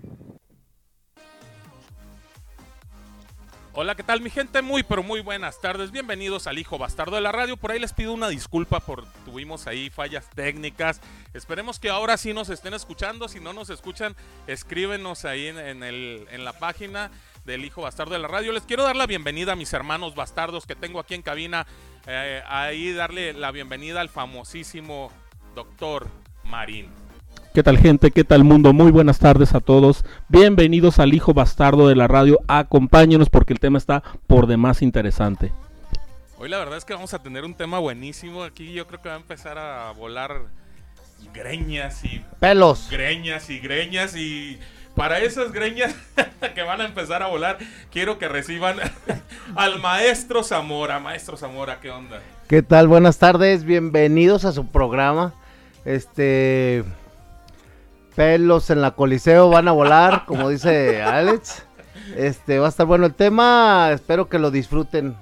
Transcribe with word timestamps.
Hola, 3.75 3.95
¿qué 3.95 4.03
tal 4.03 4.21
mi 4.21 4.29
gente? 4.29 4.61
Muy, 4.61 4.83
pero 4.83 5.01
muy 5.01 5.21
buenas 5.21 5.59
tardes. 5.59 5.89
Bienvenidos 5.89 6.45
al 6.45 6.59
Hijo 6.59 6.77
Bastardo 6.77 7.15
de 7.15 7.23
la 7.23 7.31
Radio. 7.31 7.57
Por 7.57 7.71
ahí 7.71 7.79
les 7.79 7.91
pido 7.91 8.13
una 8.13 8.27
disculpa 8.27 8.79
por 8.79 9.03
tuvimos 9.25 9.65
ahí 9.65 9.89
fallas 9.89 10.29
técnicas. 10.29 11.01
Esperemos 11.33 11.79
que 11.79 11.89
ahora 11.89 12.17
sí 12.17 12.35
nos 12.35 12.49
estén 12.49 12.75
escuchando. 12.75 13.27
Si 13.27 13.39
no 13.39 13.51
nos 13.51 13.71
escuchan, 13.71 14.15
escríbenos 14.45 15.25
ahí 15.25 15.47
en, 15.47 16.45
la 16.45 16.53
página 16.53 17.09
del 17.45 17.65
Hijo 17.65 17.81
Bastardo 17.81 18.13
de 18.13 18.19
la 18.19 18.27
Radio. 18.27 18.51
Les 18.51 18.61
quiero 18.61 18.83
dar 18.83 18.95
la 18.95 19.07
bienvenida 19.07 19.53
a 19.53 19.55
mis 19.55 19.73
hermanos 19.73 20.13
bastardos 20.13 20.67
que 20.67 20.75
tengo 20.75 20.99
aquí 20.99 21.15
en 21.15 21.23
cabina. 21.23 21.65
Eh, 22.05 22.43
ahí 22.45 22.93
darle 22.93 23.33
la 23.33 23.49
bienvenida 23.49 24.01
al 24.01 24.09
famosísimo 24.09 25.11
Doctor 25.55 26.09
Marín. 26.43 27.02
¿Qué 27.53 27.61
tal 27.61 27.77
gente? 27.77 28.09
¿Qué 28.09 28.23
tal 28.23 28.43
mundo? 28.43 28.73
Muy 28.73 28.89
buenas 28.91 29.19
tardes 29.19 29.53
a 29.53 29.59
todos. 29.59 30.03
Bienvenidos 30.27 30.97
al 30.97 31.13
hijo 31.13 31.35
bastardo 31.35 31.87
de 31.87 31.95
la 31.95 32.07
radio. 32.07 32.39
Acompáñenos 32.47 33.29
porque 33.29 33.53
el 33.53 33.59
tema 33.59 33.77
está 33.77 34.01
por 34.25 34.47
demás 34.47 34.81
interesante. 34.81 35.51
Hoy 36.39 36.49
la 36.49 36.57
verdad 36.57 36.79
es 36.79 36.85
que 36.85 36.95
vamos 36.95 37.13
a 37.13 37.21
tener 37.21 37.45
un 37.45 37.53
tema 37.53 37.77
buenísimo. 37.77 38.41
Aquí 38.41 38.73
yo 38.73 38.87
creo 38.87 39.03
que 39.03 39.09
va 39.09 39.15
a 39.15 39.19
empezar 39.19 39.59
a 39.59 39.91
volar 39.91 40.47
greñas 41.31 42.03
y 42.03 42.25
Pelos. 42.39 42.87
greñas 42.89 43.47
y 43.51 43.59
greñas 43.59 44.15
y 44.15 44.57
para 44.95 45.19
esas 45.19 45.51
greñas 45.51 45.95
que 46.55 46.63
van 46.63 46.81
a 46.81 46.85
empezar 46.85 47.21
a 47.21 47.27
volar, 47.27 47.59
quiero 47.91 48.17
que 48.17 48.29
reciban 48.29 48.77
al 49.55 49.79
maestro 49.79 50.43
Zamora. 50.43 50.99
Maestro 50.99 51.37
Zamora, 51.37 51.79
¿qué 51.79 51.91
onda? 51.91 52.19
¿Qué 52.47 52.63
tal? 52.63 52.87
Buenas 52.87 53.19
tardes, 53.19 53.63
bienvenidos 53.63 54.43
a 54.43 54.51
su 54.53 54.65
programa. 54.65 55.35
Este. 55.85 56.83
Pelos 58.15 58.69
en 58.69 58.81
la 58.81 58.91
Coliseo 58.91 59.49
van 59.49 59.67
a 59.67 59.71
volar, 59.71 60.25
como 60.25 60.49
dice 60.49 61.01
Alex. 61.01 61.65
Este, 62.15 62.59
va 62.59 62.67
a 62.67 62.69
estar 62.69 62.85
bueno 62.85 63.05
el 63.05 63.13
tema, 63.13 63.89
espero 63.91 64.29
que 64.29 64.39
lo 64.39 64.51
disfruten. 64.51 65.15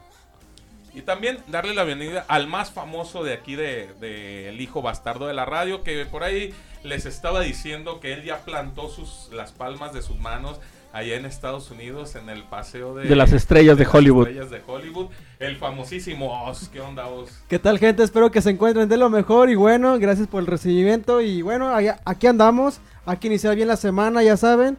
Y 0.93 1.01
también 1.01 1.37
darle 1.47 1.73
la 1.73 1.85
bienvenida 1.85 2.25
al 2.27 2.47
más 2.47 2.71
famoso 2.71 3.23
de 3.23 3.33
aquí 3.33 3.55
de, 3.55 4.49
El 4.49 4.59
Hijo 4.59 4.81
Bastardo 4.81 5.27
de 5.27 5.33
la 5.33 5.45
Radio, 5.45 5.83
que 5.83 6.05
por 6.05 6.23
ahí 6.23 6.53
les 6.83 7.05
estaba 7.05 7.39
diciendo 7.39 8.01
que 8.01 8.11
él 8.11 8.23
ya 8.23 8.39
plantó 8.39 8.89
sus, 8.89 9.29
las 9.31 9.53
palmas 9.53 9.93
de 9.93 10.01
sus 10.01 10.17
manos 10.17 10.59
allá 10.93 11.15
en 11.15 11.25
Estados 11.25 11.71
Unidos 11.71 12.15
en 12.15 12.29
el 12.29 12.43
paseo 12.43 12.93
de, 12.95 13.07
De 13.07 13.15
las 13.15 13.31
estrellas 13.33 13.77
de 13.77 13.87
Hollywood. 13.91 14.27
estrellas 14.27 14.49
de 14.51 14.61
Hollywood. 14.67 15.07
El 15.39 15.57
famosísimo 15.57 16.45
Oz. 16.45 16.69
¿Qué 16.69 16.81
onda, 16.81 17.07
Oz? 17.07 17.29
¿Qué 17.47 17.59
tal, 17.59 17.79
gente? 17.79 18.03
Espero 18.03 18.29
que 18.31 18.41
se 18.41 18.49
encuentren 18.51 18.89
de 18.89 18.97
lo 18.97 19.09
mejor 19.09 19.49
y 19.49 19.55
bueno, 19.55 19.97
gracias 19.99 20.27
por 20.27 20.41
el 20.41 20.47
recibimiento 20.47 21.21
y 21.21 21.41
bueno, 21.41 21.73
allá- 21.73 21.99
aquí 22.05 22.27
andamos. 22.27 22.79
Aquí 23.05 23.27
iniciar 23.27 23.55
bien 23.55 23.67
la 23.67 23.77
semana, 23.77 24.21
ya 24.21 24.37
saben. 24.37 24.77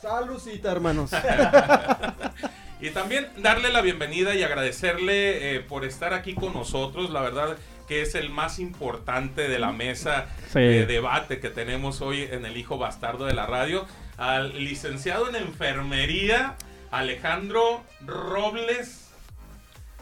Salucita, 0.00 0.70
hermanos. 0.72 1.10
Y 2.80 2.90
también 2.90 3.26
darle 3.38 3.72
la 3.72 3.80
bienvenida 3.80 4.36
y 4.36 4.44
agradecerle 4.44 5.56
eh, 5.56 5.60
por 5.60 5.84
estar 5.84 6.14
aquí 6.14 6.34
con 6.36 6.52
nosotros. 6.52 7.10
La 7.10 7.20
verdad 7.22 7.56
que 7.88 8.02
es 8.02 8.14
el 8.14 8.30
más 8.30 8.60
importante 8.60 9.48
de 9.48 9.58
la 9.58 9.72
mesa 9.72 10.26
Sí. 10.52 10.60
de 10.60 10.86
debate 10.86 11.40
que 11.40 11.50
tenemos 11.50 12.00
hoy 12.02 12.22
en 12.30 12.46
el 12.46 12.56
Hijo 12.56 12.78
Bastardo 12.78 13.24
de 13.26 13.34
la 13.34 13.46
Radio. 13.46 13.84
Al 14.18 14.64
licenciado 14.64 15.28
en 15.28 15.36
enfermería, 15.36 16.56
Alejandro 16.90 17.84
Robles. 18.04 19.04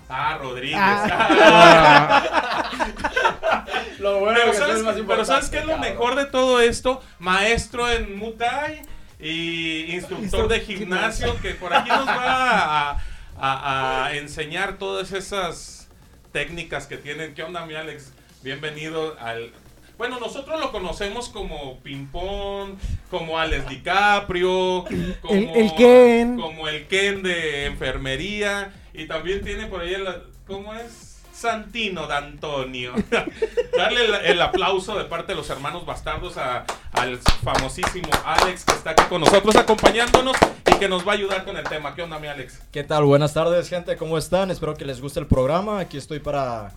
Ah, 0.09 0.38
Rodríguez. 0.41 0.78
Lo 3.99 4.21
bueno 4.21 4.38
pero, 4.38 4.53
que 4.53 4.59
¿sabes, 4.59 4.77
es 4.78 4.82
más 4.84 4.97
pero 5.06 5.25
¿sabes 5.25 5.49
qué 5.50 5.59
es 5.59 5.65
lo 5.66 5.78
mejor 5.78 6.15
de 6.15 6.27
todo 6.27 6.60
esto? 6.60 7.03
Maestro 7.19 7.91
en 7.91 8.16
Muay 8.16 8.82
y 9.19 9.94
instructor 9.94 10.48
de 10.48 10.60
gimnasio 10.60 11.38
que 11.41 11.54
por 11.54 11.72
aquí 11.75 11.88
nos 11.88 12.06
va 12.06 12.91
a, 12.91 13.00
a- 13.38 14.04
a 14.06 14.15
enseñar 14.15 14.77
todas 14.78 15.12
esas 15.12 15.88
técnicas 16.33 16.87
que 16.87 16.98
tienen. 16.98 17.34
¿Qué 17.34 17.43
onda, 17.43 17.65
mi 17.66 17.75
Alex? 17.75 18.12
Bienvenido 18.43 19.16
al... 19.19 19.53
Bueno, 19.98 20.20
nosotros 20.20 20.60
lo 20.60 20.72
conocemos 20.72 21.28
como 21.30 21.78
ping-pong, 21.80 22.74
como 23.10 23.38
Alex 23.38 23.66
DiCaprio, 23.68 24.84
como 25.22 25.34
El- 25.34 25.48
el 25.56 25.74
Ken. 25.74 26.36
como 26.38 26.68
el 26.68 26.86
Ken 26.86 27.22
de 27.22 27.66
enfermería 27.66 28.72
y 28.92 29.06
también 29.06 29.42
tiene 29.42 29.66
por 29.66 29.80
ahí 29.80 29.94
el... 29.94 30.06
¿Cómo 30.46 30.74
es? 30.74 31.14
Santino 31.32 32.06
D'Antonio. 32.06 32.92
Darle 33.76 34.04
el, 34.06 34.14
el 34.14 34.40
aplauso 34.40 34.96
de 34.96 35.04
parte 35.04 35.32
de 35.32 35.36
los 35.36 35.50
hermanos 35.50 35.84
bastardos 35.84 36.36
a- 36.38 36.64
al 36.92 37.18
famosísimo 37.18 38.08
Alex 38.24 38.64
que 38.64 38.72
está 38.74 38.90
aquí 38.90 39.02
con 39.08 39.20
nosotros 39.20 39.54
acompañándonos 39.56 40.34
y 40.66 40.78
que 40.78 40.88
nos 40.88 41.06
va 41.06 41.12
a 41.12 41.14
ayudar 41.16 41.44
con 41.44 41.56
el 41.58 41.64
tema. 41.64 41.94
¿Qué 41.94 42.02
onda, 42.02 42.18
mi 42.18 42.26
Alex? 42.28 42.60
¿Qué 42.72 42.84
tal? 42.84 43.04
Buenas 43.04 43.34
tardes, 43.34 43.68
gente. 43.68 43.96
¿Cómo 43.96 44.16
están? 44.16 44.50
Espero 44.50 44.74
que 44.76 44.84
les 44.86 45.00
guste 45.00 45.20
el 45.20 45.26
programa. 45.26 45.78
Aquí 45.80 45.98
estoy 45.98 46.20
para, 46.20 46.72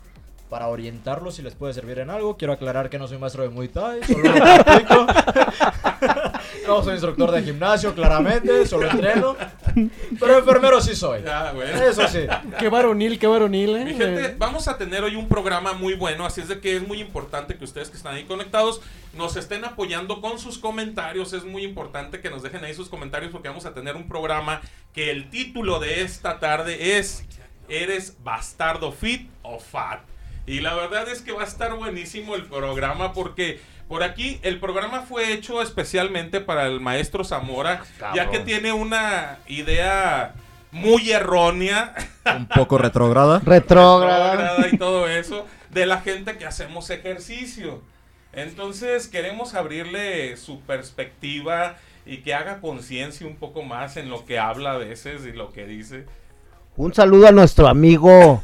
para 0.50 0.68
orientarlos 0.68 1.36
si 1.36 1.44
les 1.44 1.54
puede 1.54 1.74
servir 1.74 2.00
en 2.00 2.10
algo. 2.10 2.36
Quiero 2.36 2.54
aclarar 2.54 2.90
que 2.90 2.98
no 2.98 3.08
soy 3.08 3.20
maestro 3.20 3.44
de 3.44 3.50
Muay 3.50 3.68
Thai, 3.68 4.04
solo 4.04 4.24
lo 4.24 4.40
no 6.68 6.84
soy 6.84 6.94
instructor 6.94 7.32
de 7.32 7.44
gimnasio, 7.44 7.94
claramente, 7.94 8.66
solo 8.66 8.90
entreno. 8.90 9.36
Pero 10.20 10.40
enfermero 10.40 10.82
sí 10.82 10.96
soy. 10.96 11.22
Ah, 11.28 11.52
bueno. 11.54 11.82
Eso 11.82 12.08
sí. 12.08 12.26
qué 12.58 12.70
varonil, 12.70 13.20
qué 13.20 13.28
varonil, 13.28 13.76
eh. 13.76 13.86
Mi 13.86 13.94
gente, 13.94 14.36
vamos 14.38 14.68
a 14.68 14.78
tener 14.78 15.04
hoy 15.04 15.16
un 15.16 15.28
programa 15.28 15.74
muy 15.74 15.94
bueno, 15.94 16.26
así 16.26 16.42
es 16.42 16.48
de 16.48 16.60
que 16.60 16.78
es 16.78 16.88
muy 16.88 17.00
importante 17.00 17.56
que 17.56 17.64
ustedes 17.64 17.90
que 17.90 17.98
están 17.98 18.16
ahí 18.16 18.24
conectados 18.24 18.82
nos 19.14 19.36
estén 19.36 19.66
apoyando 19.66 20.20
con 20.20 20.40
sus 20.40 20.58
comentarios. 20.58 21.34
Es 21.34 21.44
muy 21.44 21.64
importante 21.64 22.22
que 22.22 22.32
nos 22.32 22.42
dejen 22.42 22.64
ahí 22.64 22.74
sus 22.74 22.90
comentarios 22.90 23.32
porque 23.32 23.50
vamos 23.50 23.66
a 23.66 23.74
tener 23.74 23.96
un 23.96 24.08
programa 24.08 24.62
que 24.94 25.12
el 25.12 25.30
título 25.30 25.80
de 25.80 26.02
esta 26.02 26.40
tarde 26.40 26.98
es 26.98 27.24
¿Eres 27.68 28.18
bastardo 28.24 28.92
fit 28.92 29.30
o 29.44 29.60
fat? 29.60 30.02
Y 30.50 30.62
la 30.62 30.74
verdad 30.74 31.08
es 31.08 31.22
que 31.22 31.32
va 31.32 31.44
a 31.44 31.46
estar 31.46 31.76
buenísimo 31.76 32.34
el 32.34 32.44
programa 32.44 33.14
porque 33.14 33.60
por 33.88 34.02
aquí 34.02 34.40
el 34.42 34.60
programa 34.60 35.02
fue 35.04 35.32
hecho 35.32 35.62
especialmente 35.62 36.42
para 36.42 36.66
el 36.66 36.80
maestro 36.80 37.24
Zamora, 37.24 37.84
ya 38.16 38.32
que 38.32 38.40
tiene 38.40 38.74
una 38.74 39.38
idea 39.46 40.34
muy 40.72 41.12
errónea 41.12 41.94
Un 42.36 42.48
poco 42.48 42.80
retrograda. 42.80 43.40
Retrógrada. 43.46 44.32
retrógrada 44.32 44.68
y 44.72 44.78
todo 44.80 45.08
eso 45.08 45.46
de 45.70 45.86
la 45.86 46.02
gente 46.02 46.36
que 46.40 46.48
hacemos 46.48 46.90
ejercicio. 46.90 47.84
Entonces 48.34 49.08
queremos 49.08 49.54
abrirle 49.54 50.36
su 50.36 50.62
perspectiva 50.62 51.78
y 52.08 52.18
que 52.18 52.34
haga 52.34 52.60
conciencia 52.60 53.28
un 53.28 53.36
poco 53.36 53.62
más 53.62 53.98
en 53.98 54.10
lo 54.10 54.26
que 54.26 54.40
habla 54.40 54.72
a 54.72 54.78
veces 54.78 55.28
y 55.28 55.32
lo 55.32 55.52
que 55.52 55.68
dice. 55.68 56.06
Un 56.80 56.94
saludo 56.94 57.28
a 57.28 57.34
nuestro 57.34 57.68
amigo 57.68 58.42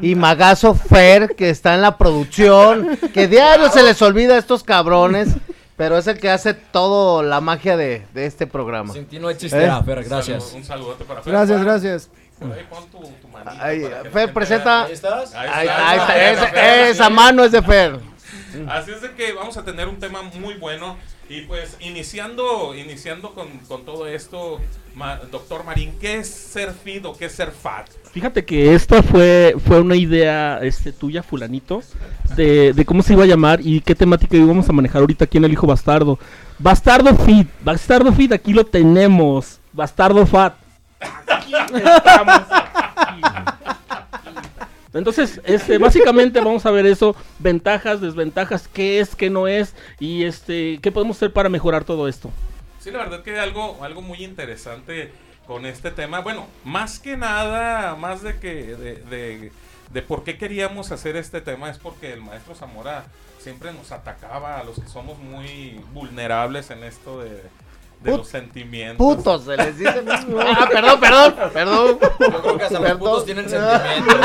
y 0.00 0.16
magazo 0.16 0.74
Fer, 0.74 1.36
que 1.36 1.50
está 1.50 1.74
en 1.76 1.82
la 1.82 1.96
producción, 1.96 2.98
que 3.14 3.28
diario 3.28 3.70
se 3.70 3.84
les 3.84 4.02
olvida 4.02 4.34
a 4.34 4.38
estos 4.38 4.64
cabrones, 4.64 5.28
pero 5.76 5.96
es 5.96 6.08
el 6.08 6.18
que 6.18 6.28
hace 6.28 6.52
todo 6.52 7.22
la 7.22 7.40
magia 7.40 7.76
de, 7.76 8.04
de 8.12 8.26
este 8.26 8.48
programa. 8.48 8.92
Sin 8.92 9.06
ti 9.06 9.20
no 9.20 9.28
hay 9.28 9.36
chiste, 9.36 9.64
ah. 9.68 9.84
Fer, 9.84 10.02
gracias. 10.02 10.42
Saludo- 10.42 10.56
un 10.56 10.64
saludote 10.64 11.04
para 11.04 11.22
Fer. 11.22 11.32
Gracias, 11.32 11.62
gracias. 11.62 12.10
por 12.40 12.52
ahí 12.52 12.66
pon 12.68 12.86
tu- 12.90 12.98
tu 13.22 13.28
manito 13.28 13.52
Ay, 13.60 13.86
Fer, 14.12 14.32
presenta. 14.32 14.82
¿Ahí 14.86 14.92
estás? 14.92 15.32
Ahí 15.36 15.48
Ahí, 15.52 15.66
está, 15.68 15.88
ahí 15.90 15.98
está, 15.98 16.12
ahí 16.12 16.32
esa, 16.32 16.88
esa 16.88 17.08
mano 17.10 17.44
es 17.44 17.52
de 17.52 17.62
Fer. 17.62 18.00
Así 18.68 18.90
es 18.90 19.00
de 19.00 19.12
que 19.12 19.32
vamos 19.32 19.56
a 19.58 19.64
tener 19.64 19.86
un 19.86 20.00
tema 20.00 20.22
muy 20.22 20.54
bueno. 20.54 20.96
Y 21.28 21.42
pues 21.42 21.76
iniciando, 21.78 22.74
iniciando 22.74 23.32
con, 23.32 23.46
con 23.68 23.84
todo 23.84 24.06
esto, 24.08 24.60
ma- 24.96 25.20
doctor 25.30 25.62
Marín, 25.64 25.92
¿qué 26.00 26.18
es 26.18 26.28
ser 26.28 26.72
fit 26.72 27.04
o 27.04 27.12
qué 27.16 27.26
es 27.26 27.32
ser 27.32 27.52
fat? 27.52 27.86
Fíjate 28.12 28.44
que 28.46 28.74
esta 28.74 29.02
fue, 29.02 29.54
fue 29.66 29.80
una 29.80 29.94
idea 29.94 30.58
este, 30.62 30.90
tuya, 30.90 31.22
fulanito, 31.22 31.82
de, 32.34 32.72
de 32.72 32.84
cómo 32.86 33.02
se 33.02 33.12
iba 33.12 33.24
a 33.24 33.26
llamar 33.26 33.60
y 33.62 33.80
qué 33.82 33.94
temática 33.94 34.36
íbamos 34.36 34.68
a 34.68 34.72
manejar 34.72 35.02
ahorita 35.02 35.26
aquí 35.26 35.36
en 35.36 35.44
El 35.44 35.52
Hijo 35.52 35.66
Bastardo. 35.66 36.18
Bastardo 36.58 37.14
Fit, 37.14 37.46
Bastardo 37.62 38.10
Fit, 38.12 38.32
aquí 38.32 38.54
lo 38.54 38.64
tenemos. 38.64 39.60
Bastardo 39.72 40.24
Fat. 40.24 40.54
Aquí 40.98 41.52
estamos. 41.54 42.40
aquí. 42.96 43.20
Entonces, 44.94 45.42
este, 45.44 45.76
básicamente 45.76 46.40
vamos 46.40 46.64
a 46.64 46.70
ver 46.70 46.86
eso, 46.86 47.14
ventajas, 47.38 48.00
desventajas, 48.00 48.66
qué 48.66 49.00
es, 49.00 49.14
qué 49.14 49.28
no 49.28 49.46
es 49.46 49.74
y 50.00 50.24
este, 50.24 50.78
qué 50.80 50.90
podemos 50.90 51.18
hacer 51.18 51.34
para 51.34 51.50
mejorar 51.50 51.84
todo 51.84 52.08
esto. 52.08 52.30
Sí, 52.86 52.92
la 52.92 52.98
verdad 53.00 53.22
que 53.24 53.36
algo, 53.36 53.78
algo 53.82 54.00
muy 54.00 54.22
interesante 54.22 55.10
con 55.44 55.66
este 55.66 55.90
tema. 55.90 56.20
Bueno, 56.20 56.46
más 56.62 57.00
que 57.00 57.16
nada, 57.16 57.96
más 57.96 58.22
de 58.22 58.38
que 58.38 58.54
de, 58.76 58.94
de, 58.96 59.50
de 59.90 60.02
por 60.02 60.22
qué 60.22 60.38
queríamos 60.38 60.92
hacer 60.92 61.16
este 61.16 61.40
tema 61.40 61.68
es 61.68 61.78
porque 61.78 62.12
el 62.12 62.20
maestro 62.22 62.54
Zamora 62.54 63.06
siempre 63.40 63.72
nos 63.72 63.90
atacaba 63.90 64.58
a 64.60 64.62
los 64.62 64.78
que 64.78 64.88
somos 64.88 65.18
muy 65.18 65.80
vulnerables 65.92 66.70
en 66.70 66.84
esto 66.84 67.20
de, 67.20 67.30
de 67.30 68.12
Put- 68.12 68.18
los 68.18 68.28
sentimientos. 68.28 69.04
Putos, 69.16 69.44
se 69.46 69.56
les 69.56 69.78
dice. 69.78 70.04
ah, 70.08 70.68
perdón, 70.70 71.00
perdón, 71.00 71.34
perdón. 71.52 71.98
Yo 72.20 72.40
creo 72.42 72.56
que 72.58 72.64
hasta 72.66 72.78
los 72.78 72.92
putos 72.98 73.24
tienen 73.24 73.48
sentimientos. 73.50 74.16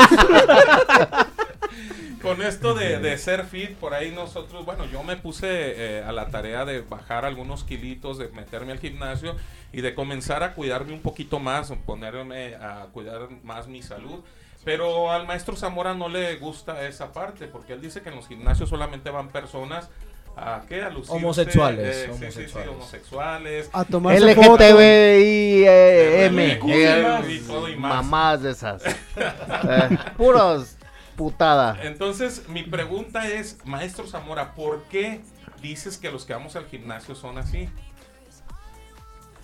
Con 2.22 2.40
esto 2.40 2.74
de, 2.74 2.98
de 2.98 3.18
ser 3.18 3.44
fit, 3.44 3.74
por 3.74 3.94
ahí 3.94 4.12
nosotros, 4.12 4.64
bueno, 4.64 4.86
yo 4.86 5.02
me 5.02 5.16
puse 5.16 5.48
eh, 5.48 6.04
a 6.04 6.12
la 6.12 6.28
tarea 6.28 6.64
de 6.64 6.80
bajar 6.82 7.24
algunos 7.24 7.64
kilitos, 7.64 8.16
de 8.16 8.28
meterme 8.28 8.72
al 8.72 8.78
gimnasio 8.78 9.34
y 9.72 9.80
de 9.80 9.94
comenzar 9.94 10.42
a 10.44 10.54
cuidarme 10.54 10.92
un 10.92 11.02
poquito 11.02 11.40
más, 11.40 11.72
ponerme 11.84 12.54
a 12.54 12.86
cuidar 12.92 13.28
más 13.42 13.66
mi 13.66 13.82
salud. 13.82 14.20
Pero 14.64 15.10
al 15.10 15.26
maestro 15.26 15.56
Zamora 15.56 15.94
no 15.94 16.08
le 16.08 16.36
gusta 16.36 16.86
esa 16.86 17.12
parte, 17.12 17.48
porque 17.48 17.72
él 17.72 17.80
dice 17.80 18.00
que 18.02 18.10
en 18.10 18.16
los 18.16 18.28
gimnasios 18.28 18.68
solamente 18.68 19.10
van 19.10 19.28
personas 19.28 19.90
a 20.36 20.62
qué 20.68 20.82
a 20.82 20.88
lucirse, 20.88 21.12
Homosexuales, 21.12 21.96
eh, 21.96 22.06
sí, 22.06 22.12
sí, 22.12 22.18
sí, 22.18 22.22
homosexuales. 22.22 22.70
homosexuales. 22.70 23.70
A 23.72 23.84
tomarse 23.84 24.34
fotos. 24.36 24.60
LGTBI, 24.60 25.64
M. 25.66 26.54
LGTBI, 26.54 26.72
eh, 26.72 27.20
y 27.28 27.38
todo 27.40 27.68
y 27.68 27.76
más. 27.76 27.96
mamás 27.96 28.42
de 28.42 28.50
esas. 28.52 28.82
Eh, 29.16 29.98
puros 30.16 30.76
putada. 31.16 31.78
Entonces, 31.82 32.48
mi 32.48 32.62
pregunta 32.62 33.26
es, 33.28 33.58
maestro 33.64 34.06
Zamora, 34.06 34.54
¿por 34.54 34.82
qué 34.84 35.22
dices 35.60 35.98
que 35.98 36.10
los 36.10 36.24
que 36.24 36.32
vamos 36.34 36.56
al 36.56 36.66
gimnasio 36.66 37.14
son 37.14 37.38
así? 37.38 37.68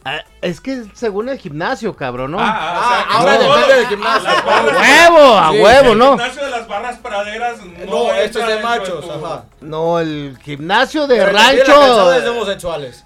Ah, 0.04 0.20
es 0.40 0.60
que 0.60 0.84
según 0.94 1.28
el 1.28 1.38
gimnasio, 1.38 1.94
cabrón, 1.94 2.30
¿no? 2.30 2.38
Ah, 2.40 3.04
que 3.10 3.16
ahora 3.16 3.38
todo- 3.38 3.54
depende 3.56 3.74
del 3.76 3.86
gimnasio. 3.88 4.28
a 4.30 4.42
barras- 4.42 4.80
huevo, 4.80 5.38
a 5.38 5.50
Sí, 5.52 5.58
huevo, 5.60 5.92
el 5.92 5.98
¿no? 5.98 6.08
gimnasio 6.10 6.44
de 6.44 6.50
las 6.50 6.68
barras 6.68 6.98
praderas 6.98 7.58
no, 7.64 7.84
No, 7.86 8.14
esto 8.14 8.38
es 8.40 8.46
de 8.46 8.62
machos, 8.62 9.04
tu- 9.04 9.12
ajá. 9.26 9.44
No, 9.60 9.98
el 9.98 10.38
gimnasio 10.42 11.06
de 11.08 11.16
Pero 11.16 11.32
rancho. 11.32 12.12
es 12.12 12.22
de 12.22 12.28
homosexuales. 12.30 13.04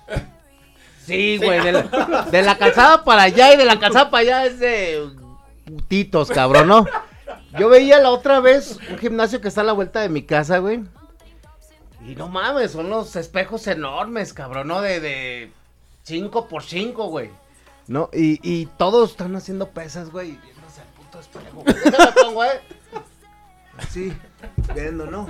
Sí, 1.04 1.38
güey, 1.38 1.60
de 1.60 1.72
la, 1.72 1.82
de 2.30 2.42
la 2.42 2.56
calzada 2.58 3.02
para 3.02 3.22
allá 3.22 3.52
y 3.52 3.56
de 3.56 3.64
la 3.64 3.78
calzada 3.80 4.08
para 4.10 4.20
allá 4.20 4.44
es 4.44 4.60
de 4.60 5.02
putitos, 5.64 6.28
cabrón, 6.28 6.68
¿no? 6.68 6.86
Yo 7.58 7.68
veía 7.68 7.98
la 7.98 8.10
otra 8.10 8.40
vez 8.40 8.78
un 8.90 8.98
gimnasio 8.98 9.40
que 9.40 9.48
está 9.48 9.60
a 9.60 9.64
la 9.64 9.72
vuelta 9.72 10.00
de 10.00 10.08
mi 10.08 10.22
casa, 10.22 10.58
güey. 10.58 10.82
Y 12.06 12.16
no 12.16 12.28
mames, 12.28 12.72
son 12.72 12.90
los 12.90 13.14
espejos 13.16 13.66
enormes, 13.66 14.32
cabrón, 14.32 14.68
¿no? 14.68 14.80
De, 14.80 15.00
de 15.00 15.52
5 16.04 16.48
por 16.48 16.62
5, 16.62 17.06
güey. 17.06 17.30
¿No? 17.86 18.08
Y, 18.12 18.40
y 18.42 18.66
todos 18.66 19.10
están 19.10 19.36
haciendo 19.36 19.68
pesas, 19.68 20.10
güey, 20.10 20.38
viéndose 20.42 20.80
al 20.80 20.86
puto 20.88 21.20
espejo. 21.20 21.62
Déjame 21.64 22.12
pongo, 22.12 22.44
eh. 22.44 22.60
Así, 23.78 24.12
viendo, 24.74 25.06
¿no? 25.06 25.28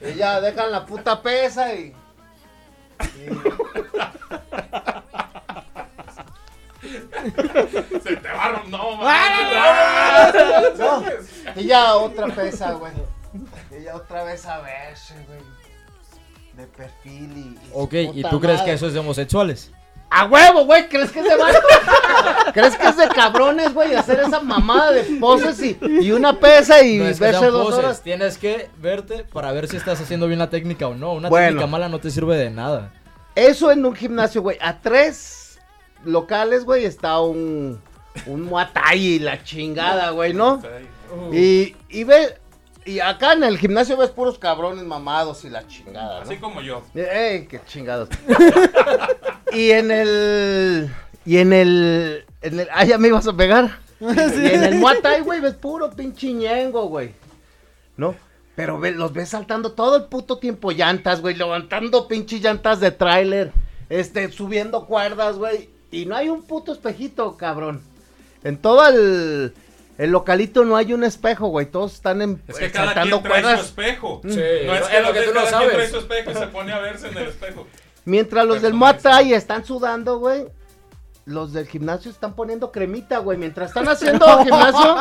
Y 0.00 0.14
ya 0.14 0.40
dejan 0.40 0.70
la 0.72 0.86
puta 0.86 1.22
pesa 1.22 1.74
y... 1.74 1.94
Se 8.02 8.16
te 8.16 8.28
va 8.28 8.46
a 8.46 8.62
no, 8.68 8.98
¡Ah! 9.02 10.32
mames. 10.34 10.78
No, 10.78 11.04
y 11.60 11.64
ya 11.66 11.96
otra 11.96 12.26
pesa, 12.28 12.72
güey. 12.72 12.92
Y 13.78 13.84
ya 13.84 13.96
otra 13.96 14.24
vez 14.24 14.44
a 14.46 14.60
verse, 14.60 15.14
güey. 15.26 15.40
De 16.56 16.66
perfil 16.66 17.32
y. 17.36 17.40
y 17.40 17.58
Ok, 17.72 17.94
¿y 18.14 18.22
tú 18.24 18.38
crees 18.40 18.58
madre. 18.58 18.70
que 18.70 18.76
eso 18.76 18.86
es 18.86 18.92
de 18.92 18.98
homosexuales? 19.00 19.70
¡A 20.14 20.26
huevo, 20.26 20.66
güey! 20.66 20.86
¿Crees 20.90 21.10
que 21.10 21.20
es 21.20 21.24
de 21.24 21.36
vato? 21.36 21.58
¿Crees 22.52 22.76
que 22.76 22.86
es 22.86 22.96
de 22.98 23.08
cabrones, 23.08 23.72
güey? 23.72 23.94
Hacer 23.94 24.20
esa 24.20 24.40
mamada 24.40 24.92
de 24.92 25.04
poses 25.18 25.58
y, 25.62 25.78
y 26.02 26.12
una 26.12 26.38
pesa 26.38 26.82
y 26.82 26.98
No 26.98 27.06
es 27.06 27.18
que 27.18 27.24
verse 27.24 27.46
dos 27.46 27.64
poses, 27.64 27.78
horas? 27.78 28.02
Tienes 28.02 28.36
que 28.36 28.68
verte 28.76 29.24
para 29.24 29.50
ver 29.52 29.68
si 29.68 29.78
estás 29.78 29.98
haciendo 30.02 30.26
bien 30.26 30.38
la 30.38 30.50
técnica 30.50 30.86
o 30.86 30.94
no. 30.94 31.14
Una 31.14 31.30
Bueno. 31.30 31.46
técnica 31.46 31.66
mala 31.66 31.88
no 31.88 31.98
te 31.98 32.10
sirve 32.10 32.36
de 32.36 32.50
nada. 32.50 32.92
Eso 33.34 33.72
en 33.72 33.86
un 33.86 33.94
gimnasio, 33.94 34.42
güey. 34.42 34.58
A 34.60 34.80
tres 34.80 35.58
locales, 36.04 36.66
güey, 36.66 36.84
está 36.84 37.18
un. 37.20 37.80
Un 38.26 38.42
muay 38.42 38.66
thai 38.74 38.98
y 39.00 39.18
la 39.20 39.42
chingada, 39.42 40.10
güey, 40.10 40.34
¿no? 40.34 40.60
Y, 41.32 41.76
y 41.88 42.04
ve. 42.04 42.38
Y 42.84 42.98
acá 42.98 43.34
en 43.34 43.44
el 43.44 43.58
gimnasio 43.58 43.96
ves 43.96 44.10
puros 44.10 44.38
cabrones 44.38 44.84
mamados 44.84 45.44
y 45.44 45.50
la 45.50 45.66
chingada, 45.68 46.18
¿no? 46.18 46.22
Así 46.24 46.36
como 46.38 46.60
yo. 46.62 46.82
¡Ey, 46.94 47.46
qué 47.46 47.60
chingados! 47.64 48.08
y 49.52 49.70
en 49.70 49.90
el. 49.90 50.90
Y 51.24 51.38
en 51.38 51.52
el. 51.52 52.24
En 52.40 52.58
el 52.58 52.68
ah, 52.72 52.84
ya 52.84 52.98
me 52.98 53.08
ibas 53.08 53.26
a 53.28 53.36
pegar. 53.36 53.78
Y 54.00 54.46
en 54.46 54.64
el 54.64 54.74
Muay 54.76 55.00
Thai, 55.00 55.20
güey, 55.20 55.40
ves 55.40 55.54
puro 55.54 55.88
pinche 55.90 56.32
ñengo, 56.32 56.86
güey. 56.88 57.12
¿No? 57.96 58.16
Pero 58.56 58.80
ve- 58.80 58.90
los 58.90 59.12
ves 59.12 59.28
saltando 59.28 59.72
todo 59.72 59.96
el 59.96 60.04
puto 60.06 60.38
tiempo 60.38 60.72
llantas, 60.72 61.20
güey, 61.20 61.36
levantando 61.36 62.08
pinche 62.08 62.40
llantas 62.40 62.80
de 62.80 62.90
tráiler, 62.90 63.52
este, 63.88 64.30
subiendo 64.32 64.86
cuerdas, 64.86 65.36
güey. 65.36 65.70
Y 65.92 66.06
no 66.06 66.16
hay 66.16 66.28
un 66.30 66.42
puto 66.42 66.72
espejito, 66.72 67.36
cabrón. 67.36 67.80
En 68.42 68.58
todo 68.58 68.88
el, 68.88 69.54
el 70.04 70.10
localito 70.10 70.64
no 70.64 70.76
hay 70.76 70.92
un 70.92 71.04
espejo, 71.04 71.48
güey. 71.48 71.66
Todos 71.66 71.94
están 71.94 72.22
en, 72.22 72.42
Es 72.48 72.56
que 72.58 72.70
cada 72.70 72.92
quien 72.94 73.08
trae 73.08 73.12
su 73.20 73.22
cuerdas. 73.22 73.60
espejo. 73.64 74.20
Sí, 74.24 74.28
No 74.66 74.74
es 74.74 74.82
que, 74.88 75.00
lo 75.00 75.12
que 75.12 75.20
tú 75.22 75.34
no 75.34 75.44
cada 75.44 75.58
quien 75.58 75.70
trae 75.70 75.88
sabes. 75.88 75.90
su 75.90 75.98
espejo 75.98 76.30
y 76.30 76.34
se 76.34 76.46
pone 76.48 76.72
a 76.72 76.78
verse 76.78 77.08
en 77.08 77.18
el 77.18 77.28
espejo. 77.28 77.66
Mientras 78.04 78.44
los 78.46 78.60
del 78.62 78.74
Muay 78.74 78.98
Thai 78.98 79.32
están 79.34 79.64
sudando, 79.64 80.18
güey. 80.18 80.46
Los 81.24 81.52
del 81.52 81.68
gimnasio 81.68 82.10
están 82.10 82.34
poniendo 82.34 82.72
cremita, 82.72 83.18
güey. 83.18 83.38
Mientras 83.38 83.68
están 83.68 83.88
haciendo 83.88 84.26
gimnasio, 84.44 84.96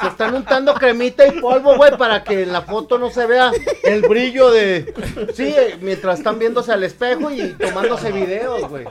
se 0.00 0.06
están 0.06 0.32
untando 0.34 0.72
cremita 0.74 1.26
y 1.26 1.40
polvo, 1.40 1.76
güey, 1.76 1.96
para 1.98 2.22
que 2.22 2.44
en 2.44 2.52
la 2.52 2.62
foto 2.62 2.96
no 2.96 3.10
se 3.10 3.26
vea 3.26 3.50
el 3.82 4.02
brillo 4.02 4.52
de. 4.52 4.94
Sí, 5.34 5.52
eh, 5.56 5.76
mientras 5.80 6.18
están 6.18 6.38
viéndose 6.38 6.70
al 6.72 6.84
espejo 6.84 7.32
y 7.32 7.54
tomándose 7.54 8.12
videos, 8.12 8.68
güey. 8.68 8.84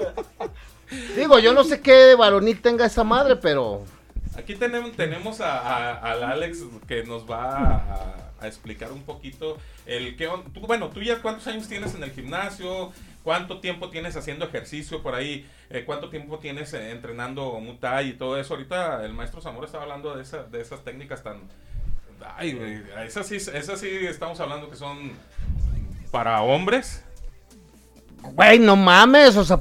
Digo, 1.15 1.39
yo 1.39 1.53
no 1.53 1.63
sé 1.63 1.79
qué 1.79 2.15
varonil 2.15 2.61
tenga 2.61 2.85
esa 2.85 3.05
madre, 3.05 3.37
pero. 3.37 3.83
Aquí 4.37 4.55
tenemos, 4.55 4.91
tenemos 4.95 5.41
a, 5.41 5.95
al 5.95 6.23
Alex 6.23 6.63
que 6.87 7.03
nos 7.03 7.29
va 7.29 8.21
a, 8.39 8.47
explicar 8.47 8.91
un 8.91 9.01
poquito 9.01 9.57
el 9.87 10.15
que 10.15 10.29
tú, 10.53 10.59
bueno, 10.61 10.89
tú 10.89 11.01
ya 11.01 11.21
cuántos 11.23 11.47
años 11.47 11.67
tienes 11.67 11.95
en 11.95 12.03
el 12.03 12.11
gimnasio, 12.11 12.91
cuánto 13.23 13.59
tiempo 13.59 13.89
tienes 13.89 14.15
haciendo 14.15 14.45
ejercicio 14.45 15.01
por 15.01 15.15
ahí, 15.15 15.45
Eh, 15.69 15.83
cuánto 15.85 16.09
tiempo 16.09 16.39
tienes 16.39 16.71
eh, 16.73 16.91
entrenando 16.91 17.59
Muay 17.59 18.09
y 18.09 18.13
todo 18.13 18.39
eso. 18.39 18.53
Ahorita 18.53 19.03
el 19.03 19.13
maestro 19.13 19.41
Zamora 19.41 19.65
estaba 19.65 19.83
hablando 19.83 20.15
de, 20.15 20.21
esa- 20.21 20.43
de 20.43 20.61
esas 20.61 20.81
técnicas 20.85 21.23
tan... 21.23 21.41
Ay, 22.37 22.83
esas 23.05 23.27
sí, 23.27 23.35
esas 23.35 23.79
sí 23.79 23.89
estamos 24.07 24.39
hablando 24.39 24.69
que 24.69 24.75
son 24.77 25.11
para 26.09 26.41
hombres. 26.41 27.03
Güey, 28.21 28.59
no 28.59 28.75
mames, 28.77 29.35
o 29.35 29.43
sea. 29.43 29.59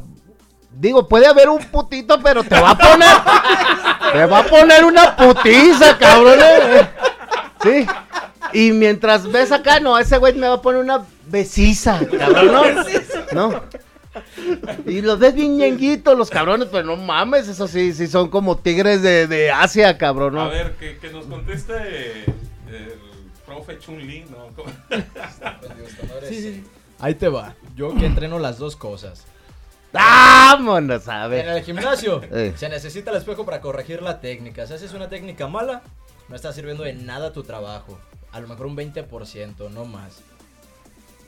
Digo, 0.78 1.09
puede 1.09 1.26
haber 1.26 1.49
un 1.49 1.59
putito, 1.64 2.21
pero 2.23 2.45
te 2.45 2.61
va 2.61 2.71
a 2.71 2.78
poner. 2.78 3.09
te 4.12 4.26
va 4.26 4.38
a 4.40 4.45
poner 4.45 4.85
una 4.85 5.16
putiza, 5.16 5.97
cabrón. 5.99 6.38
eh. 6.40 6.88
Sí. 7.62 7.87
Y 8.52 8.73
mientras 8.73 9.30
ves 9.30 9.52
acá, 9.52 9.80
no, 9.80 9.99
ese 9.99 10.18
güey 10.18 10.35
me 10.35 10.47
va 10.49 10.54
a 10.56 10.62
poner 10.62 10.80
una 10.83 11.04
besiza, 11.26 11.99
cabrón, 12.18 12.52
¿no? 13.33 13.50
No. 13.50 13.62
Y 14.87 15.02
los 15.02 15.18
ves 15.18 15.35
bien 15.35 15.56
ñenguitos, 15.56 16.16
los 16.16 16.30
cabrones, 16.30 16.68
pero 16.71 16.85
no 16.85 16.97
mames, 16.97 17.49
eso 17.49 17.66
sí, 17.68 17.92
sí 17.92 18.06
son 18.06 18.28
como 18.30 18.56
tigres 18.56 19.02
de, 19.02 19.26
de 19.26 19.50
Asia, 19.50 19.99
cabrón, 19.99 20.35
¿no? 20.35 20.42
A 20.42 20.49
ver, 20.49 20.76
que, 20.76 20.97
que 20.99 21.11
nos 21.11 21.25
conteste 21.26 21.75
el 22.68 22.99
profe 23.45 23.78
Chun-Li, 23.78 24.26
¿no? 24.30 24.47
¿Cómo? 24.56 24.71
Ahí 26.99 27.14
te 27.14 27.28
va. 27.28 27.54
Yo 27.75 27.95
que 27.95 28.06
entreno 28.06 28.38
las 28.38 28.59
dos 28.59 28.76
cosas. 28.76 29.25
Vámonos, 29.93 31.09
a 31.09 31.25
En 31.25 31.31
ver. 31.31 31.49
el 31.49 31.62
gimnasio 31.62 32.21
Eh. 32.33 32.52
se 32.57 32.69
necesita 32.69 33.11
el 33.11 33.16
espejo 33.19 33.45
para 33.45 33.61
corregir 33.61 34.02
la 34.02 34.21
técnica. 34.21 34.66
Si 34.66 34.75
haces 34.75 34.93
una 34.93 35.09
técnica 35.09 35.47
mala, 35.49 35.83
no 36.28 36.37
está 36.37 36.52
sirviendo 36.52 36.83
de 36.85 36.93
nada 36.95 37.33
tu 37.33 37.43
trabajo. 37.43 37.99
A 38.33 38.40
lo 38.40 38.49
mejor 38.49 38.66
un 38.66 38.76
20%, 38.76 39.71
no 39.71 39.85
más. 39.85 40.19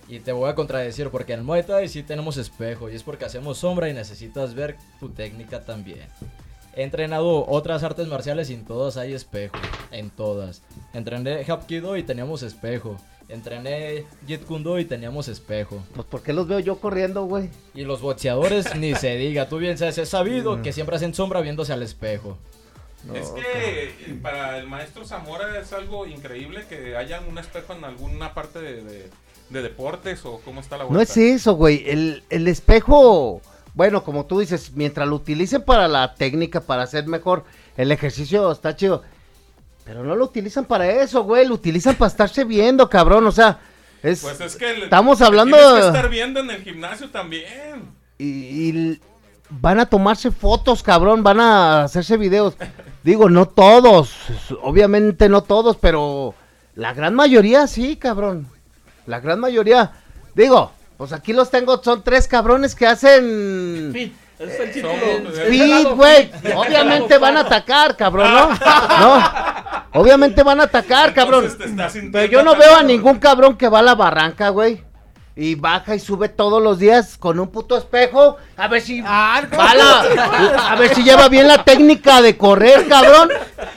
Y 0.08 0.20
te 0.20 0.32
voy 0.32 0.48
a 0.50 0.54
contradecir 0.54 1.10
porque 1.10 1.34
en 1.34 1.40
el 1.40 1.44
Muay 1.44 1.62
Thai 1.62 1.88
sí 1.88 2.02
tenemos 2.02 2.36
espejo 2.38 2.88
y 2.90 2.94
es 2.96 3.02
porque 3.02 3.24
hacemos 3.26 3.58
sombra 3.58 3.88
y 3.88 3.92
necesitas 3.94 4.54
ver 4.54 4.76
tu 5.00 5.10
técnica 5.10 5.64
también. 5.64 6.06
He 6.74 6.82
entrenado 6.82 7.44
otras 7.48 7.82
artes 7.82 8.06
marciales 8.08 8.50
y 8.50 8.54
en 8.54 8.64
todas 8.64 8.96
hay 8.96 9.12
espejo, 9.12 9.56
en 9.90 10.10
todas. 10.10 10.62
Entrené 10.94 11.44
Hapkido 11.44 11.96
y 11.96 12.02
teníamos 12.04 12.42
espejo. 12.42 12.96
Entrené 13.28 14.06
Jeet 14.26 14.44
Kune 14.44 14.64
Do 14.64 14.78
y 14.78 14.84
teníamos 14.86 15.28
espejo. 15.28 15.82
Pues, 15.94 16.06
¿por 16.06 16.22
qué 16.22 16.32
los 16.32 16.48
veo 16.48 16.60
yo 16.60 16.76
corriendo, 16.80 17.24
güey? 17.24 17.50
Y 17.74 17.82
los 17.82 18.00
boxeadores 18.00 18.74
ni 18.76 18.94
se 18.94 19.16
diga, 19.16 19.48
tú 19.48 19.58
bien 19.58 19.76
sabes, 19.76 19.98
es 19.98 20.08
sabido 20.08 20.62
que 20.62 20.72
siempre 20.72 20.96
hacen 20.96 21.12
sombra 21.14 21.40
viéndose 21.42 21.72
al 21.72 21.82
espejo. 21.82 22.38
Es 23.14 23.28
que 23.30 23.42
eh, 24.10 24.18
para 24.22 24.58
el 24.58 24.66
maestro 24.66 25.04
Zamora 25.04 25.58
es 25.60 25.72
algo 25.72 26.06
increíble 26.06 26.64
que 26.68 26.96
haya 26.96 27.20
un 27.20 27.38
espejo 27.38 27.72
en 27.74 27.84
alguna 27.84 28.34
parte 28.34 28.60
de, 28.60 28.82
de- 28.82 29.10
de 29.50 29.62
deportes 29.62 30.26
o 30.26 30.40
cómo 30.44 30.60
está 30.60 30.76
la 30.76 30.82
No 30.84 30.90
vuelta. 30.90 31.10
es 31.10 31.16
eso, 31.16 31.54
güey. 31.54 31.82
El, 31.88 32.22
el 32.28 32.48
espejo, 32.48 33.40
bueno, 33.72 34.04
como 34.04 34.26
tú 34.26 34.40
dices, 34.40 34.72
mientras 34.74 35.08
lo 35.08 35.16
utilicen 35.16 35.62
para 35.62 35.88
la 35.88 36.14
técnica, 36.14 36.60
para 36.60 36.82
hacer 36.82 37.06
mejor 37.06 37.44
el 37.78 37.90
ejercicio, 37.90 38.50
está 38.52 38.76
chido. 38.76 39.02
Pero 39.88 40.04
no 40.04 40.14
lo 40.14 40.26
utilizan 40.26 40.66
para 40.66 40.86
eso, 40.86 41.22
güey. 41.24 41.46
Lo 41.48 41.54
utilizan 41.54 41.94
para 41.94 42.10
estarse 42.10 42.44
viendo, 42.44 42.90
cabrón. 42.90 43.26
O 43.26 43.32
sea, 43.32 43.58
es. 44.02 44.20
Pues 44.20 44.38
es 44.40 44.54
que 44.56 44.84
Estamos 44.84 45.22
hablando- 45.22 45.56
Tienes 45.56 45.80
que 45.80 45.86
estar 45.88 46.08
viendo 46.10 46.40
en 46.40 46.50
el 46.50 46.62
gimnasio 46.62 47.08
también. 47.08 47.90
y, 48.18 48.24
y 48.26 49.00
van 49.48 49.80
a 49.80 49.86
tomarse 49.86 50.30
fotos, 50.30 50.82
cabrón. 50.82 51.22
Van 51.22 51.40
a 51.40 51.84
hacerse 51.84 52.18
videos. 52.18 52.54
Digo, 53.02 53.30
no 53.30 53.46
todos. 53.46 54.12
Obviamente 54.62 55.30
no 55.30 55.42
todos, 55.42 55.76
pero 55.78 56.34
la 56.74 56.92
gran 56.92 57.14
mayoría 57.14 57.66
sí, 57.66 57.96
cabrón. 57.96 58.46
La 59.06 59.20
gran 59.20 59.40
mayoría. 59.40 59.92
Digo, 60.34 60.70
pues 60.98 61.14
aquí 61.14 61.32
los 61.32 61.50
tengo. 61.50 61.82
Son 61.82 62.02
tres 62.04 62.28
cabrones 62.28 62.74
que 62.74 62.86
hacen. 62.86 63.88
Fit, 63.94 64.12
es 64.38 64.60
el 64.60 64.82
somos- 64.82 65.32
Ese 65.32 65.46
Fit, 65.50 65.88
güey. 65.94 66.30
Obviamente 66.54 67.16
van 67.16 67.38
a 67.38 67.40
atacar, 67.40 67.96
cabrón, 67.96 68.30
¿no? 68.34 68.48
No. 69.00 69.77
Obviamente 69.98 70.42
van 70.42 70.60
a 70.60 70.64
atacar, 70.64 71.12
cabrón. 71.14 71.48
Pero 72.12 72.30
yo 72.30 72.42
no 72.42 72.56
veo 72.56 72.76
a 72.76 72.82
ningún 72.82 73.18
cabrón 73.18 73.56
que 73.56 73.68
va 73.68 73.80
a 73.80 73.82
la 73.82 73.94
barranca, 73.94 74.48
güey. 74.50 74.86
Y 75.40 75.54
baja 75.54 75.94
y 75.94 76.00
sube 76.00 76.28
todos 76.28 76.60
los 76.60 76.80
días 76.80 77.16
con 77.16 77.38
un 77.38 77.46
puto 77.52 77.76
espejo. 77.76 78.36
A 78.56 78.66
ver 78.66 78.82
si. 78.82 79.00
Ah, 79.06 79.40
no. 79.48 79.56
va 79.56 79.72
la- 79.72 80.72
a 80.72 80.74
ver 80.74 80.92
si 80.92 81.04
lleva 81.04 81.28
bien 81.28 81.46
la 81.46 81.62
técnica 81.62 82.20
de 82.20 82.36
correr, 82.36 82.88
cabrón. 82.88 83.28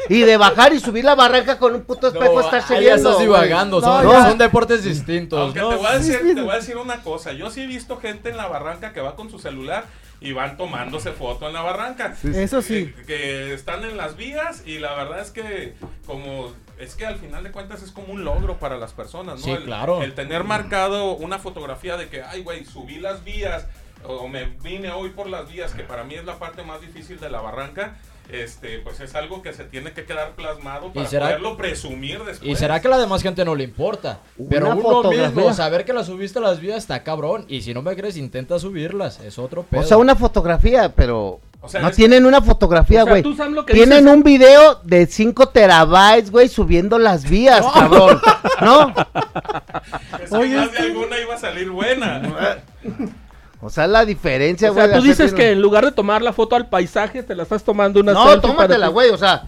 Y 0.09 0.21
de 0.21 0.37
bajar 0.37 0.73
y 0.73 0.79
subir 0.79 1.05
la 1.05 1.13
barranca 1.13 1.59
con 1.59 1.75
un 1.75 1.81
puto 1.81 2.07
espejo, 2.07 2.33
No, 2.33 2.41
estarse 2.41 2.75
ahí 2.75 2.83
ya 2.85 2.93
viendo. 2.95 3.09
estás 3.11 3.21
divagando, 3.21 3.79
son, 3.79 4.03
son 4.03 4.37
deportes 4.39 4.83
distintos, 4.83 5.39
Aunque 5.39 5.59
¿no? 5.59 5.69
te, 5.69 5.75
voy 5.75 5.85
a 5.85 5.99
decir, 5.99 6.33
te 6.33 6.41
voy 6.41 6.51
a 6.51 6.55
decir 6.55 6.77
una 6.77 6.97
cosa. 7.03 7.31
Yo 7.33 7.51
sí 7.51 7.61
he 7.61 7.67
visto 7.67 7.97
gente 7.97 8.29
en 8.31 8.37
la 8.37 8.47
barranca 8.47 8.91
que 8.91 8.99
va 9.01 9.15
con 9.15 9.29
su 9.29 9.37
celular 9.37 9.85
y 10.21 10.33
van 10.33 10.55
tomándose 10.55 11.11
foto 11.11 11.47
en 11.47 11.53
la 11.53 11.61
barranca. 11.61 12.15
Eso 12.23 12.61
sí. 12.61 12.93
Que, 12.95 13.03
que 13.03 13.53
están 13.53 13.83
en 13.83 13.97
las 13.97 14.15
vías 14.15 14.63
y 14.65 14.77
la 14.77 14.93
verdad 14.93 15.19
es 15.19 15.31
que 15.31 15.73
como 16.05 16.53
es 16.77 16.95
que 16.95 17.05
al 17.05 17.17
final 17.17 17.43
de 17.43 17.51
cuentas 17.51 17.83
es 17.83 17.91
como 17.91 18.13
un 18.13 18.23
logro 18.23 18.57
para 18.57 18.77
las 18.77 18.93
personas, 18.93 19.39
¿no? 19.39 19.45
Sí, 19.45 19.51
el, 19.51 19.63
claro. 19.65 20.01
El 20.01 20.13
tener 20.13 20.43
marcado 20.43 21.13
una 21.13 21.37
fotografía 21.37 21.97
de 21.97 22.07
que, 22.09 22.23
ay, 22.23 22.43
güey, 22.43 22.65
subí 22.65 22.99
las 22.99 23.23
vías 23.23 23.67
o 24.03 24.27
me 24.27 24.45
vine 24.63 24.91
hoy 24.91 25.09
por 25.09 25.27
las 25.27 25.51
vías, 25.51 25.73
que 25.73 25.83
para 25.83 26.03
mí 26.03 26.15
es 26.15 26.25
la 26.25 26.39
parte 26.39 26.63
más 26.63 26.81
difícil 26.81 27.19
de 27.19 27.29
la 27.29 27.41
barranca. 27.41 27.97
Este, 28.29 28.79
pues 28.79 28.99
es 29.01 29.13
algo 29.15 29.41
que 29.41 29.51
se 29.51 29.65
tiene 29.65 29.91
que 29.91 30.05
quedar 30.05 30.31
plasmado 30.35 30.93
para 30.93 31.05
será- 31.07 31.25
poderlo 31.27 31.57
presumir 31.57 32.23
después. 32.23 32.49
Y 32.49 32.55
será 32.55 32.79
que 32.79 32.87
a 32.87 32.91
la 32.91 32.97
demás 32.97 33.21
gente 33.21 33.43
no 33.43 33.55
le 33.55 33.65
importa. 33.65 34.19
Pero 34.49 34.67
Una 34.67 34.75
uno 34.75 34.83
fotografía. 34.83 35.29
mismo, 35.29 35.53
saber 35.53 35.83
que 35.83 35.91
la 35.91 36.03
subiste 36.05 36.39
a 36.39 36.41
las 36.41 36.59
vías 36.61 36.77
está 36.77 37.03
cabrón. 37.03 37.45
Y 37.49 37.61
si 37.61 37.73
no 37.73 37.81
me 37.81 37.93
crees, 37.95 38.15
intenta 38.15 38.57
subirlas. 38.57 39.19
Es 39.19 39.37
otro 39.37 39.63
pedo. 39.63 39.81
O 39.81 39.83
sea, 39.83 39.97
una 39.97 40.15
fotografía, 40.15 40.93
pero. 40.95 41.41
O 41.63 41.67
sea, 41.69 41.81
no 41.81 41.89
es- 41.89 41.95
tienen 41.95 42.25
una 42.25 42.41
fotografía, 42.41 43.01
O 43.03 43.05
sea, 43.05 43.11
güey. 43.21 43.23
Tienen 43.67 44.05
dices- 44.05 44.13
un 44.15 44.23
video 44.23 44.75
de 44.83 45.05
5 45.07 45.49
terabytes, 45.49 46.31
güey, 46.31 46.47
subiendo 46.47 46.97
las 46.97 47.29
vías, 47.29 47.65
cabrón. 47.73 48.19
¿No? 48.61 48.93
Es 50.23 50.29
que 50.29 50.35
Oye, 50.37 50.55
más 50.55 50.71
de 50.71 50.77
alguna 50.79 51.19
iba 51.19 51.35
a 51.35 51.37
salir 51.37 51.69
buena. 51.69 52.21
O 53.61 53.69
sea, 53.69 53.87
la 53.87 54.05
diferencia, 54.05 54.71
O 54.71 54.73
güey. 54.73 54.85
sea, 54.87 54.95
de 54.95 55.01
tú 55.01 55.07
dices 55.07 55.33
que 55.33 55.51
en 55.51 55.61
lugar 55.61 55.85
de 55.85 55.91
tomar 55.91 56.21
la 56.21 56.33
foto 56.33 56.55
al 56.55 56.67
paisaje, 56.69 57.21
te 57.23 57.35
la 57.35 57.43
estás 57.43 57.63
tomando 57.63 57.99
una 57.99 58.13
No, 58.13 58.41
tómatela, 58.41 58.87
güey. 58.87 59.09
O 59.11 59.17
sea, 59.17 59.43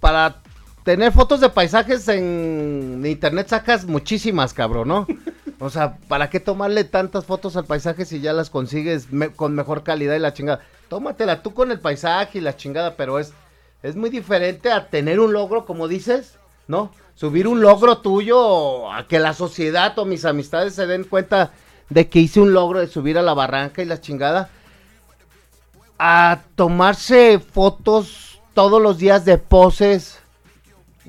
para 0.00 0.36
tener 0.84 1.12
fotos 1.12 1.40
de 1.40 1.48
paisajes 1.48 2.06
en 2.08 3.02
internet 3.06 3.48
sacas 3.48 3.86
muchísimas, 3.86 4.52
cabrón, 4.52 4.88
¿no? 4.88 5.06
O 5.60 5.70
sea, 5.70 5.96
¿para 6.08 6.28
qué 6.28 6.40
tomarle 6.40 6.84
tantas 6.84 7.24
fotos 7.24 7.56
al 7.56 7.64
paisaje 7.64 8.04
si 8.04 8.20
ya 8.20 8.32
las 8.34 8.50
consigues 8.50 9.10
me- 9.12 9.30
con 9.30 9.54
mejor 9.54 9.82
calidad 9.82 10.14
y 10.14 10.18
la 10.18 10.34
chingada? 10.34 10.60
Tómatela 10.88 11.42
tú 11.42 11.54
con 11.54 11.70
el 11.70 11.80
paisaje 11.80 12.38
y 12.38 12.40
la 12.42 12.56
chingada, 12.56 12.96
pero 12.96 13.18
es, 13.18 13.32
es 13.82 13.96
muy 13.96 14.10
diferente 14.10 14.70
a 14.70 14.88
tener 14.88 15.20
un 15.20 15.32
logro, 15.32 15.64
como 15.64 15.88
dices, 15.88 16.34
¿no? 16.68 16.90
Subir 17.14 17.46
un 17.48 17.62
logro 17.62 17.98
tuyo 17.98 18.92
a 18.92 19.06
que 19.06 19.18
la 19.20 19.32
sociedad 19.32 19.98
o 19.98 20.04
mis 20.04 20.24
amistades 20.26 20.74
se 20.74 20.86
den 20.86 21.04
cuenta 21.04 21.52
de 21.90 22.08
que 22.08 22.18
hice 22.18 22.40
un 22.40 22.52
logro 22.52 22.80
de 22.80 22.86
subir 22.86 23.18
a 23.18 23.22
la 23.22 23.34
barranca 23.34 23.82
y 23.82 23.86
la 23.86 24.00
chingada 24.00 24.50
a 25.98 26.40
tomarse 26.56 27.38
fotos 27.38 28.40
todos 28.54 28.80
los 28.80 28.98
días 28.98 29.24
de 29.24 29.38
poses 29.38 30.20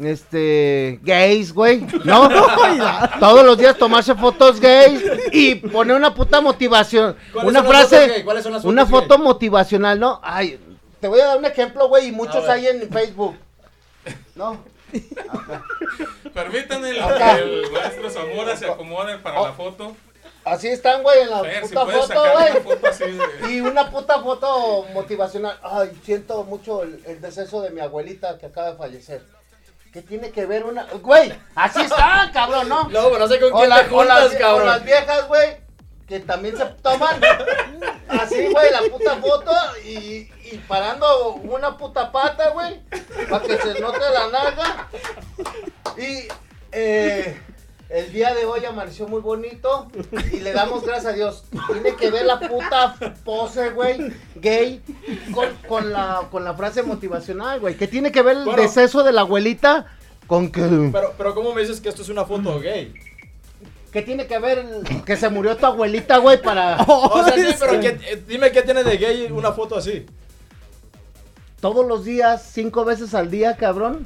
este 0.04 1.00
gays, 1.04 1.54
güey, 1.54 1.86
¿no? 2.04 2.30
todos 3.20 3.46
los 3.46 3.58
días 3.58 3.78
tomarse 3.78 4.14
fotos 4.16 4.60
gays 4.60 5.02
y 5.32 5.56
poner 5.56 5.96
una 5.96 6.14
puta 6.14 6.42
motivación, 6.42 7.16
¿Cuáles 7.32 7.50
una 7.50 7.64
frase, 7.64 8.08
gay? 8.08 8.24
¿Cuáles 8.24 8.44
son 8.44 8.54
las 8.54 8.66
una 8.66 8.86
foto 8.86 9.16
gay? 9.16 9.24
motivacional, 9.24 10.00
¿no? 10.00 10.20
Ay, 10.22 10.60
te 11.00 11.08
voy 11.08 11.22
a 11.22 11.28
dar 11.28 11.38
un 11.38 11.46
ejemplo, 11.46 11.88
güey, 11.88 12.08
y 12.08 12.12
muchos 12.12 12.48
hay 12.50 12.68
en 12.68 12.90
Facebook. 12.90 13.38
No. 14.36 14.60
Permítanme 16.34 16.90
el, 16.90 17.02
Acá. 17.02 17.38
el 17.38 17.72
maestro 17.72 18.10
Zamora 18.10 18.56
se 18.56 18.66
acomode 18.70 19.18
para 19.20 19.42
la 19.42 19.54
foto. 19.54 19.96
Así 20.46 20.68
están, 20.68 21.02
güey, 21.02 21.22
en 21.22 21.32
la 21.32 21.42
Fer, 21.42 21.62
puta 21.64 21.86
foto, 21.88 22.24
güey. 22.34 22.78
así 22.92 23.20
Y 23.50 23.62
una 23.62 23.90
puta 23.90 24.22
foto 24.22 24.86
motivacional. 24.94 25.60
Ay, 25.64 25.92
siento 26.04 26.44
mucho 26.44 26.84
el, 26.84 27.02
el 27.08 27.20
deceso 27.20 27.62
de 27.62 27.72
mi 27.72 27.82
abuelita 27.82 28.38
que 28.38 28.46
acaba 28.46 28.72
de 28.72 28.78
fallecer. 28.78 29.24
¿Qué 29.92 30.02
tiene 30.02 30.30
que 30.32 30.46
ver 30.46 30.66
una...? 30.66 30.86
Güey, 31.02 31.34
así 31.56 31.82
está, 31.82 32.30
cabrón, 32.34 32.70
¿no? 32.70 32.84
No, 32.90 33.06
pero 33.10 33.20
no 33.20 33.28
sé 33.28 33.40
con 33.40 33.54
O, 33.54 33.58
quién 33.58 33.70
la- 33.70 33.88
te 33.88 33.94
o 33.96 34.04
las, 34.04 34.20
juntas, 34.24 34.36
o 34.36 34.40
cabrón. 34.40 34.68
las 34.68 34.84
viejas, 34.84 35.28
güey, 35.28 35.58
que 36.08 36.20
también 36.20 36.56
se 36.58 36.66
toman 36.66 37.20
así, 38.10 38.48
güey, 38.52 38.72
la 38.72 38.82
puta 38.92 39.16
foto 39.16 39.52
y, 39.84 40.30
y 40.52 40.64
parando 40.68 41.34
una 41.36 41.76
puta 41.78 42.12
pata, 42.12 42.50
güey, 42.50 42.82
para 43.30 43.44
que 43.48 43.58
se 43.58 43.80
note 43.80 44.00
la 44.14 44.28
nalga. 44.28 44.90
Y 45.98 46.28
eh, 46.72 47.42
el 47.90 48.12
día 48.12 48.34
de 48.34 48.46
hoy 48.46 48.66
amaneció 48.66 49.08
muy 49.08 49.22
bonito 49.22 49.88
y 50.34 50.40
le 50.40 50.54
damos 50.54 50.84
gracias 50.84 51.14
a 51.14 51.16
Dios. 51.16 51.44
Tiene 51.72 51.96
que 51.96 52.10
ver 52.12 52.26
la 52.26 52.40
puta 52.40 52.96
pose, 53.24 53.70
güey, 53.70 54.12
gay, 54.36 54.82
con, 55.34 55.48
con 55.68 55.92
la, 55.94 56.22
con 56.32 56.44
la 56.44 56.54
frase 56.56 56.82
motivacional, 56.84 57.60
güey. 57.60 57.76
¿Qué 57.78 57.88
tiene 57.88 58.12
que 58.12 58.22
ver 58.22 58.38
el 58.38 58.46
Bueno. 58.46 58.62
deceso 58.62 59.04
de 59.04 59.12
la 59.14 59.22
abuelita 59.22 59.86
con 60.28 60.52
que... 60.52 60.62
Pero, 60.92 61.14
pero 61.18 61.36
¿cómo 61.36 61.54
me 61.54 61.62
dices 61.62 61.80
que 61.80 61.90
esto 61.90 62.02
es 62.02 62.10
una 62.10 62.26
foto 62.26 62.60
gay? 62.60 62.94
¿Qué 63.92 64.02
tiene 64.02 64.26
que 64.28 64.40
ver 64.40 64.58
el- 64.58 65.04
que 65.06 65.16
se 65.16 65.30
murió 65.30 65.56
tu 65.56 65.66
abuelita, 65.68 66.18
güey, 66.18 66.42
para... 66.42 66.78
O 66.88 67.24
sea, 67.24 67.34
sí, 67.36 67.56
pero 67.60 67.80
¿qué- 67.80 67.98
eh, 68.12 68.24
dime 68.28 68.52
qué 68.52 68.62
tiene 68.64 68.84
de 68.84 68.98
gay 68.98 69.32
una 69.32 69.52
foto 69.54 69.78
así. 69.78 70.06
todos 71.62 71.86
los 71.86 72.04
días, 72.04 72.50
cinco 72.52 72.84
veces 72.84 73.14
al 73.14 73.30
día, 73.32 73.56
cabrón. 73.56 74.06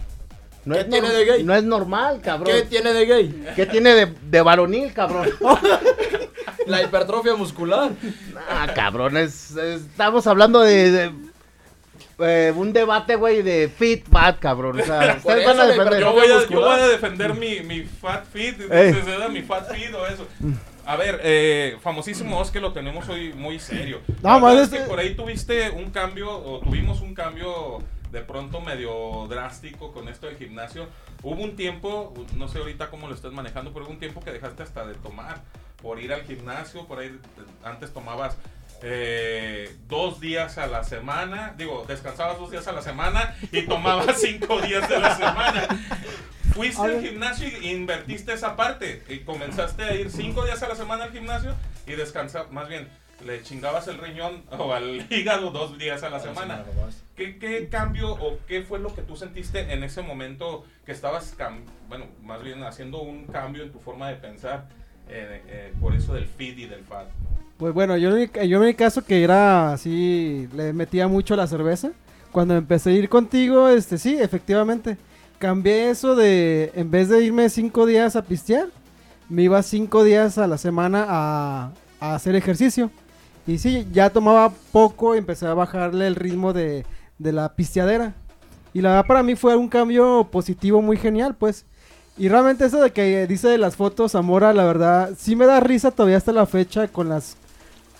No 0.69 0.75
¿Qué 0.75 0.81
es 0.81 0.89
tiene 0.89 1.09
de 1.09 1.25
gay? 1.25 1.43
No 1.43 1.55
es 1.55 1.63
normal, 1.63 2.21
cabrón. 2.23 2.53
¿Qué 2.55 2.61
tiene 2.61 2.93
de 2.93 3.05
gay? 3.07 3.43
¿Qué 3.55 3.65
tiene 3.65 3.95
de, 3.95 4.13
de 4.21 4.41
varonil, 4.41 4.93
cabrón? 4.93 5.27
La 6.67 6.83
hipertrofia 6.83 7.35
muscular. 7.35 7.89
ah, 8.49 8.67
cabrón, 8.75 9.17
es, 9.17 9.51
es- 9.55 9.81
estamos 9.81 10.27
hablando 10.27 10.59
de, 10.59 10.91
de, 10.91 11.11
eh, 12.19 12.53
un 12.55 12.71
debate, 12.71 13.15
güey, 13.15 13.41
de 13.41 13.67
fit, 13.75 14.05
fat, 14.07 14.37
cabrón. 14.39 14.79
O 14.79 14.83
sea, 14.85 15.15
ustedes 15.17 15.39
eso 15.39 15.47
van 15.49 15.59
a 15.59 15.65
defender. 15.65 15.99
Yo 16.01 16.11
voy, 16.13 16.27
a, 16.27 16.47
yo 16.47 16.59
voy 16.59 16.79
a 16.79 16.87
defender 16.87 17.33
mi, 17.33 17.61
mi 17.61 17.81
fat 17.81 18.25
Ey. 18.35 18.55
entonces 18.59 19.07
era 19.07 19.27
mi 19.27 19.41
fat 19.41 19.71
feed 19.73 19.95
o 19.95 20.05
eso. 20.05 20.27
A 20.85 20.95
ver, 20.95 21.19
eh, 21.23 21.77
famosísimo 21.81 22.37
Oscar 22.39 22.61
lo 22.61 22.73
tenemos 22.73 23.09
hoy 23.09 23.33
muy 23.33 23.59
serio. 23.59 24.01
No, 24.21 24.29
La 24.29 24.33
verdad 24.35 24.41
más 24.41 24.55
es 24.57 24.61
este- 24.65 24.77
que 24.77 24.83
por 24.83 24.99
ahí 24.99 25.15
tuviste 25.15 25.71
un 25.71 25.89
cambio, 25.89 26.29
o 26.31 26.59
tuvimos 26.59 27.01
un 27.01 27.15
cambio 27.15 27.81
de 28.11 28.21
pronto 28.21 28.61
medio 28.61 29.27
drástico 29.27 29.91
con 29.91 30.07
esto 30.07 30.27
del 30.27 30.37
gimnasio. 30.37 30.87
Hubo 31.23 31.41
un 31.41 31.55
tiempo, 31.55 32.13
no 32.35 32.47
sé 32.47 32.59
ahorita 32.59 32.89
cómo 32.89 33.07
lo 33.07 33.15
estás 33.15 33.31
manejando, 33.31 33.73
pero 33.73 33.85
hubo 33.85 33.91
un 33.91 33.99
tiempo 33.99 34.21
que 34.21 34.31
dejaste 34.31 34.63
hasta 34.63 34.85
de 34.85 34.95
tomar 34.95 35.41
por 35.81 35.99
ir 35.99 36.13
al 36.13 36.23
gimnasio, 36.23 36.85
por 36.87 36.99
ahí 36.99 37.19
antes 37.63 37.93
tomabas 37.93 38.37
eh, 38.81 39.75
dos 39.87 40.19
días 40.19 40.57
a 40.57 40.67
la 40.67 40.83
semana, 40.83 41.53
digo, 41.57 41.85
descansabas 41.87 42.37
dos 42.37 42.51
días 42.51 42.67
a 42.67 42.71
la 42.71 42.81
semana 42.81 43.35
y 43.51 43.63
tomabas 43.63 44.17
cinco 44.21 44.61
días 44.61 44.87
de 44.87 44.99
la 44.99 45.15
semana. 45.15 45.67
Fuiste 46.53 46.81
al 46.81 47.01
gimnasio 47.01 47.47
y 47.47 47.69
invertiste 47.69 48.33
esa 48.33 48.55
parte 48.55 49.03
y 49.07 49.19
comenzaste 49.19 49.83
a 49.83 49.93
ir 49.93 50.09
cinco 50.09 50.45
días 50.45 50.61
a 50.63 50.67
la 50.67 50.75
semana 50.75 51.05
al 51.05 51.11
gimnasio 51.11 51.55
y 51.85 51.93
descansar, 51.93 52.51
más 52.51 52.67
bien, 52.67 52.89
le 53.25 53.41
chingabas 53.43 53.87
el 53.87 53.97
riñón 53.97 54.43
o 54.57 54.73
al 54.73 55.05
hígado 55.09 55.51
dos 55.51 55.77
días 55.77 56.03
a 56.03 56.09
la 56.09 56.19
semana. 56.19 56.63
¿Qué, 57.15 57.37
qué 57.37 57.67
cambio 57.69 58.13
o 58.13 58.37
qué 58.47 58.63
fue 58.63 58.79
lo 58.79 58.93
que 58.95 59.01
tú 59.01 59.15
sentiste 59.15 59.73
en 59.73 59.83
ese 59.83 60.01
momento 60.01 60.63
que 60.85 60.91
estabas, 60.91 61.35
bueno, 61.89 62.05
más 62.23 62.41
bien 62.43 62.63
haciendo 62.63 63.01
un 63.01 63.25
cambio 63.25 63.63
en 63.63 63.71
tu 63.71 63.79
forma 63.79 64.07
de 64.09 64.15
pensar 64.15 64.67
eh, 65.09 65.41
eh, 65.47 65.73
por 65.81 65.93
eso 65.95 66.13
del 66.13 66.27
feed 66.27 66.57
y 66.57 66.65
del 66.65 66.83
fat? 66.83 67.07
Pues 67.57 67.73
bueno, 67.73 67.97
yo, 67.97 68.17
yo 68.17 68.61
en 68.61 68.65
mi 68.65 68.73
caso 68.73 69.03
que 69.03 69.21
era 69.21 69.73
así, 69.73 70.47
le 70.53 70.71
metía 70.71 71.09
mucho 71.09 71.35
la 71.35 71.45
cerveza. 71.45 71.91
cuando 72.31 72.55
empecé 72.55 72.91
a 72.91 72.93
ir 72.93 73.09
contigo, 73.09 73.67
este 73.67 73.97
sí, 73.97 74.17
efectivamente. 74.17 74.97
Cambié 75.39 75.89
eso 75.89 76.15
de, 76.15 76.71
en 76.75 76.89
vez 76.89 77.09
de 77.09 77.23
irme 77.23 77.49
cinco 77.49 77.85
días 77.85 78.15
a 78.15 78.23
pistear, 78.23 78.67
me 79.27 79.43
iba 79.43 79.61
cinco 79.61 80.03
días 80.05 80.37
a 80.37 80.47
la 80.47 80.57
semana 80.57 81.05
a, 81.07 81.71
a 81.99 82.15
hacer 82.15 82.35
ejercicio. 82.35 82.91
Y 83.49 83.57
sí, 83.57 83.87
ya 83.91 84.11
tomaba 84.11 84.53
poco 84.71 85.15
y 85.15 85.17
empecé 85.17 85.47
a 85.47 85.55
bajarle 85.55 86.05
el 86.05 86.15
ritmo 86.15 86.53
de, 86.53 86.85
de 87.17 87.31
la 87.31 87.55
pisteadera. 87.55 88.13
Y 88.75 88.81
la 88.81 88.89
verdad 88.89 89.07
para 89.07 89.23
mí 89.23 89.35
fue 89.35 89.55
un 89.55 89.67
cambio 89.67 90.27
positivo 90.31 90.83
muy 90.83 90.97
genial, 90.97 91.35
pues. 91.35 91.65
Y 92.15 92.29
realmente 92.29 92.65
eso 92.65 92.79
de 92.79 92.91
que 92.91 93.25
dice 93.25 93.47
de 93.47 93.57
las 93.57 93.75
fotos, 93.75 94.11
Zamora, 94.11 94.53
la 94.53 94.65
verdad, 94.65 95.15
sí 95.17 95.35
me 95.35 95.47
da 95.47 95.59
risa 95.61 95.89
todavía 95.89 96.17
hasta 96.17 96.31
la 96.31 96.45
fecha 96.45 96.89
con 96.89 97.09
las 97.09 97.37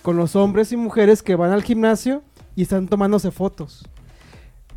con 0.02 0.16
los 0.16 0.36
hombres 0.36 0.70
y 0.70 0.76
mujeres 0.76 1.20
que 1.20 1.34
van 1.34 1.50
al 1.50 1.64
gimnasio 1.64 2.22
y 2.54 2.62
están 2.62 2.86
tomándose 2.86 3.32
fotos. 3.32 3.84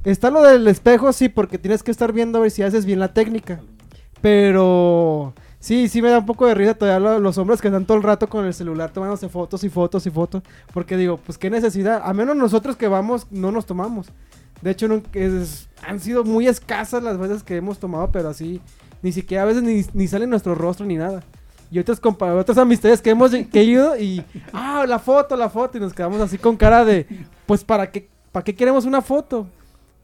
Está 0.04 0.32
lo 0.32 0.42
del 0.42 0.68
espejo, 0.68 1.14
sí, 1.14 1.30
porque 1.30 1.60
tienes 1.60 1.84
que 1.84 1.92
estar 1.92 2.12
viendo 2.14 2.40
a 2.40 2.42
ver 2.42 2.52
si 2.52 2.64
haces 2.64 2.86
bien 2.86 3.00
la 3.00 3.14
técnica. 3.14 3.62
Pero 4.22 5.36
sí, 5.64 5.88
sí 5.88 6.02
me 6.02 6.10
da 6.10 6.20
un 6.20 6.26
poco 6.26 6.46
de 6.46 6.54
risa 6.56 6.74
todavía 6.74 7.00
lo- 7.00 7.20
los 7.20 7.38
hombres 7.38 7.62
que 7.62 7.70
están 7.70 7.86
todo 7.86 7.98
el 7.98 8.04
rato 8.04 8.28
con 8.28 8.46
el 8.46 8.54
celular 8.54 8.92
tomándose 8.92 9.30
fotos 9.30 9.64
y 9.64 9.70
fotos 9.70 10.06
y 10.06 10.10
fotos. 10.10 10.44
Porque 10.74 10.98
digo, 10.98 11.18
pues 11.26 11.38
qué 11.38 11.50
necesidad. 11.50 12.02
A 12.04 12.14
menos 12.14 12.36
nosotros 12.36 12.76
que 12.76 12.88
vamos, 12.88 13.28
no 13.32 13.52
nos 13.52 13.66
tomamos. 13.66 14.08
De 14.62 14.72
hecho, 14.72 14.88
no- 14.88 15.02
es- 15.14 15.70
han 15.88 16.00
sido 16.00 16.24
muy 16.24 16.48
escasas 16.48 17.02
las 17.04 17.18
veces 17.18 17.44
que 17.44 17.56
hemos 17.56 17.80
tomado, 17.80 18.12
pero 18.12 18.30
así, 18.30 18.62
ni 19.02 19.12
siquiera 19.12 19.44
a 19.44 19.46
veces 19.46 19.64
ni, 19.64 19.84
ni 19.94 20.08
sale 20.08 20.28
nuestro 20.28 20.56
rostro 20.56 20.86
ni 20.86 20.96
nada. 20.98 21.24
Y 21.72 21.80
otras, 21.80 22.00
otras 22.04 22.58
amistades 22.58 23.02
que 23.02 23.10
hemos 23.10 23.32
que 23.32 23.64
ido 23.64 23.98
y, 23.98 24.24
ah, 24.54 24.86
la 24.88 25.00
foto, 25.00 25.36
la 25.36 25.50
foto, 25.50 25.78
y 25.78 25.82
nos 25.82 25.92
quedamos 25.94 26.22
así 26.22 26.38
con 26.38 26.56
cara 26.56 26.86
de, 26.86 27.08
pues, 27.48 27.64
¿para 27.64 27.90
qué, 27.90 28.08
¿para 28.32 28.44
qué 28.44 28.54
queremos 28.54 28.86
una 28.86 29.02
foto? 29.02 29.48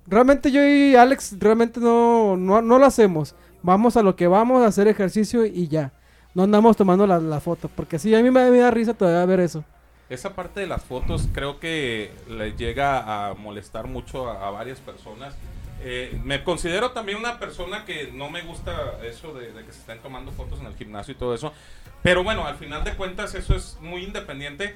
Realmente 0.07 0.49
yo 0.51 0.65
y 0.67 0.95
Alex 0.95 1.35
realmente 1.39 1.79
no, 1.79 2.35
no, 2.35 2.61
no 2.63 2.79
lo 2.79 2.85
hacemos. 2.85 3.35
Vamos 3.61 3.97
a 3.97 4.03
lo 4.03 4.15
que 4.15 4.27
vamos 4.27 4.61
a 4.63 4.67
hacer 4.67 4.87
ejercicio 4.87 5.45
y 5.45 5.67
ya. 5.67 5.91
No 6.33 6.43
andamos 6.43 6.77
tomando 6.77 7.05
la, 7.07 7.19
la 7.19 7.39
foto. 7.39 7.69
Porque 7.75 7.99
sí, 7.99 8.13
a 8.15 8.21
mí 8.21 8.31
me, 8.31 8.49
me 8.49 8.59
da 8.59 8.71
risa 8.71 8.93
todavía 8.93 9.25
ver 9.25 9.39
eso. 9.41 9.63
Esa 10.09 10.33
parte 10.33 10.61
de 10.61 10.67
las 10.67 10.83
fotos 10.83 11.27
creo 11.33 11.59
que 11.59 12.11
le 12.27 12.53
llega 12.53 13.29
a 13.29 13.33
molestar 13.35 13.87
mucho 13.87 14.29
a, 14.29 14.47
a 14.47 14.51
varias 14.51 14.79
personas. 14.79 15.35
Eh, 15.81 16.19
me 16.23 16.43
considero 16.43 16.91
también 16.91 17.17
una 17.19 17.39
persona 17.39 17.85
que 17.85 18.11
no 18.11 18.29
me 18.29 18.41
gusta 18.41 18.97
eso 19.03 19.33
de, 19.33 19.53
de 19.53 19.63
que 19.65 19.71
se 19.71 19.79
estén 19.79 19.99
tomando 19.99 20.31
fotos 20.31 20.59
en 20.59 20.65
el 20.65 20.75
gimnasio 20.75 21.13
y 21.13 21.17
todo 21.17 21.33
eso. 21.33 21.53
Pero 22.01 22.23
bueno, 22.23 22.45
al 22.45 22.55
final 22.55 22.83
de 22.83 22.95
cuentas 22.95 23.35
eso 23.35 23.55
es 23.55 23.77
muy 23.81 24.03
independiente 24.03 24.75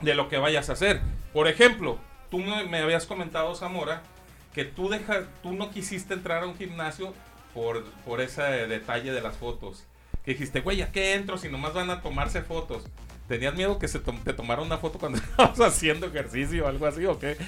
de 0.00 0.14
lo 0.14 0.28
que 0.28 0.38
vayas 0.38 0.68
a 0.70 0.72
hacer. 0.72 1.00
Por 1.32 1.46
ejemplo, 1.46 1.98
tú 2.30 2.38
me, 2.38 2.64
me 2.64 2.78
habías 2.80 3.06
comentado, 3.06 3.54
Zamora, 3.54 4.02
que 4.52 4.64
tú, 4.64 4.88
deja, 4.88 5.22
tú 5.42 5.52
no 5.52 5.70
quisiste 5.70 6.14
entrar 6.14 6.42
a 6.42 6.46
un 6.46 6.56
gimnasio 6.56 7.14
por, 7.54 7.84
por 8.06 8.20
ese 8.20 8.42
detalle 8.42 9.12
de 9.12 9.20
las 9.20 9.36
fotos. 9.36 9.84
Que 10.24 10.32
dijiste, 10.32 10.60
güey, 10.60 10.82
¿a 10.82 10.92
qué 10.92 11.14
entro 11.14 11.36
si 11.38 11.48
nomás 11.48 11.74
van 11.74 11.90
a 11.90 12.00
tomarse 12.00 12.42
fotos? 12.42 12.84
¿Tenías 13.28 13.54
miedo 13.54 13.78
que 13.78 13.88
se 13.88 13.98
tom- 13.98 14.20
te 14.22 14.32
tomara 14.32 14.62
una 14.62 14.78
foto 14.78 14.98
cuando 14.98 15.18
estabas 15.40 15.60
haciendo 15.60 16.06
ejercicio 16.06 16.64
o 16.64 16.68
algo 16.68 16.86
así 16.86 17.04
o 17.06 17.18
qué? 17.18 17.36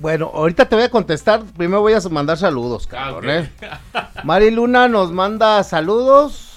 Bueno, 0.00 0.28
ahorita 0.34 0.68
te 0.68 0.74
voy 0.74 0.84
a 0.84 0.90
contestar. 0.90 1.44
Primero 1.56 1.80
voy 1.80 1.92
a 1.92 2.00
mandar 2.10 2.36
saludos, 2.36 2.84
cabrón, 2.88 3.30
Ah, 3.30 3.38
ok. 3.38 4.02
¿eh? 4.02 4.20
Mari 4.24 4.50
Luna 4.50 4.88
nos 4.88 5.12
manda 5.12 5.62
saludos. 5.62 6.50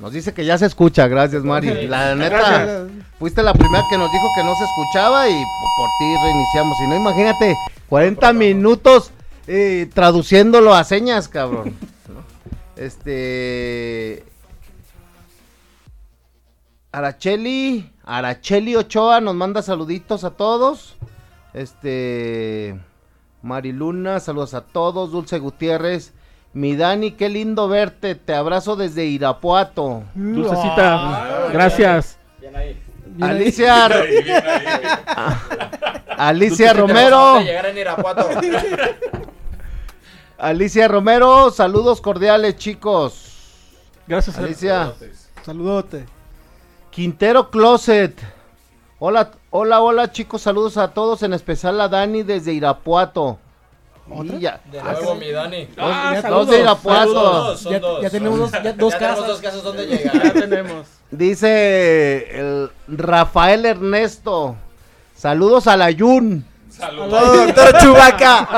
Nos 0.00 0.12
dice 0.12 0.34
que 0.34 0.44
ya 0.44 0.58
se 0.58 0.66
escucha, 0.66 1.06
gracias 1.06 1.44
Mari. 1.44 1.86
La 1.86 2.16
neta, 2.16 2.86
fuiste 3.20 3.44
la 3.44 3.52
primera 3.52 3.84
que 3.88 3.96
nos 3.96 4.10
dijo 4.10 4.26
que 4.36 4.42
no 4.42 4.54
se 4.56 4.64
escuchaba 4.64 5.28
y 5.28 5.34
por, 5.34 5.70
por 5.76 5.88
ti 6.00 6.14
reiniciamos. 6.24 6.76
Si 6.78 6.86
no, 6.88 6.96
imagínate, 6.96 7.56
40 7.88 8.32
minutos 8.32 9.12
eh, 9.48 9.90
traduciéndolo 9.92 10.74
a 10.74 10.84
señas, 10.84 11.28
cabrón. 11.28 11.74
¿no? 12.08 12.22
Este... 12.76 14.24
Aracheli, 16.92 17.90
Aracheli 18.04 18.76
Ochoa 18.76 19.20
nos 19.20 19.34
manda 19.34 19.62
saluditos 19.62 20.24
a 20.24 20.30
todos. 20.30 20.96
Este... 21.54 22.78
Mariluna, 23.42 24.20
saludos 24.20 24.54
a 24.54 24.60
todos. 24.60 25.12
Dulce 25.12 25.38
Gutiérrez. 25.38 26.12
Mi 26.52 26.76
Dani, 26.76 27.12
qué 27.12 27.28
lindo 27.28 27.68
verte. 27.68 28.14
Te 28.14 28.34
abrazo 28.34 28.76
desde 28.76 29.04
Irapuato. 29.06 30.02
Dulcecita, 30.14 31.48
gracias. 31.52 32.18
Bien 32.40 32.56
ahí. 32.56 32.76
Bien 33.06 33.30
ahí. 33.30 33.36
Alicia, 33.36 33.86
Ahí, 33.86 34.24
bien 34.24 34.42
ahí. 34.44 34.82
Alicia 36.16 36.72
Pero 36.72 36.86
Romero. 36.86 37.40
Alicia 40.38 40.86
Romero, 40.86 41.50
saludos 41.50 42.00
cordiales, 42.00 42.56
chicos. 42.56 43.24
Gracias. 44.06 44.38
Alicia. 44.38 44.92
Saludote. 45.44 46.06
Quintero 46.90 47.50
Closet. 47.50 48.18
Hola, 49.00 49.32
hola, 49.50 49.80
hola, 49.80 50.12
chicos. 50.12 50.42
Saludos 50.42 50.76
a 50.76 50.88
todos, 50.94 51.22
en 51.22 51.32
especial 51.32 51.80
a 51.80 51.88
Dani 51.88 52.22
desde 52.22 52.52
Irapuato. 52.52 53.38
Y 54.24 54.38
ya- 54.38 54.60
De 54.70 54.82
nuevo, 54.82 55.14
mi 55.16 55.30
Dani. 55.30 55.68
Ah, 55.76 56.12
Dos 56.14 56.22
saludos, 56.22 56.48
de 56.50 56.60
Irapuato. 56.60 57.12
Dos, 57.12 57.60
son 57.60 57.72
Ya, 57.72 57.80
dos. 57.80 58.02
ya 58.02 58.10
tenemos 58.10 58.38
dos, 58.38 58.50
ya 58.52 58.72
dos 58.72 58.92
Ya 58.92 58.98
tenemos 58.98 59.26
dos 59.26 59.40
casas 59.40 59.62
donde 59.62 59.86
Ya 59.88 59.96
llegar. 60.12 60.32
tenemos. 60.32 60.86
Dice 61.10 62.38
el 62.40 62.70
Rafael 62.86 63.66
Ernesto. 63.66 64.56
Saludos 65.14 65.66
a 65.66 65.76
la 65.76 65.90
Yun. 65.90 66.44
Saludos. 66.78 67.46
doctor 67.46 67.78
Chubaca. 67.80 68.48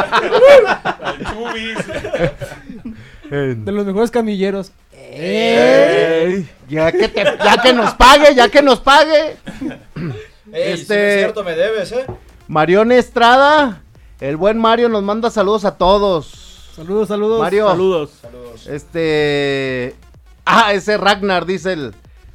De 3.31 3.73
los 3.73 3.87
mejores 3.87 4.11
camilleros. 4.11 4.73
Ey, 4.93 6.49
ya 6.69 6.93
que 6.93 7.09
te- 7.09 7.25
ya 7.25 7.57
que 7.63 7.73
nos 7.73 7.95
pague, 7.95 8.35
ya 8.35 8.49
que 8.49 8.63
nos 8.63 8.81
pague. 8.81 9.37
Ey, 10.53 10.73
Este- 10.73 10.85
si 10.85 10.89
no 10.95 10.95
es 11.09 11.19
cierto, 11.19 11.45
me 11.45 11.55
debes, 11.55 11.93
¿eh? 11.93 12.07
Marión 12.49 12.93
Estrada, 12.93 13.83
el 14.21 14.37
buen 14.37 14.59
Mario 14.59 14.89
nos 14.89 15.03
manda 15.03 15.31
saludos 15.31 15.65
a 15.65 15.77
todos. 15.77 16.71
Saludos, 16.77 17.09
saludos. 17.09 17.41
Mario. 17.41 17.69
Saludos. 17.69 18.11
Saludos. 18.21 18.67
Este. 18.67 19.95
Ah, 20.45 20.73
ese 20.73 20.97
Ragnar, 20.97 21.45
dice 21.47 21.73
el, 21.73 21.95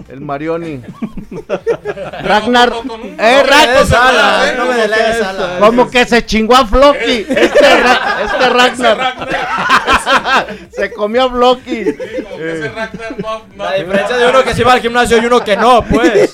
el 0.10 0.22
Marioni. 0.22 0.82
Ragnar. 2.24 2.74
Eh, 3.18 3.44
Ragnar. 3.44 4.56
no 4.58 4.66
me 4.66 4.76
delegues. 4.76 5.18
Como 5.60 5.90
que 5.90 6.06
se 6.06 6.26
chingó 6.26 6.56
a 6.56 6.66
Floki. 6.66 7.26
Este, 7.28 7.82
Ra- 7.82 8.18
este 8.24 8.50
Ragnar. 8.50 8.98
Ragnar. 8.98 10.48
se 10.72 10.92
comió 10.94 11.24
a 11.24 11.30
Floki. 11.32 11.86
Sí, 11.86 11.96
como 12.24 12.38
que 12.38 12.52
ese 12.52 12.70
Ragnar 12.70 13.16
no- 13.20 13.42
no- 13.56 13.64
La 13.66 13.74
diferencia 13.74 14.18
de 14.18 14.28
uno 14.28 14.44
que 14.44 14.54
se 14.54 14.64
va 14.64 14.74
al 14.74 14.82
gimnasio 14.82 15.18
y 15.22 15.26
uno 15.26 15.40
que 15.44 15.58
no, 15.58 15.82
pues. 15.84 16.34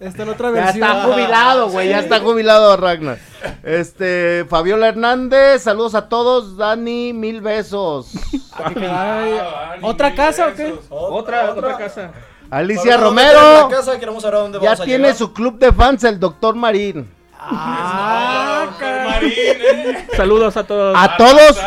Esta 0.00 0.22
es 0.22 0.26
la 0.26 0.32
otra 0.32 0.48
Ya 0.48 0.64
versión. 0.64 0.82
está 0.88 1.02
jubilado, 1.04 1.68
güey. 1.70 1.88
Ya 1.88 1.98
está 2.00 2.20
jubilado 2.20 2.76
Ragnar. 2.76 3.18
Este, 3.62 4.46
Fabiola 4.48 4.88
Hernández, 4.88 5.62
saludos 5.62 5.94
a 5.94 6.08
todos. 6.08 6.56
Dani, 6.56 7.12
mil 7.12 7.40
besos. 7.40 8.12
Ay, 8.52 8.74
Dani, 8.74 9.38
¿Otra 9.82 10.08
mil 10.08 10.16
casa 10.16 10.48
o 10.48 10.54
qué? 10.54 10.74
Otra, 10.90 11.50
otra 11.50 11.76
casa. 11.78 12.10
Alicia 12.54 12.96
¿Dónde 12.96 13.22
Romero. 13.24 13.68
casa? 13.68 13.98
Queremos 13.98 14.22
saber 14.22 14.36
a 14.36 14.42
dónde 14.42 14.58
Ya 14.60 14.64
vamos 14.66 14.80
a 14.80 14.84
tiene 14.84 14.98
llegar. 15.04 15.16
su 15.16 15.32
club 15.32 15.58
de 15.58 15.72
fans, 15.72 16.04
el 16.04 16.20
doctor 16.20 16.54
Marín. 16.54 17.10
Ah, 17.38 18.66
doctor 18.66 19.04
Marín, 19.04 19.32
eh. 19.36 20.06
Saludos 20.16 20.56
a 20.56 20.64
todos. 20.64 20.96
A 20.98 21.16
todos, 21.16 21.58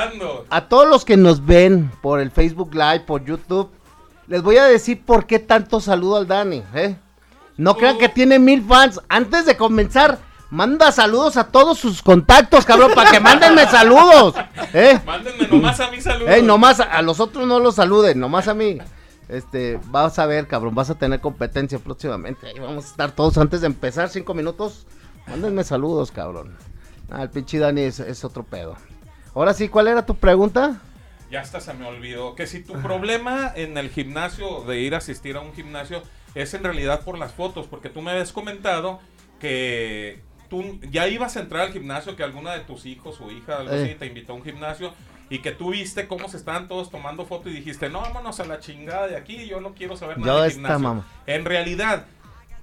a 0.50 0.62
todos 0.62 0.88
los 0.88 1.04
que 1.06 1.18
nos 1.18 1.46
ven 1.46 1.92
por 2.02 2.20
el 2.20 2.32
Facebook 2.32 2.74
Live, 2.74 3.02
por 3.02 3.24
YouTube, 3.26 3.70
les 4.28 4.42
voy 4.42 4.58
a 4.58 4.66
decir 4.66 5.02
por 5.06 5.26
qué 5.26 5.40
tanto 5.40 5.80
saludo 5.82 6.18
al 6.18 6.28
Dani, 6.28 6.64
¿eh? 6.74 6.96
No 7.58 7.76
crean 7.76 7.98
que 7.98 8.08
tiene 8.10 8.40
mil 8.40 8.64
fans. 8.64 9.00
Antes 9.10 9.46
de 9.46 9.58
comenzar, 9.58 10.20
manda 10.52 10.92
saludos 10.92 11.36
a 11.38 11.46
todos 11.46 11.78
sus 11.80 12.02
contactos, 12.02 12.66
cabrón, 12.66 12.92
para 12.96 13.12
que 13.12 13.20
mándenme 13.20 13.66
saludos, 13.70 14.36
¿eh? 14.74 15.00
Mándenme 15.06 15.48
nomás 15.48 15.80
a 15.80 15.92
mi 15.92 16.00
saludo. 16.00 16.30
Ey, 16.30 16.42
nomás 16.44 16.80
a, 16.80 16.84
a 16.84 17.02
los 17.02 17.20
otros 17.20 17.46
no 17.48 17.60
los 17.60 17.76
saluden, 17.76 18.20
nomás 18.20 18.48
a 18.48 18.54
mí. 18.54 18.78
Este, 19.30 19.80
vas 19.88 20.20
a 20.20 20.26
ver, 20.26 20.48
cabrón, 20.48 20.74
vas 20.76 20.90
a 20.90 20.96
tener 20.96 21.20
competencia 21.20 21.80
próximamente. 21.80 22.48
Ahí 22.48 22.60
vamos 22.60 22.86
a 22.86 22.88
estar 22.88 23.12
todos 23.12 23.38
antes 23.38 23.62
de 23.62 23.68
empezar, 23.68 24.10
cinco 24.10 24.34
minutos. 24.34 24.88
Mándenme 25.28 25.64
saludos, 25.64 26.12
cabrón. 26.12 26.56
Ah, 27.10 27.24
el 27.24 27.30
pinche 27.30 27.60
Dani 27.60 27.82
es, 27.82 28.00
es 28.00 28.24
otro 28.24 28.44
pedo. 28.44 28.76
Ahora 29.34 29.54
sí, 29.54 29.68
¿cuál 29.70 29.88
era 29.88 30.06
tu 30.06 30.16
pregunta? 30.16 30.82
Ya 31.30 31.42
hasta 31.42 31.60
se 31.60 31.74
me 31.74 31.86
olvidó. 31.86 32.36
Que 32.36 32.48
si 32.48 32.64
tu 32.64 32.74
problema 32.82 33.52
en 33.56 33.78
el 33.78 33.90
gimnasio, 33.90 34.62
de 34.64 34.80
ir 34.80 34.96
a 34.96 35.00
asistir 35.00 35.36
a 35.36 35.42
un 35.42 35.54
gimnasio, 35.54 36.02
es 36.34 36.54
en 36.54 36.64
realidad 36.64 37.02
por 37.02 37.18
las 37.18 37.34
fotos. 37.34 37.68
Porque 37.68 37.90
tú 37.90 38.02
me 38.02 38.12
habías 38.12 38.32
comentado 38.32 39.00
que 39.40 40.22
tú 40.50 40.80
ya 40.90 41.08
ibas 41.10 41.36
a 41.36 41.42
entrar 41.42 41.64
al 41.68 41.74
gimnasio, 41.74 42.16
que 42.16 42.24
alguna 42.24 42.54
de 42.54 42.62
tus 42.62 42.86
hijos 42.86 43.20
o 43.20 43.30
hija, 43.30 43.58
algo 43.58 43.74
Eh. 43.74 43.84
así, 43.84 43.96
te 43.96 44.06
invitó 44.06 44.32
a 44.32 44.36
un 44.38 44.44
gimnasio. 44.44 44.94
Y 45.30 45.40
que 45.40 45.52
tú 45.52 45.72
viste 45.72 46.08
cómo 46.08 46.30
se 46.30 46.38
estaban 46.38 46.68
todos 46.68 46.90
tomando 46.90 47.26
fotos 47.26 47.52
y 47.52 47.56
dijiste, 47.56 47.90
no, 47.90 48.02
vámonos 48.02 48.40
a 48.40 48.46
la 48.46 48.60
chingada 48.60 49.08
de 49.08 49.18
aquí, 49.18 49.46
yo 49.48 49.60
no 49.60 49.74
quiero 49.74 49.98
saber 49.98 50.18
nada 50.20 50.34
Yo 50.34 50.42
de 50.44 50.52
gimnasio. 50.52 50.80
mamá. 50.80 51.06
En 51.26 51.44
realidad, 51.44 52.06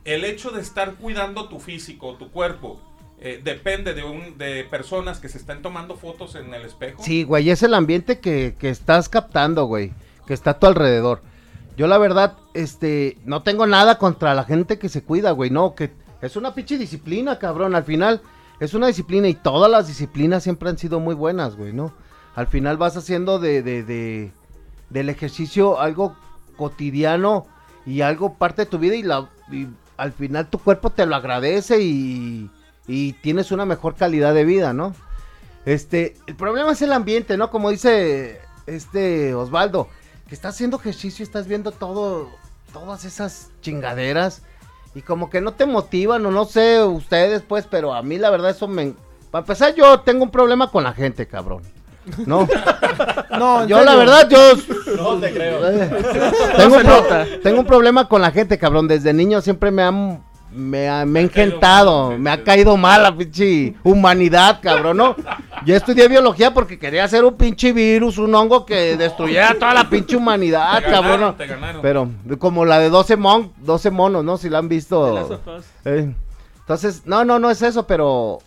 el 0.05 0.25
hecho 0.25 0.51
de 0.51 0.61
estar 0.61 0.95
cuidando 0.95 1.49
tu 1.49 1.61
físico, 1.61 2.15
tu 2.15 2.31
cuerpo, 2.31 2.81
eh, 3.21 3.41
depende 3.43 3.95
de, 3.95 4.03
un, 4.03 4.39
de 4.39 4.65
personas 4.65 5.19
que 5.19 5.29
se 5.29 5.39
estén 5.39 5.63
tomando 5.63 5.97
fotos 5.97 6.35
en 6.35 6.53
el 6.53 6.63
espejo. 6.63 7.03
Sí, 7.03 7.25
güey, 7.25 7.51
es 7.51 7.63
el 7.63 7.75
ambiente 7.75 8.19
que, 8.19 8.55
que 8.59 8.71
estás 8.71 9.09
captando, 9.09 9.65
güey, 9.67 9.93
que 10.27 10.35
está 10.35 10.51
a 10.51 10.59
tu 10.59 10.67
alrededor. 10.67 11.23
Yo 11.77 11.87
la 11.87 11.99
verdad, 11.99 12.37
este, 12.55 13.19
no 13.25 13.43
tengo 13.43 13.67
nada 13.67 13.99
contra 13.99 14.35
la 14.35 14.45
gente 14.45 14.79
que 14.79 14.89
se 14.89 15.03
cuida, 15.03 15.33
güey, 15.33 15.51
no, 15.51 15.75
que 15.75 15.91
es 16.23 16.37
una 16.37 16.55
pinche 16.55 16.79
disciplina, 16.79 17.39
cabrón, 17.39 17.75
al 17.75 17.85
final 17.85 18.23
es 18.61 18.75
una 18.75 18.87
disciplina 18.87 19.29
y 19.29 19.35
todas 19.35 19.71
las 19.71 19.89
disciplinas 19.89 20.43
siempre 20.43 20.69
han 20.69 20.79
sido 20.79 21.01
muy 21.01 21.15
buenas, 21.15 21.57
güey, 21.57 21.73
¿no? 21.73 21.93
Al 22.35 22.47
final 22.47 22.77
vas 22.77 22.97
haciendo 22.97 23.39
de, 23.39 23.63
de, 23.63 23.83
de- 23.85 24.33
del 24.91 25.09
ejercicio 25.09 25.81
algo 25.81 26.17
cotidiano 26.57 27.47
y 27.87 28.01
algo 28.01 28.35
parte 28.35 28.63
de 28.63 28.67
tu 28.67 28.79
vida 28.79 28.95
y, 28.95 29.03
la, 29.03 29.29
al 29.97 30.13
final 30.13 30.49
tu 30.49 30.59
cuerpo 30.59 30.91
te 30.91 31.07
lo 31.07 31.15
agradece 31.17 31.81
y, 31.81 32.51
y 32.87 33.13
tienes 33.15 33.53
una 33.53 33.65
mejor 33.67 33.95
calidad 33.95 34.35
de 34.35 34.45
vida, 34.45 34.73
¿no? 34.73 34.95
Este, 35.65 36.17
el 36.27 36.35
problema 36.35 36.73
es 36.73 36.83
el 36.83 36.93
ambiente, 36.93 37.37
¿no? 37.37 37.51
Como 37.51 37.71
dice 37.71 38.41
este 38.67 39.35
Osvaldo, 39.35 39.89
que 40.29 40.35
estás 40.35 40.55
haciendo 40.55 40.79
ejercicio 40.79 41.23
estás 41.23 41.47
viendo 41.47 41.73
todo, 41.73 42.31
todas 42.73 43.05
esas 43.05 43.51
chingaderas 43.63 44.43
y 44.95 45.03
como 45.03 45.31
que 45.31 45.41
no 45.41 45.53
te 45.53 45.67
motivan 45.67 46.25
o 46.27 46.31
no 46.31 46.45
sé 46.45 46.83
ustedes 46.83 47.43
pues, 47.43 47.67
pero 47.67 47.95
a 47.95 48.03
mí 48.03 48.19
la 48.19 48.31
verdad 48.31 48.51
eso 48.51 48.69
me... 48.69 48.95
Para 49.31 49.43
empezar 49.43 49.75
yo 49.75 50.01
tengo 50.01 50.23
un 50.25 50.31
problema 50.31 50.71
con 50.71 50.85
la 50.85 50.93
gente, 50.93 51.27
cabrón. 51.27 51.63
No, 52.27 52.47
No, 53.39 53.67
yo 53.67 53.83
la 53.83 53.95
verdad 53.97 54.29
yo 54.29 54.39
No 54.97 55.17
te 55.19 55.33
creo. 55.33 55.69
eh, 55.71 55.91
tengo, 56.57 56.77
un 56.77 56.83
pro- 56.83 57.05
tengo 57.43 57.61
un 57.61 57.67
problema 57.67 58.09
con 58.09 58.21
la 58.23 58.31
gente, 58.31 58.59
cabrón. 58.59 58.87
Desde 58.89 59.13
niño 59.13 59.41
siempre 59.41 59.71
me 59.71 59.83
han 59.83 60.23
me 60.53 60.89
ha, 60.89 61.05
me 61.05 61.19
ha 61.19 61.23
engentado, 61.23 62.11
mal, 62.11 62.19
me 62.21 62.31
ha 62.31 62.45
caído 62.45 62.77
mal 62.77 63.03
la 63.03 63.17
pinche 63.17 63.75
humanidad, 63.83 64.61
cabrón, 64.63 64.99
¿no? 64.99 65.17
Yo 65.67 65.75
estudié 65.75 66.07
biología 66.07 66.55
porque 66.55 66.79
quería 66.79 67.03
hacer 67.03 67.25
un 67.25 67.35
pinche 67.37 67.73
virus, 67.73 68.19
un 68.19 68.33
hongo 68.37 68.65
que 68.65 68.97
destruyera 68.97 69.55
toda 69.59 69.75
la 69.75 69.91
pinche 69.91 70.15
humanidad, 70.15 70.77
Te 70.79 70.85
cabrón. 70.85 71.03
ganaron, 71.03 71.21
¿no? 71.21 71.35
te 71.35 71.47
ganaron. 71.49 71.83
Pero 71.83 72.09
como 72.39 72.65
la 72.65 72.79
de 72.79 72.89
12, 72.89 73.17
mon 73.17 73.53
12 73.63 73.91
monos, 73.91 74.23
¿no? 74.25 74.37
Si 74.37 74.49
la 74.49 74.59
han 74.59 74.69
visto. 74.69 75.41
Eh, 75.87 76.15
Entonces, 76.61 77.03
no, 77.05 77.25
no, 77.25 77.41
no 77.41 77.51
es 77.51 77.61
eso, 77.61 77.89
pero 77.89 78.39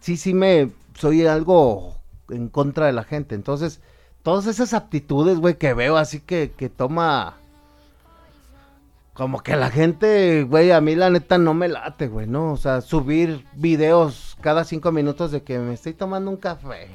sí, 0.00 0.16
sí 0.16 0.32
me 0.32 0.70
soy 0.98 1.26
algo 1.26 1.96
en 2.32 2.48
contra 2.48 2.86
de 2.86 2.92
la 2.92 3.04
gente. 3.04 3.34
Entonces, 3.34 3.80
todas 4.22 4.46
esas 4.46 4.74
aptitudes, 4.74 5.38
güey, 5.38 5.54
que 5.54 5.74
veo 5.74 5.96
así 5.96 6.20
que, 6.20 6.52
que 6.56 6.68
toma... 6.68 7.36
Como 9.14 9.42
que 9.42 9.56
la 9.56 9.70
gente, 9.70 10.42
güey, 10.44 10.70
a 10.70 10.80
mí 10.80 10.94
la 10.94 11.10
neta 11.10 11.36
no 11.36 11.52
me 11.52 11.68
late, 11.68 12.08
güey, 12.08 12.26
¿no? 12.26 12.52
O 12.52 12.56
sea, 12.56 12.80
subir 12.80 13.44
videos 13.52 14.38
cada 14.40 14.64
cinco 14.64 14.90
minutos 14.90 15.30
de 15.32 15.42
que 15.42 15.58
me 15.58 15.74
estoy 15.74 15.92
tomando 15.92 16.30
un 16.30 16.38
café, 16.38 16.88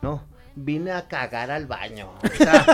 ¿no? 0.00 0.22
Vine 0.54 0.92
a 0.92 1.08
cagar 1.08 1.50
al 1.50 1.66
baño. 1.66 2.08
O 2.24 2.36
sea, 2.36 2.64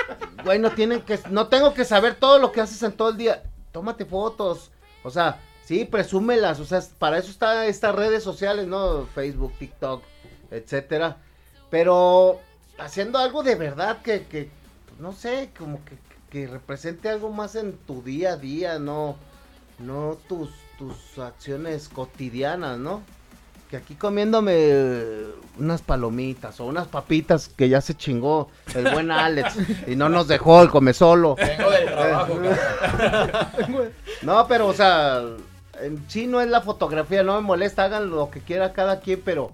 güey, 0.44 0.58
no 0.58 0.70
tienen 0.72 1.00
que, 1.00 1.18
no 1.30 1.46
tengo 1.48 1.72
que 1.72 1.86
saber 1.86 2.16
todo 2.16 2.38
lo 2.38 2.52
que 2.52 2.60
haces 2.60 2.82
en 2.82 2.92
todo 2.92 3.08
el 3.10 3.16
día. 3.16 3.44
Tómate 3.72 4.04
fotos. 4.04 4.72
O 5.02 5.10
sea, 5.10 5.40
sí, 5.64 5.86
presúmelas. 5.86 6.60
O 6.60 6.66
sea, 6.66 6.82
para 6.98 7.16
eso 7.16 7.30
están 7.30 7.64
estas 7.64 7.94
redes 7.94 8.22
sociales, 8.22 8.66
¿no? 8.66 9.06
Facebook, 9.14 9.54
TikTok, 9.58 10.02
etcétera. 10.50 11.16
Pero 11.70 12.40
haciendo 12.78 13.18
algo 13.18 13.42
de 13.42 13.54
verdad 13.54 13.98
que, 14.02 14.24
que 14.24 14.48
no 14.98 15.12
sé, 15.12 15.50
como 15.56 15.80
que, 15.84 15.96
que 16.30 16.46
represente 16.46 17.08
algo 17.08 17.30
más 17.30 17.54
en 17.54 17.72
tu 17.72 18.02
día 18.02 18.32
a 18.32 18.36
día, 18.36 18.78
no, 18.78 19.16
no 19.78 20.16
tus, 20.28 20.50
tus 20.78 21.18
acciones 21.18 21.88
cotidianas, 21.88 22.78
¿no? 22.78 23.02
Que 23.70 23.76
aquí 23.76 23.94
comiéndome 23.96 24.52
eh, 24.54 25.26
unas 25.58 25.82
palomitas 25.82 26.58
o 26.58 26.64
unas 26.64 26.88
papitas 26.88 27.48
que 27.48 27.68
ya 27.68 27.82
se 27.82 27.94
chingó 27.94 28.48
el 28.74 28.90
buen 28.90 29.10
Alex 29.10 29.56
y 29.86 29.94
no 29.94 30.08
nos 30.08 30.26
dejó 30.26 30.62
el 30.62 30.70
come 30.70 30.94
solo. 30.94 31.36
Vengo 31.36 31.70
del 31.70 31.84
trabajo, 31.84 32.38
cabrón. 32.40 33.90
No, 34.22 34.48
pero 34.48 34.68
o 34.68 34.72
sea, 34.72 35.22
en 35.82 36.02
sí 36.08 36.26
no 36.26 36.40
es 36.40 36.48
la 36.48 36.62
fotografía, 36.62 37.22
no 37.22 37.34
me 37.34 37.46
molesta, 37.46 37.84
hagan 37.84 38.08
lo 38.08 38.30
que 38.30 38.40
quiera 38.40 38.72
cada 38.72 39.00
quien, 39.00 39.20
pero 39.22 39.52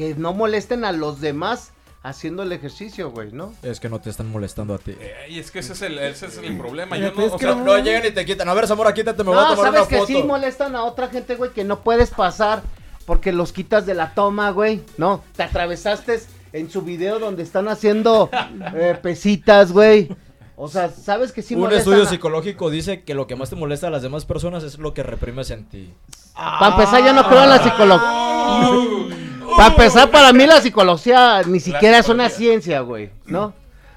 que 0.00 0.14
no 0.14 0.32
molesten 0.32 0.84
a 0.86 0.92
los 0.92 1.20
demás 1.20 1.72
haciendo 2.02 2.42
el 2.42 2.52
ejercicio, 2.52 3.10
güey, 3.10 3.30
¿no? 3.32 3.52
Es 3.62 3.78
que 3.80 3.90
no 3.90 4.00
te 4.00 4.08
están 4.08 4.30
molestando 4.30 4.72
a 4.72 4.78
ti. 4.78 4.92
Eh, 4.98 5.14
y 5.28 5.38
es 5.38 5.50
que 5.50 5.58
ese 5.58 5.74
es 5.74 5.82
el, 5.82 5.98
ese 5.98 6.26
es 6.26 6.38
el 6.38 6.56
problema. 6.56 6.96
Yo 6.96 7.12
pues 7.12 7.18
no, 7.18 7.26
es 7.26 7.32
o 7.34 7.38
sea, 7.38 7.54
no- 7.54 7.64
No 7.64 7.78
llegan 7.78 8.06
y 8.06 8.10
te 8.10 8.24
quitan. 8.24 8.48
A 8.48 8.54
ver, 8.54 8.66
Zamora, 8.66 8.94
quítate, 8.94 9.22
me 9.22 9.28
voy 9.30 9.38
a 9.38 9.42
No, 9.42 9.48
tomar 9.56 9.66
sabes 9.66 9.80
una 9.80 9.88
que 9.88 9.96
foto. 9.98 10.06
sí 10.06 10.22
molestan 10.22 10.74
a 10.74 10.84
otra 10.84 11.08
gente, 11.08 11.34
güey, 11.34 11.50
que 11.50 11.64
no 11.64 11.80
puedes 11.80 12.08
pasar 12.10 12.62
porque 13.04 13.32
los 13.32 13.52
quitas 13.52 13.84
de 13.84 13.92
la 13.92 14.14
toma, 14.14 14.50
güey. 14.52 14.80
No, 14.96 15.22
te 15.36 15.42
atravesaste 15.42 16.20
en 16.54 16.70
su 16.70 16.80
video 16.80 17.18
donde 17.18 17.42
están 17.42 17.68
haciendo 17.68 18.30
eh, 18.74 18.98
pesitas, 19.02 19.70
güey. 19.72 20.08
O 20.56 20.68
sea, 20.68 20.88
sabes 20.90 21.32
que 21.32 21.42
sí 21.42 21.54
Un 21.54 21.70
estudio 21.72 22.04
a- 22.04 22.06
psicológico 22.06 22.70
dice 22.70 23.02
que 23.02 23.12
lo 23.14 23.26
que 23.26 23.36
más 23.36 23.50
te 23.50 23.56
molesta 23.56 23.88
a 23.88 23.90
las 23.90 24.00
demás 24.02 24.24
personas 24.24 24.64
es 24.64 24.78
lo 24.78 24.94
que 24.94 25.02
reprimes 25.02 25.50
en 25.50 25.66
ti. 25.68 25.92
Para 26.34 26.68
empezar, 26.76 27.04
yo 27.04 27.12
no 27.12 27.28
creo 27.28 27.42
en 27.44 27.50
la 27.50 27.62
psicología. 27.62 29.29
Para 29.56 29.70
empezar, 29.70 30.10
para 30.10 30.32
mí 30.32 30.46
la 30.46 30.60
psicología 30.60 31.42
ni 31.46 31.60
siquiera 31.60 31.98
es 31.98 32.08
una 32.08 32.28
ciencia, 32.28 32.80
güey, 32.80 33.10
¿no? 33.26 33.52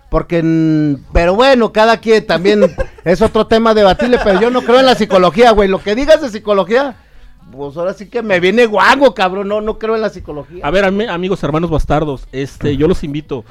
Porque, 0.09 0.95
pero 1.11 1.33
bueno, 1.35 1.71
cada 1.73 1.97
quien 1.97 2.25
también 2.27 2.61
es 3.03 3.21
otro 3.21 3.47
tema 3.47 3.73
debatible, 3.73 4.19
pero 4.23 4.39
yo 4.39 4.49
no 4.51 4.61
creo 4.61 4.79
en 4.79 4.85
la 4.85 4.95
psicología, 4.95 5.51
güey. 5.51 5.67
Lo 5.69 5.81
que 5.81 5.95
digas 5.95 6.21
de 6.21 6.29
psicología, 6.29 6.95
pues 7.51 7.75
ahora 7.77 7.93
sí 7.93 8.07
que 8.07 8.21
me 8.21 8.39
viene 8.39 8.65
guango, 8.67 9.13
cabrón. 9.15 9.47
No, 9.47 9.59
no 9.61 9.79
creo 9.79 9.95
en 9.95 10.01
la 10.01 10.09
psicología. 10.09 10.65
A 10.65 10.69
ver, 10.71 10.85
ami- 10.85 11.09
amigos, 11.09 11.43
hermanos 11.43 11.69
bastardos, 11.71 12.27
este, 12.31 12.77
yo 12.77 12.87
los 12.87 13.03
invito. 13.03 13.43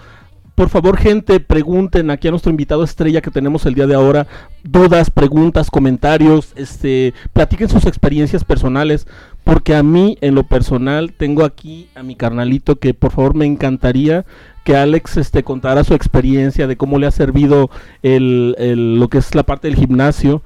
Por 0.62 0.68
favor, 0.68 0.96
gente, 0.96 1.40
pregunten 1.40 2.08
aquí 2.12 2.28
a 2.28 2.30
nuestro 2.30 2.50
invitado 2.52 2.84
estrella 2.84 3.20
que 3.20 3.32
tenemos 3.32 3.66
el 3.66 3.74
día 3.74 3.88
de 3.88 3.96
ahora. 3.96 4.28
Dudas, 4.62 5.10
preguntas, 5.10 5.72
comentarios, 5.72 6.52
este, 6.54 7.14
platiquen 7.32 7.68
sus 7.68 7.84
experiencias 7.84 8.44
personales. 8.44 9.08
Porque 9.42 9.74
a 9.74 9.82
mí, 9.82 10.18
en 10.20 10.36
lo 10.36 10.44
personal, 10.44 11.14
tengo 11.14 11.42
aquí 11.44 11.88
a 11.96 12.04
mi 12.04 12.14
carnalito 12.14 12.76
que 12.76 12.94
por 12.94 13.10
favor 13.10 13.34
me 13.34 13.44
encantaría 13.44 14.24
que 14.62 14.76
Alex 14.76 15.16
este, 15.16 15.42
contara 15.42 15.82
su 15.82 15.94
experiencia 15.94 16.68
de 16.68 16.76
cómo 16.76 17.00
le 17.00 17.08
ha 17.08 17.10
servido 17.10 17.68
el, 18.04 18.54
el- 18.56 19.00
lo 19.00 19.08
que 19.08 19.18
es 19.18 19.34
la 19.34 19.42
parte 19.42 19.66
del 19.66 19.76
gimnasio 19.76 20.42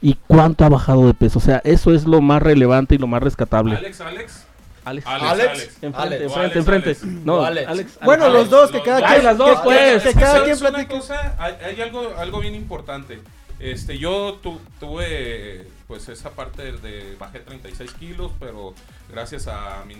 y 0.00 0.16
cuánto 0.28 0.64
ha 0.64 0.70
bajado 0.70 1.06
de 1.06 1.12
peso. 1.12 1.40
O 1.40 1.42
sea, 1.42 1.60
eso 1.62 1.92
es 1.92 2.06
lo 2.06 2.22
más 2.22 2.40
relevante 2.42 2.94
y 2.94 2.98
lo 2.98 3.06
más 3.06 3.22
rescatable. 3.22 3.76
Alex, 3.76 4.00
Alex. 4.00 4.46
Alex. 4.88 5.06
Alex, 5.06 5.24
Alex. 5.30 5.48
Alex. 5.50 5.62
Enfrente, 5.82 5.98
Alex. 5.98 6.22
enfrente, 6.22 6.40
Alex, 6.40 6.56
enfrente. 6.56 6.88
Alex. 6.90 7.04
No, 7.24 7.44
Alex. 7.44 7.68
Alex. 7.68 7.98
Bueno, 8.04 8.24
Alex, 8.26 8.38
los 8.40 8.50
dos, 8.50 8.70
que 8.70 8.82
cada 8.82 9.06
quien, 9.06 9.24
las 9.24 9.38
dos, 9.38 9.60
pues. 9.64 10.02
que 10.02 10.14
cada 10.14 10.26
¿Sabes 10.38 10.42
quien 10.44 10.58
una 10.60 10.68
platique. 10.78 10.94
cosa? 11.00 11.34
Hay, 11.38 11.54
hay 11.64 11.80
algo, 11.80 12.14
algo 12.16 12.40
bien 12.40 12.54
importante. 12.54 13.20
Este, 13.60 13.98
yo 13.98 14.38
tu- 14.42 14.60
tuve 14.78 15.66
pues 15.88 16.08
esa 16.08 16.30
parte 16.30 16.62
de, 16.62 16.72
de- 16.78 17.16
bajé 17.16 17.40
36 17.40 17.92
kilos, 17.94 18.30
pero 18.38 18.74
gracias 19.10 19.48
a 19.48 19.82
mi 19.86 19.94
a- 19.94 19.98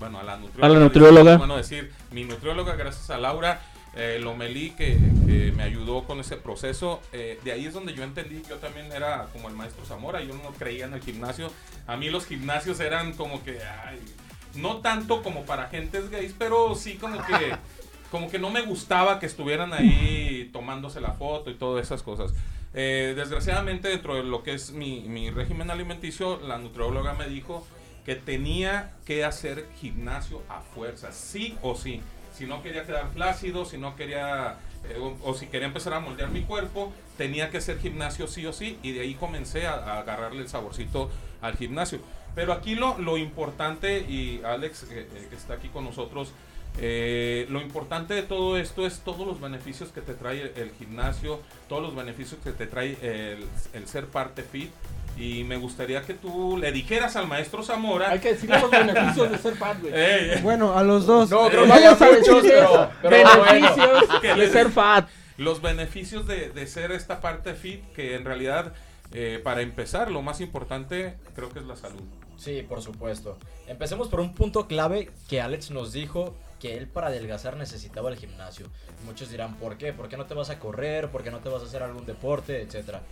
bueno 0.00 0.18
a 0.18 0.24
la 0.24 0.36
nutrióloga, 0.38 0.66
A 0.66 0.68
la 0.78 0.84
nutrióloga. 0.84 1.36
bueno 1.36 1.56
decir 1.56 1.92
mi 2.10 2.24
nutrióloga, 2.24 2.74
gracias 2.74 3.10
a 3.10 3.18
Laura 3.18 3.60
eh, 3.94 4.18
Lomelí 4.20 4.70
que, 4.70 4.98
que 5.26 5.52
me 5.56 5.62
ayudó 5.62 6.02
con 6.04 6.18
ese 6.20 6.36
proceso. 6.36 7.00
eh, 7.12 7.38
de 7.44 7.52
ahí 7.52 7.66
es 7.66 7.74
donde 7.74 7.94
yo 7.94 8.02
entendí 8.02 8.42
que 8.42 8.48
yo 8.50 8.56
también 8.56 8.90
era 8.92 9.26
como 9.32 9.48
el 9.48 9.54
maestro 9.54 9.84
Zamora. 9.86 10.20
Yo 10.22 10.34
no 10.34 10.50
creía 10.58 10.84
en 10.86 10.94
el 10.94 11.00
gimnasio. 11.00 11.50
A 11.86 11.96
mí 11.96 12.10
los 12.10 12.26
gimnasios 12.26 12.80
eran 12.80 13.12
como 13.12 13.42
que 13.44 13.58
ay, 13.86 14.00
no 14.54 14.78
tanto 14.78 15.22
como 15.22 15.44
para 15.44 15.68
gentes 15.68 16.10
gays, 16.10 16.34
pero 16.38 16.74
sí 16.74 16.96
como 16.96 17.18
que 17.24 17.56
como 18.10 18.30
que 18.30 18.38
no 18.38 18.50
me 18.50 18.62
gustaba 18.62 19.18
que 19.18 19.26
estuvieran 19.26 19.72
ahí 19.72 20.48
tomándose 20.52 21.00
la 21.00 21.12
foto 21.12 21.50
y 21.50 21.54
todas 21.54 21.84
esas 21.84 22.02
cosas. 22.02 22.32
Eh, 22.74 23.14
desgraciadamente 23.16 23.88
dentro 23.88 24.16
de 24.16 24.22
lo 24.22 24.42
que 24.42 24.54
es 24.54 24.72
mi, 24.72 25.00
mi 25.00 25.30
régimen 25.30 25.70
alimenticio, 25.70 26.38
la 26.40 26.58
nutrióloga 26.58 27.14
me 27.14 27.26
dijo 27.26 27.66
que 28.04 28.14
tenía 28.14 28.92
que 29.04 29.24
hacer 29.24 29.66
gimnasio 29.80 30.42
a 30.48 30.60
fuerza, 30.60 31.10
sí 31.12 31.56
o 31.62 31.74
sí. 31.74 32.02
Si 32.32 32.44
no 32.44 32.62
quería 32.62 32.84
quedar 32.84 33.10
flácido, 33.10 33.64
si 33.64 33.78
no 33.78 33.96
quería, 33.96 34.58
eh, 34.84 34.98
o, 35.00 35.16
o 35.24 35.34
si 35.34 35.46
quería 35.46 35.66
empezar 35.66 35.94
a 35.94 36.00
moldear 36.00 36.30
mi 36.30 36.42
cuerpo, 36.42 36.92
tenía 37.16 37.50
que 37.50 37.56
hacer 37.56 37.80
gimnasio 37.80 38.28
sí 38.28 38.44
o 38.46 38.52
sí. 38.52 38.78
Y 38.82 38.92
de 38.92 39.00
ahí 39.00 39.14
comencé 39.14 39.66
a, 39.66 39.72
a 39.72 39.98
agarrarle 40.00 40.42
el 40.42 40.48
saborcito 40.48 41.10
al 41.40 41.56
gimnasio. 41.56 41.98
Pero 42.36 42.52
aquí 42.52 42.76
lo, 42.76 42.96
lo 42.98 43.16
importante, 43.16 43.98
y 43.98 44.40
Alex, 44.44 44.84
eh, 44.84 45.08
eh, 45.12 45.26
que 45.28 45.34
está 45.34 45.54
aquí 45.54 45.68
con 45.68 45.84
nosotros, 45.84 46.30
eh, 46.78 47.46
lo 47.48 47.60
importante 47.62 48.12
de 48.14 48.22
todo 48.22 48.58
esto 48.58 48.86
es 48.86 49.00
todos 49.00 49.26
los 49.26 49.40
beneficios 49.40 49.88
que 49.90 50.02
te 50.02 50.12
trae 50.14 50.42
el, 50.42 50.52
el 50.56 50.70
gimnasio, 50.78 51.40
todos 51.68 51.82
los 51.82 51.96
beneficios 51.96 52.38
que 52.44 52.52
te 52.52 52.66
trae 52.66 52.96
el, 53.02 53.44
el 53.72 53.88
ser 53.88 54.06
parte 54.06 54.42
fit. 54.44 54.70
Y 55.18 55.44
me 55.44 55.56
gustaría 55.56 56.02
que 56.02 56.12
tú 56.12 56.58
le 56.58 56.70
dijeras 56.72 57.16
al 57.16 57.26
maestro 57.26 57.62
Zamora. 57.62 58.10
Hay 58.10 58.18
que 58.18 58.34
decirle 58.34 58.60
los 58.60 58.70
beneficios 58.70 59.30
de 59.30 59.38
ser 59.38 59.56
fat, 59.56 59.80
güey. 59.80 59.92
eh, 59.96 60.34
eh, 60.34 60.40
Bueno, 60.42 60.76
a 60.76 60.82
los 60.84 61.06
dos. 61.06 61.30
No, 61.30 61.48
creo 61.48 61.64
que 61.64 61.72
a 61.72 61.90
muchos, 61.94 62.42
pero, 62.42 62.90
pero 63.00 63.16
bueno. 63.22 63.44
beneficios 63.44 64.20
Que 64.20 64.34
de 64.34 64.50
ser 64.50 64.70
fat. 64.70 65.08
los 65.38 65.62
beneficios 65.62 66.26
de, 66.26 66.50
de 66.50 66.66
ser 66.66 66.92
esta 66.92 67.22
parte 67.22 67.54
fit, 67.54 67.82
que 67.94 68.14
en 68.14 68.26
realidad, 68.26 68.74
eh, 69.12 69.40
para 69.42 69.62
empezar, 69.62 70.10
lo 70.10 70.20
más 70.20 70.42
importante 70.42 71.14
creo 71.34 71.48
que 71.50 71.60
es 71.60 71.64
la 71.64 71.76
salud. 71.76 72.02
Sí, 72.36 72.62
por 72.62 72.82
supuesto. 72.82 73.36
Empecemos 73.66 74.08
por 74.08 74.20
un 74.20 74.34
punto 74.34 74.66
clave 74.66 75.10
que 75.28 75.40
Alex 75.40 75.70
nos 75.70 75.92
dijo 75.92 76.34
que 76.60 76.76
él 76.76 76.86
para 76.86 77.08
adelgazar 77.08 77.56
necesitaba 77.56 78.10
el 78.10 78.16
gimnasio. 78.16 78.66
Muchos 79.04 79.30
dirán, 79.30 79.56
¿por 79.56 79.76
qué? 79.78 79.92
¿Por 79.92 80.08
qué 80.08 80.16
no 80.16 80.26
te 80.26 80.34
vas 80.34 80.50
a 80.50 80.58
correr? 80.58 81.10
¿Por 81.10 81.22
qué 81.22 81.30
no 81.30 81.40
te 81.40 81.48
vas 81.48 81.62
a 81.62 81.66
hacer 81.66 81.82
algún 81.82 82.06
deporte? 82.06 82.62
Etcétera. 82.62 83.02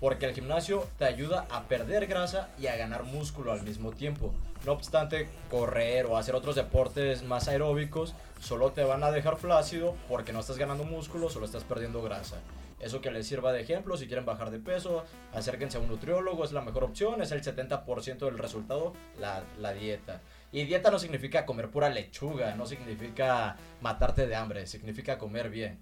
Porque 0.00 0.26
el 0.26 0.34
gimnasio 0.34 0.86
te 0.98 1.04
ayuda 1.04 1.46
a 1.50 1.64
perder 1.64 2.06
grasa 2.06 2.48
y 2.58 2.66
a 2.66 2.76
ganar 2.76 3.04
músculo 3.04 3.52
al 3.52 3.62
mismo 3.62 3.92
tiempo. 3.92 4.32
No 4.64 4.72
obstante, 4.72 5.28
correr 5.50 6.06
o 6.06 6.16
hacer 6.16 6.34
otros 6.34 6.54
deportes 6.56 7.22
más 7.22 7.48
aeróbicos 7.48 8.14
solo 8.40 8.72
te 8.72 8.82
van 8.82 9.04
a 9.04 9.10
dejar 9.10 9.36
flácido 9.36 9.94
porque 10.08 10.32
no 10.32 10.40
estás 10.40 10.58
ganando 10.58 10.84
músculo, 10.84 11.30
solo 11.30 11.46
estás 11.46 11.64
perdiendo 11.64 12.02
grasa. 12.02 12.36
Eso 12.82 13.00
que 13.00 13.10
les 13.10 13.26
sirva 13.26 13.52
de 13.52 13.60
ejemplo, 13.60 13.96
si 13.96 14.06
quieren 14.06 14.26
bajar 14.26 14.50
de 14.50 14.58
peso, 14.58 15.04
acérquense 15.32 15.78
a 15.78 15.80
un 15.80 15.88
nutriólogo, 15.88 16.44
es 16.44 16.52
la 16.52 16.60
mejor 16.60 16.84
opción, 16.84 17.22
es 17.22 17.30
el 17.30 17.42
70% 17.42 18.18
del 18.18 18.38
resultado, 18.38 18.92
la, 19.20 19.44
la 19.60 19.72
dieta. 19.72 20.20
Y 20.50 20.64
dieta 20.64 20.90
no 20.90 20.98
significa 20.98 21.46
comer 21.46 21.70
pura 21.70 21.88
lechuga, 21.88 22.54
no 22.56 22.66
significa 22.66 23.56
matarte 23.80 24.26
de 24.26 24.34
hambre, 24.34 24.66
significa 24.66 25.16
comer 25.16 25.48
bien. 25.48 25.78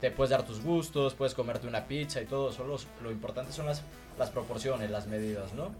Te 0.00 0.12
puedes 0.12 0.30
dar 0.30 0.44
tus 0.44 0.62
gustos, 0.62 1.14
puedes 1.14 1.34
comerte 1.34 1.66
una 1.66 1.86
pizza 1.86 2.22
y 2.22 2.26
todo, 2.26 2.52
solo 2.52 2.76
lo 3.02 3.10
importante 3.10 3.52
son 3.52 3.66
las, 3.66 3.82
las 4.16 4.30
proporciones, 4.30 4.90
las 4.90 5.08
medidas, 5.08 5.52
¿no? 5.54 5.74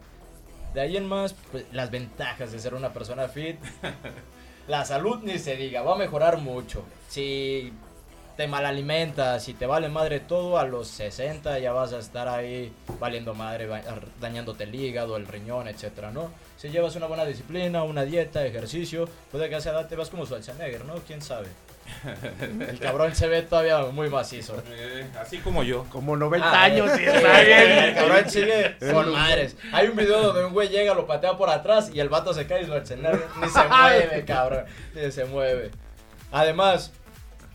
De 0.75 0.81
ahí 0.81 0.97
en 0.97 1.07
más, 1.07 1.35
pues, 1.53 1.65
las 1.73 1.91
ventajas 1.91 2.53
de 2.53 2.59
ser 2.59 2.75
una 2.75 2.93
persona 2.93 3.29
fit. 3.29 3.59
La 4.69 4.85
salud 4.85 5.21
ni 5.23 5.39
se 5.39 5.57
diga, 5.57 5.81
va 5.81 5.95
a 5.95 5.99
mejorar 5.99 6.39
mucho. 6.39 6.85
Si 7.09 7.73
te 8.39 8.47
malalimentas, 8.47 9.43
si 9.43 9.53
te 9.53 9.67
vale 9.67 9.89
madre 9.89 10.21
todo, 10.21 10.59
a 10.59 10.65
los 10.65 10.87
60 10.87 11.59
ya 11.59 11.73
vas 11.73 11.93
a 11.93 11.99
estar 11.99 12.29
ahí 12.29 12.73
valiendo 13.01 13.35
madre, 13.35 13.69
dañándote 14.21 14.63
el 14.63 14.73
hígado, 14.77 15.17
el 15.17 15.27
riñón, 15.27 15.67
etcétera, 15.67 16.13
¿no? 16.13 16.31
Si 16.57 16.69
llevas 16.69 16.95
una 16.95 17.07
buena 17.07 17.25
disciplina, 17.25 17.83
una 17.83 18.05
dieta, 18.05 18.47
ejercicio, 18.47 19.09
puede 19.33 19.49
que 19.49 19.57
a 19.57 19.59
esa 19.59 19.71
edad 19.73 19.89
te 19.89 19.97
vas 19.97 20.09
como 20.09 20.25
Schwarzenegger, 20.25 20.85
¿no? 20.85 20.95
¿Quién 21.05 21.21
sabe? 21.21 21.49
El 22.71 22.79
cabrón 22.79 23.13
se 23.17 23.27
ve 23.27 23.43
todavía 23.43 23.79
muy 23.87 24.09
macizo. 24.09 24.63
Eh, 24.71 25.05
así 25.21 25.39
como 25.39 25.65
yo. 25.65 25.85
Como 25.91 26.17
90 26.17 26.47
Ah, 26.49 26.63
años 26.63 26.91
eh, 26.93 26.95
y 26.97 27.47
bien. 27.47 27.79
El 27.89 27.95
cabrón 27.97 28.31
sigue 28.31 28.77
con 28.93 29.11
madres. 29.11 29.57
Hay 29.73 29.89
un 29.89 29.97
video 29.97 30.23
donde 30.23 30.45
un 30.45 30.53
güey 30.53 30.69
llega, 30.69 30.95
lo 30.95 31.09
patea 31.09 31.37
por 31.37 31.51
atrás 31.51 31.91
y 31.93 31.99
el 31.99 32.09
vato 32.09 32.33
se 32.33 32.47
cae 32.47 32.63
y 32.63 32.67
Schwarzenegger 32.67 33.27
ni 33.41 33.49
se 33.49 33.65
mueve, 33.69 34.25
cabrón. 34.25 34.65
Ni 34.95 35.11
se 35.11 35.25
mueve. 35.25 35.73
Además, 36.31 36.93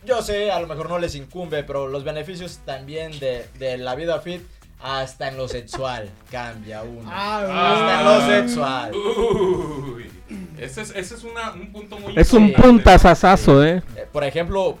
yo 0.04 0.22
sé, 0.22 0.50
a 0.50 0.60
lo 0.60 0.66
mejor 0.66 0.88
no 0.88 0.98
les 0.98 1.14
incumbe, 1.14 1.64
pero 1.64 1.86
los 1.88 2.04
beneficios 2.04 2.60
también 2.64 3.18
de, 3.18 3.46
de 3.58 3.78
la 3.78 3.94
vida 3.94 4.20
fit, 4.20 4.42
hasta 4.80 5.28
en 5.28 5.36
lo 5.36 5.48
sexual, 5.48 6.10
cambia 6.30 6.82
uno. 6.82 7.10
hasta 7.10 8.00
en 8.00 8.04
lo 8.04 8.26
sexual. 8.26 8.92
Uy, 8.94 10.10
ese 10.58 10.82
es, 10.82 10.90
ese 10.94 11.14
es 11.14 11.24
una- 11.24 11.52
un 11.52 11.72
punto 11.72 11.98
muy 11.98 12.12
Es 12.16 12.32
un 12.32 12.44
importante. 12.46 12.68
puntazazazo, 12.68 13.64
¿eh? 13.64 13.82
Eh, 13.96 14.06
Por 14.12 14.24
ejemplo, 14.24 14.76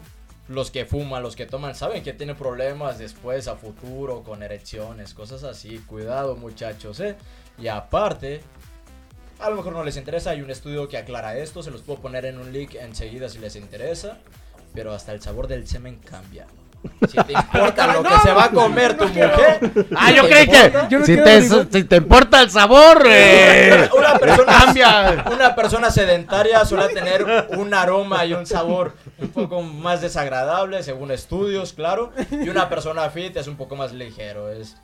los 0.48 0.70
que 0.70 0.84
fuman, 0.84 1.22
los 1.22 1.36
que 1.36 1.46
toman, 1.46 1.74
saben 1.74 2.02
que 2.02 2.12
tienen 2.12 2.36
problemas 2.36 2.98
después 2.98 3.48
a 3.48 3.56
futuro 3.56 4.22
con 4.22 4.42
erecciones, 4.42 5.14
cosas 5.14 5.42
así. 5.44 5.78
Cuidado, 5.86 6.36
muchachos, 6.36 7.00
¿eh? 7.00 7.16
Y 7.58 7.68
aparte, 7.68 8.40
a 9.40 9.48
lo 9.48 9.56
mejor 9.56 9.72
no 9.72 9.84
les 9.84 9.96
interesa, 9.96 10.30
hay 10.30 10.42
un 10.42 10.50
estudio 10.50 10.88
que 10.88 10.98
aclara 10.98 11.38
esto, 11.38 11.62
se 11.62 11.70
los 11.70 11.80
puedo 11.82 12.00
poner 12.00 12.26
en 12.26 12.38
un 12.38 12.52
link 12.52 12.74
enseguida 12.74 13.28
si 13.28 13.38
les 13.38 13.56
interesa, 13.56 14.18
pero 14.74 14.92
hasta 14.92 15.12
el 15.12 15.20
sabor 15.22 15.46
del 15.48 15.66
semen 15.66 15.98
cambia. 15.98 16.46
Si 17.10 17.16
te 17.16 17.32
importa 17.32 17.86
lo 17.94 18.02
que 18.02 18.18
se 18.22 18.30
va 18.32 18.44
a 18.44 18.50
comer 18.50 18.94
tu 18.98 19.04
mujer. 19.08 19.86
Ah, 19.96 20.10
yo 20.12 20.24
creí 20.28 20.46
que 20.46 20.64
importa- 20.66 20.88
Yo 20.90 20.98
no 20.98 21.06
si, 21.06 21.16
te, 21.16 21.40
ningún- 21.40 21.68
si 21.72 21.84
te 21.84 21.96
importa 21.96 22.42
el 22.42 22.50
sabor, 22.50 23.02
eh, 23.06 23.88
una 23.96 24.18
persona 24.18 24.58
cambia. 24.64 25.24
Una 25.32 25.54
persona 25.54 25.90
sedentaria 25.90 26.62
suele 26.66 26.92
tener 26.92 27.24
un 27.56 27.72
aroma 27.72 28.26
y 28.26 28.34
un 28.34 28.44
sabor 28.44 28.94
un 29.18 29.28
poco 29.30 29.62
más 29.62 30.02
desagradable, 30.02 30.82
según 30.82 31.10
estudios, 31.10 31.72
claro. 31.72 32.12
Y 32.30 32.50
una 32.50 32.68
persona 32.68 33.08
fit 33.08 33.34
es 33.38 33.46
un 33.46 33.56
poco 33.56 33.76
más 33.76 33.92
ligero, 33.94 34.50
es 34.52 34.76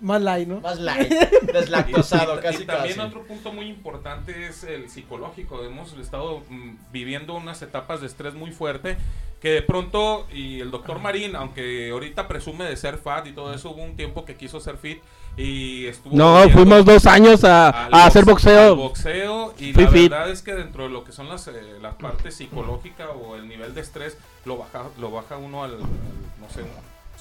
Más 0.00 0.20
light, 0.20 0.46
¿no? 0.46 0.60
más 0.60 0.78
light, 0.78 1.10
deslactosado, 1.52 2.40
casi 2.40 2.62
y 2.64 2.66
también 2.66 2.96
casi. 2.96 3.08
otro 3.08 3.22
punto 3.26 3.52
muy 3.52 3.66
importante 3.68 4.46
es 4.46 4.62
el 4.64 4.90
psicológico. 4.90 5.62
Hemos 5.64 5.92
estado 5.94 6.42
mm, 6.48 6.76
viviendo 6.92 7.34
unas 7.34 7.62
etapas 7.62 8.00
de 8.00 8.06
estrés 8.06 8.34
muy 8.34 8.50
fuerte 8.52 8.96
que 9.40 9.50
de 9.50 9.62
pronto, 9.62 10.26
y 10.32 10.60
el 10.60 10.70
doctor 10.70 10.98
Marín, 10.98 11.36
aunque 11.36 11.90
ahorita 11.90 12.26
presume 12.26 12.64
de 12.64 12.76
ser 12.76 12.96
fat 12.98 13.26
y 13.26 13.32
todo 13.32 13.52
eso, 13.54 13.70
hubo 13.70 13.82
un 13.82 13.94
tiempo 13.94 14.24
que 14.24 14.34
quiso 14.34 14.60
ser 14.60 14.78
fit 14.78 14.98
y 15.36 15.86
estuvo... 15.86 16.16
No, 16.16 16.48
fuimos 16.48 16.84
dos 16.86 17.04
años 17.06 17.44
a, 17.44 17.68
a 17.68 18.06
hacer 18.06 18.24
box- 18.24 18.46
al 18.46 18.74
boxeo. 18.74 18.76
boxeo 18.76 19.54
y 19.58 19.72
Fui 19.74 19.84
la 19.84 19.90
fit. 19.90 20.10
verdad 20.10 20.30
es 20.30 20.40
que 20.42 20.54
dentro 20.54 20.84
de 20.84 20.88
lo 20.88 21.04
que 21.04 21.12
son 21.12 21.28
las, 21.28 21.46
eh, 21.48 21.52
la 21.82 21.92
parte 21.98 22.30
psicológica 22.32 23.10
o 23.10 23.36
el 23.36 23.46
nivel 23.46 23.74
de 23.74 23.82
estrés, 23.82 24.16
lo 24.46 24.56
baja, 24.56 24.84
lo 24.98 25.10
baja 25.10 25.36
uno 25.36 25.64
al, 25.64 25.72
al, 25.74 25.80
no 25.80 26.48
sé, 26.52 26.62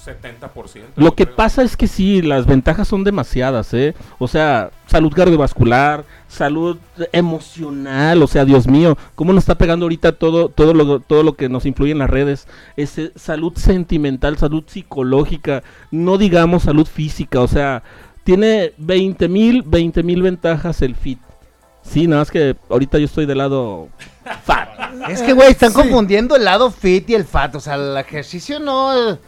70%. 0.05 0.81
Lo 0.95 1.15
que 1.15 1.25
creo. 1.25 1.35
pasa 1.35 1.63
es 1.63 1.75
que 1.75 1.87
sí, 1.87 2.21
las 2.21 2.45
ventajas 2.45 2.87
son 2.87 3.03
demasiadas, 3.03 3.73
¿eh? 3.73 3.95
O 4.19 4.27
sea, 4.27 4.71
salud 4.87 5.11
cardiovascular, 5.13 6.05
salud 6.27 6.77
emocional, 7.11 8.21
o 8.21 8.27
sea, 8.27 8.45
Dios 8.45 8.67
mío, 8.67 8.97
cómo 9.15 9.33
nos 9.33 9.43
está 9.43 9.55
pegando 9.55 9.85
ahorita 9.85 10.13
todo, 10.13 10.49
todo 10.49 10.73
lo, 10.73 10.99
todo 10.99 11.23
lo 11.23 11.33
que 11.33 11.49
nos 11.49 11.65
influye 11.65 11.91
en 11.91 11.99
las 11.99 12.09
redes, 12.09 12.47
ese, 12.77 13.11
salud 13.15 13.53
sentimental, 13.55 14.37
salud 14.37 14.63
psicológica, 14.67 15.63
no 15.91 16.17
digamos 16.17 16.63
salud 16.63 16.87
física, 16.87 17.41
o 17.41 17.47
sea, 17.47 17.83
tiene 18.23 18.73
20 18.77 19.27
mil, 19.27 19.63
20 19.63 20.03
mil 20.03 20.21
ventajas 20.21 20.81
el 20.81 20.95
fit. 20.95 21.19
Sí, 21.83 22.07
nada 22.07 22.21
más 22.21 22.31
que 22.31 22.55
ahorita 22.69 22.97
yo 22.97 23.05
estoy 23.05 23.27
del 23.27 23.37
lado 23.37 23.89
fat. 24.43 24.69
Es 25.07 25.21
que, 25.21 25.33
güey, 25.33 25.51
están 25.51 25.69
Sí. 25.69 25.75
confundiendo 25.77 26.35
el 26.35 26.43
lado 26.43 26.71
fit 26.71 27.07
y 27.11 27.13
el 27.13 27.25
fat. 27.25 27.53
O 27.55 27.59
sea, 27.59 27.75
el 27.75 27.95
ejercicio 27.97 28.59
no, 28.59 29.19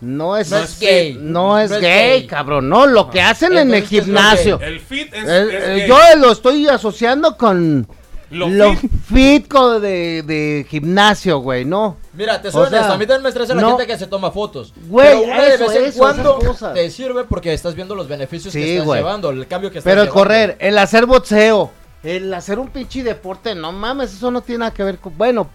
no 0.00 0.36
es, 0.36 0.50
No 0.50 0.58
es 0.58 0.78
gay. 0.80 1.18
No 1.20 1.58
es 1.58 1.70
No 1.70 1.76
es 1.76 1.82
gay, 1.82 2.08
gay. 2.20 2.26
cabrón. 2.26 2.68
No, 2.68 2.86
lo 2.86 3.08
que 3.10 3.20
hacen 3.22 3.52
en 3.52 3.68
el 3.72 3.74
Entonces, 3.74 3.88
¿qué 3.90 3.98
es 3.98 4.06
lo 4.08 4.14
gimnasio. 4.14 4.60
El 4.60 4.80
fit 4.80 5.14
es, 5.14 5.24
El- 5.28 5.50
es 5.50 5.64
el- 5.64 5.76
gay. 5.80 5.88
yo 5.88 5.98
lo 6.18 6.32
estoy 6.32 6.68
asociando 6.68 7.36
con 7.36 7.86
Lo 8.30 8.48
lo, 8.48 8.72
fit- 8.74 9.80
de, 9.80 10.22
de 10.22 10.66
gimnasio, 10.68 11.38
güey, 11.38 11.64
¿no? 11.64 11.96
Mira, 12.12 12.40
te 12.42 12.48
O 12.48 12.52
soy 12.52 12.68
sea, 12.68 12.78
honesto, 12.78 12.94
a 12.94 12.98
mí 12.98 13.06
también 13.06 13.22
me 13.22 13.28
estresa 13.28 13.54
la 13.54 13.60
no- 13.62 13.68
gente 13.70 13.86
que 13.86 13.98
se 13.98 14.06
toma 14.06 14.30
fotos. 14.30 14.72
Güey, 14.88 15.06
pero 15.06 15.20
una 15.22 15.42
de 15.42 15.54
eso, 15.54 15.66
vez 15.68 15.76
en 15.76 15.84
eso, 15.84 15.98
cuando 15.98 16.38
te 16.74 16.90
sirve 16.90 17.24
porque 17.24 17.52
estás 17.52 17.74
viendo 17.74 17.94
los 17.94 18.08
beneficios 18.08 18.52
Sí, 18.52 18.60
que 18.60 18.72
estás 18.74 18.86
güey. 18.86 19.00
llevando, 19.00 19.30
el 19.30 19.46
cambio 19.46 19.70
que 19.70 19.78
estás 19.78 19.90
Pero 19.90 20.02
el 20.02 20.08
llevando. 20.08 20.22
correr, 20.24 20.56
el 20.60 20.78
hacer 20.78 21.06
boxeo, 21.06 21.70
el 22.02 22.32
hacer 22.34 22.58
un 22.58 22.68
pinche 22.68 23.02
deporte, 23.04 23.54
no 23.54 23.70
mames, 23.72 24.12
eso 24.14 24.30
no 24.30 24.40
tiene 24.40 24.60
nada 24.60 24.70
que 24.72 24.82
ver 24.82 24.98
con. 24.98 25.16
Bueno, 25.16 25.48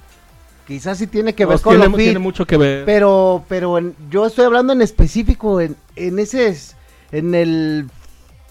quizás 0.68 0.98
sí 0.98 1.08
tiene 1.08 1.34
que 1.36 1.46
ver 1.46 1.54
Pues 1.56 1.62
con 1.62 1.74
tiene, 1.74 1.86
lo 1.90 1.96
fit, 1.98 2.06
tiene 2.06 2.20
mucho 2.20 2.46
que 2.46 2.58
ver. 2.58 2.86
pero, 2.86 3.44
pero 3.48 3.78
en- 3.78 3.96
yo 4.10 4.26
estoy 4.26 4.46
hablando 4.46 4.74
en 4.74 4.82
específico 4.82 5.60
en, 5.62 5.76
en 5.96 6.20
ese, 6.20 6.48
es- 6.48 6.76
en 7.12 7.36
el 7.36 7.90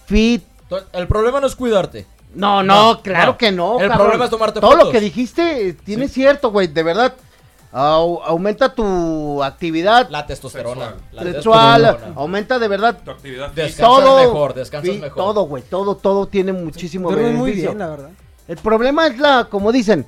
fit. 0.05 0.43
El 0.93 1.07
problema 1.07 1.39
no 1.39 1.47
es 1.47 1.55
cuidarte. 1.55 2.05
No, 2.33 2.63
no, 2.63 2.93
No, 2.93 3.01
claro 3.01 3.33
no. 3.33 3.37
que 3.37 3.51
no. 3.51 3.73
El 3.79 3.89
cabrón. 3.89 3.97
problema 4.07 4.25
es 4.25 4.31
tomarte 4.31 4.59
Todo 4.61 4.71
fotos. 4.71 4.85
lo 4.87 4.91
que 4.91 4.99
dijiste 5.01 5.67
eh, 5.69 5.73
tiene 5.73 6.07
Sí. 6.07 6.13
cierto, 6.15 6.51
güey, 6.51 6.67
de 6.67 6.83
verdad. 6.83 7.13
Au- 7.73 8.21
aumenta 8.25 8.73
tu 8.75 9.41
actividad 9.43 10.09
La 10.09 10.25
testosterona. 10.27 10.89
Sexual. 10.91 11.03
La 11.13 11.23
sexual, 11.23 11.81
testosterona. 11.83 12.19
aumenta 12.19 12.59
de 12.59 12.67
verdad 12.67 12.99
tu 13.03 13.11
actividad 13.11 13.47
física. 13.47 13.63
Descansas 13.63 14.03
todo. 14.03 14.19
mejor, 14.19 14.53
descansas 14.53 14.93
Sí, 14.93 14.99
mejor. 14.99 15.15
Todo, 15.17 15.43
güey, 15.43 15.63
todo, 15.69 15.95
todo 15.95 16.25
tiene 16.27 16.51
muchísimo 16.53 17.09
muy 17.09 17.19
beneficio. 17.19 17.69
bien, 17.69 17.79
la 17.79 17.87
verdad. 17.87 18.09
El 18.47 18.57
problema 18.57 19.07
es 19.07 19.17
la, 19.19 19.47
como 19.49 19.71
dicen, 19.71 20.05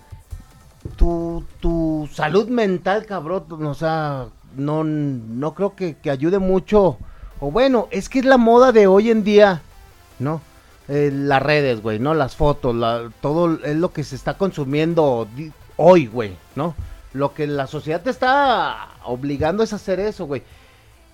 tu, 0.96 1.44
tu 1.60 2.10
salud 2.12 2.48
mental, 2.50 3.06
cabrón. 3.06 3.46
O 3.66 3.74
sea, 3.74 4.28
no, 4.56 4.84
no 4.84 5.54
creo 5.54 5.76
que, 5.76 5.96
que 5.98 6.10
ayude 6.12 6.40
mucho. 6.40 6.98
O 7.40 7.52
bueno, 7.52 7.88
es 7.92 8.10
que 8.10 8.20
es 8.20 8.26
la 8.26 8.38
moda 8.38 8.72
de 8.72 8.88
hoy 8.88 9.10
en 9.12 9.24
día, 9.24 9.62
¿no? 10.20 10.42
Eh, 10.88 11.12
las 11.14 11.42
redes, 11.42 11.82
güey, 11.82 12.00
¿no? 12.00 12.14
Las 12.14 12.36
fotos, 12.36 12.76
la- 12.76 13.10
todo 13.22 13.58
es 13.64 13.76
lo 13.78 13.92
que 13.94 14.04
se 14.04 14.16
está 14.16 14.38
consumiendo 14.38 15.28
hoy, 15.78 16.08
güey, 16.08 16.36
¿no? 16.56 16.76
Lo 17.14 17.34
que 17.34 17.48
la 17.48 17.68
sociedad 17.68 18.02
te 18.02 18.10
está 18.10 18.90
obligando 19.06 19.64
es 19.64 19.72
a 19.74 19.78
hacer 19.78 20.00
eso, 20.00 20.26
güey. 20.26 20.44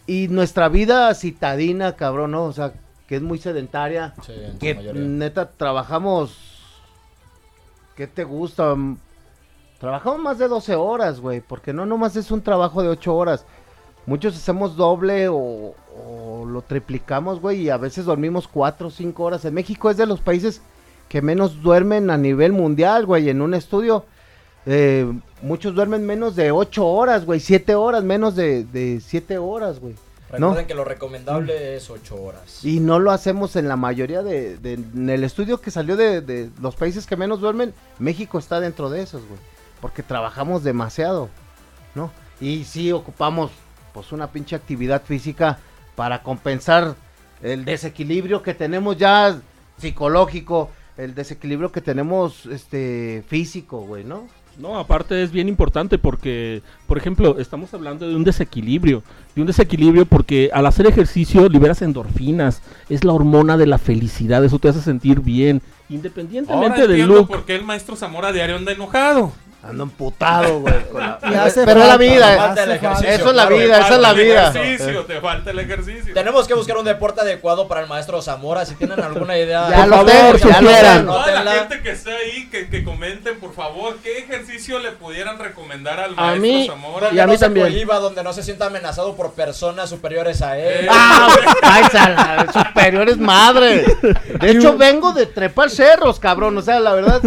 Y 0.07 0.27
nuestra 0.27 0.69
vida 0.69 1.13
citadina, 1.13 1.95
cabrón, 1.95 2.31
¿no? 2.31 2.45
O 2.45 2.53
sea, 2.53 2.73
que 3.07 3.15
es 3.17 3.21
muy 3.21 3.37
sedentaria 3.39 4.13
Sí, 4.25 4.33
que 4.59 4.75
mayoría. 4.75 5.01
neta 5.03 5.49
trabajamos. 5.51 6.35
¿Qué 7.95 8.07
te 8.07 8.23
gusta? 8.23 8.75
Trabajamos 9.79 10.19
más 10.19 10.37
de 10.37 10.47
12 10.47 10.75
horas, 10.75 11.19
güey. 11.19 11.41
Porque 11.41 11.73
no 11.73 11.85
nomás 11.85 12.15
es 12.15 12.31
un 12.31 12.41
trabajo 12.41 12.81
de 12.83 12.89
8 12.89 13.15
horas. 13.15 13.45
Muchos 14.05 14.35
hacemos 14.35 14.75
doble 14.75 15.27
o, 15.29 15.73
o 15.95 16.45
lo 16.45 16.61
triplicamos, 16.61 17.39
güey. 17.39 17.61
Y 17.61 17.69
a 17.69 17.77
veces 17.77 18.05
dormimos 18.05 18.47
4 18.47 18.87
o 18.87 18.91
5 18.91 19.23
horas. 19.23 19.45
En 19.45 19.53
México 19.53 19.89
es 19.89 19.97
de 19.97 20.05
los 20.05 20.19
países 20.19 20.61
que 21.07 21.21
menos 21.21 21.61
duermen 21.61 22.09
a 22.09 22.17
nivel 22.17 22.51
mundial, 22.51 23.05
güey. 23.05 23.29
En 23.29 23.41
un 23.41 23.53
estudio, 23.53 24.05
eh, 24.65 25.11
muchos 25.41 25.73
duermen 25.75 26.05
menos 26.05 26.35
de 26.35 26.51
8 26.51 26.85
horas, 26.85 27.25
güey. 27.25 27.39
7 27.39 27.75
horas, 27.75 28.03
menos 28.03 28.35
de, 28.35 28.63
de 28.65 28.99
7 28.99 29.37
horas, 29.37 29.79
güey. 29.79 29.95
Recuerden 30.31 30.67
que 30.67 30.75
lo 30.75 30.83
recomendable 30.83 31.75
es 31.75 31.89
8 31.89 32.15
horas. 32.21 32.63
Y 32.63 32.79
no 32.79 32.99
lo 32.99 33.09
hacemos 33.11 33.55
en 33.55 33.67
la 33.67 33.75
mayoría 33.77 34.21
de, 34.21 34.57
de- 34.57 34.73
en 34.73 35.09
el 35.09 35.23
estudio 35.23 35.59
que 35.59 35.71
salió 35.71 35.97
de, 35.97 36.21
de 36.21 36.51
los 36.61 36.75
países 36.75 37.07
que 37.07 37.15
menos 37.15 37.39
duermen, 37.39 37.73
México 37.97 38.37
está 38.37 38.59
dentro 38.59 38.89
de 38.91 39.01
esos, 39.01 39.23
güey. 39.27 39.39
Porque 39.81 40.03
trabajamos 40.03 40.63
demasiado, 40.63 41.29
¿no? 41.95 42.11
Y 42.41 42.63
sí 42.65 42.91
ocupamos, 42.91 43.51
pues, 43.93 44.11
una 44.11 44.27
pinche 44.31 44.55
actividad 44.55 45.03
física 45.03 45.59
para 45.95 46.23
compensar 46.23 46.95
el 47.41 47.65
desequilibrio 47.65 48.41
que 48.43 48.53
tenemos 48.53 48.97
ya 48.97 49.39
psicológico, 49.77 50.69
el 50.97 51.15
desequilibrio 51.15 51.71
que 51.71 51.81
tenemos, 51.81 52.45
este, 52.45 53.23
físico, 53.27 53.81
güey, 53.81 54.03
¿no? 54.03 54.27
No, 54.57 54.77
aparte 54.77 55.23
es 55.23 55.31
bien 55.31 55.47
importante 55.47 55.97
porque, 55.97 56.61
por 56.85 56.97
ejemplo, 56.97 57.39
estamos 57.39 57.73
hablando 57.73 58.05
de 58.05 58.13
un 58.13 58.25
desequilibrio, 58.25 59.03
de 59.33 59.41
un 59.41 59.47
desequilibrio 59.47 60.05
porque 60.05 60.49
al 60.53 60.65
hacer 60.65 60.85
ejercicio 60.85 61.47
liberas 61.47 61.81
endorfinas, 61.81 62.61
es 62.89 63.05
la 63.05 63.13
hormona 63.13 63.55
de 63.55 63.67
la 63.67 63.77
felicidad, 63.77 64.43
eso 64.43 64.59
te 64.59 64.67
hace 64.67 64.81
sentir 64.81 65.21
bien, 65.21 65.61
Ahora 65.61 65.95
independientemente 65.95 66.81
del 66.81 66.91
entiendo 66.91 67.15
look. 67.15 67.27
por 67.29 67.45
qué 67.45 67.55
el 67.55 67.63
maestro 67.63 67.95
Zamora 67.95 68.33
diario 68.33 68.57
anda 68.57 68.73
enojado. 68.73 69.31
Ando 69.61 69.83
emputado, 69.83 70.61
güey. 70.61 70.73
la- 70.93 71.19
Pero 71.21 71.81
es 71.81 71.87
la 71.87 71.97
vida, 71.97 72.37
falta 72.37 72.63
el 72.63 72.71
hace 72.71 72.79
falta. 72.79 72.99
ejercicio. 73.01 73.09
eso 73.09 73.29
es 73.29 73.35
la 73.35 73.45
vida, 73.45 73.77
esa 73.79 73.95
es 73.95 73.99
la 73.99 74.07
falta 74.07 74.21
el 74.21 74.25
vida. 74.27 74.47
ejercicio, 74.51 75.05
te 75.05 75.19
falta 75.19 75.51
el 75.51 75.59
ejercicio. 75.59 76.13
Tenemos 76.13 76.47
que 76.47 76.53
buscar 76.53 76.77
un 76.77 76.85
deporte 76.85 77.19
adecuado 77.19 77.67
para 77.67 77.81
el 77.81 77.87
maestro 77.89 78.21
Zamora. 78.21 78.65
Si 78.65 78.75
tienen 78.75 79.01
alguna 79.01 79.37
idea, 79.37 79.69
Ya 79.69 79.85
lo 79.85 79.97
favor, 79.97 80.37
ya 80.39 80.61
lo 80.61 80.69
tengo. 80.69 81.13
Toda 81.13 81.43
la 81.43 81.51
gente 81.51 81.81
que 81.81 81.91
esté 81.91 82.11
ahí, 82.15 82.47
que, 82.49 82.69
que 82.69 82.85
comenten, 82.85 83.37
por 83.41 83.53
favor, 83.53 83.97
qué 84.01 84.19
ejercicio 84.19 84.79
le 84.79 84.91
pudieran 84.93 85.37
recomendar 85.37 85.99
al 85.99 86.11
A 86.13 86.15
maestro 86.15 86.41
mí- 86.41 86.65
Zamora. 86.67 87.09
Y 87.13 87.19
a 87.19 87.25
no 87.25 87.33
mí 87.33 87.37
se 87.37 87.43
también. 87.45 87.67
cohiba, 87.67 87.99
donde 87.99 88.23
no 88.23 88.31
se 88.31 88.43
sienta 88.43 88.67
amenazado 88.67 89.17
por 89.17 89.33
personas 89.33 89.89
superiores 89.89 90.41
a 90.41 90.57
él. 90.57 90.85
Eh, 90.85 90.87
¡Ah! 90.89 91.27
¡Ay, 91.63 91.83
sala- 91.91 92.47
superiores 92.69 93.17
madre! 93.17 93.83
De 94.39 94.51
hecho, 94.51 94.77
vengo 94.77 95.11
de 95.11 95.25
trepar 95.25 95.69
cerros, 95.69 96.17
cabrón. 96.17 96.57
O 96.57 96.61
sea, 96.61 96.79
la 96.79 96.93
verdad, 96.93 97.21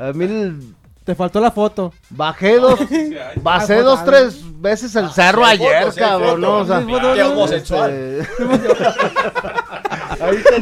a 0.00 0.12
mí 0.12 0.24
el- 0.24 0.74
Te 1.06 1.14
faltó 1.14 1.38
la 1.40 1.52
foto. 1.52 1.92
bajé 2.10 2.58
dos, 2.58 2.80
sí, 2.80 2.86
sí, 2.88 3.16
hay. 3.16 3.40
bajé 3.40 3.74
Ah, 3.76 3.82
dos, 3.82 4.00
foto, 4.00 4.10
tres 4.10 4.60
veces 4.60 4.96
el 4.96 5.08
cerro 5.12 5.44
sí 5.44 5.50
hay 5.50 5.56
ayer, 5.58 5.82
foto, 5.84 5.92
sí 5.92 6.00
hay 6.00 6.08
cabrón, 6.08 6.28
foto. 6.30 6.38
¿no? 6.40 6.56
O 6.58 6.64
sea, 6.66 6.80
Sí, 6.80 6.86
foto, 6.90 7.14
Qué 7.14 7.20
no, 7.20 7.30
homosexual. 7.30 8.28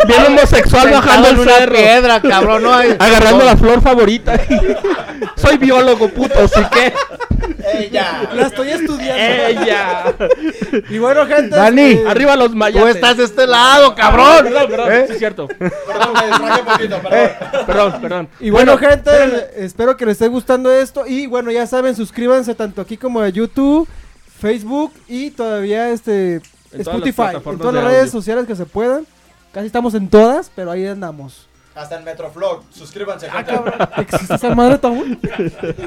Bien 0.07 0.27
homosexual 0.27 0.91
bajando 0.91 1.29
en 1.29 1.35
el 1.35 1.41
una 1.41 1.59
piedra, 1.67 2.21
cabrón, 2.21 2.67
agarrando 2.99 3.45
la 3.45 3.57
flor 3.57 3.83
favorita. 3.83 4.41
Soy 5.37 5.59
biólogo, 5.59 6.09
puto, 6.09 6.41
así 6.41 6.61
que 6.73 6.93
Ella. 7.79 8.29
La 8.35 8.47
estoy 8.47 8.71
estudiando. 8.71 9.61
ella. 9.63 10.15
Y 10.91 10.99
bueno, 10.99 11.27
gente. 11.27 11.57
Dani, 11.57 11.83
este, 11.83 12.09
Arriba 12.09 12.37
los 12.37 12.55
mayas. 12.55 12.83
Tú 12.83 12.89
estás 12.89 13.17
de 13.17 13.25
este 13.25 13.47
lado, 13.47 13.95
cabrón. 13.95 14.45
Perdón, 14.45 14.71
perdón, 14.71 14.93
¿Eh? 14.93 15.05
sí 15.07 15.13
es 15.15 15.19
cierto. 15.19 15.49
Perdón, 15.49 16.13
me 16.15 16.27
distraje 16.27 16.61
un 16.61 16.67
poquito, 16.67 16.99
perdón. 17.03 17.67
Perdón, 17.67 18.01
perdón. 18.01 18.29
Y 18.41 18.51
bueno, 18.51 18.79
gente, 18.79 19.11
espero 19.57 19.97
que 19.97 20.07
les 20.07 20.13
esté 20.13 20.29
gustando 20.29 20.73
esto. 20.73 21.07
Y 21.07 21.27
bueno, 21.27 21.51
ya 21.51 21.67
saben, 21.67 21.97
suscríbanse 21.97 22.55
tanto 22.55 22.81
aquí 22.81 22.97
como 22.97 23.21
a 23.21 23.29
YouTube, 23.29 23.89
Facebook 24.41 24.93
y 25.09 25.31
todavía 25.31 25.91
este 25.91 26.35
En 26.35 26.41
todas 26.85 27.01
las 27.01 27.07
Spotify. 27.09 27.37
En 27.51 27.59
todas 27.59 27.75
las 27.75 27.85
redes 27.85 28.01
audio. 28.01 28.13
sociales 28.13 28.47
que 28.47 28.57
se 28.57 28.67
puedan. 28.67 29.07
Casi 29.55 29.67
estamos 29.67 29.95
en 29.95 30.09
todas, 30.09 30.51
pero 30.55 30.73
ahí 30.73 30.85
andamos. 30.85 31.47
Hasta 31.77 31.97
en 31.99 32.05
Metroflog. 32.05 32.65
Suscríbanse, 32.73 33.29
Ah, 33.33 33.45
cabrón. 33.45 33.75
¿Existe 33.99 34.35
esa 34.35 34.53
madre 34.55 34.81
aún? 34.83 35.19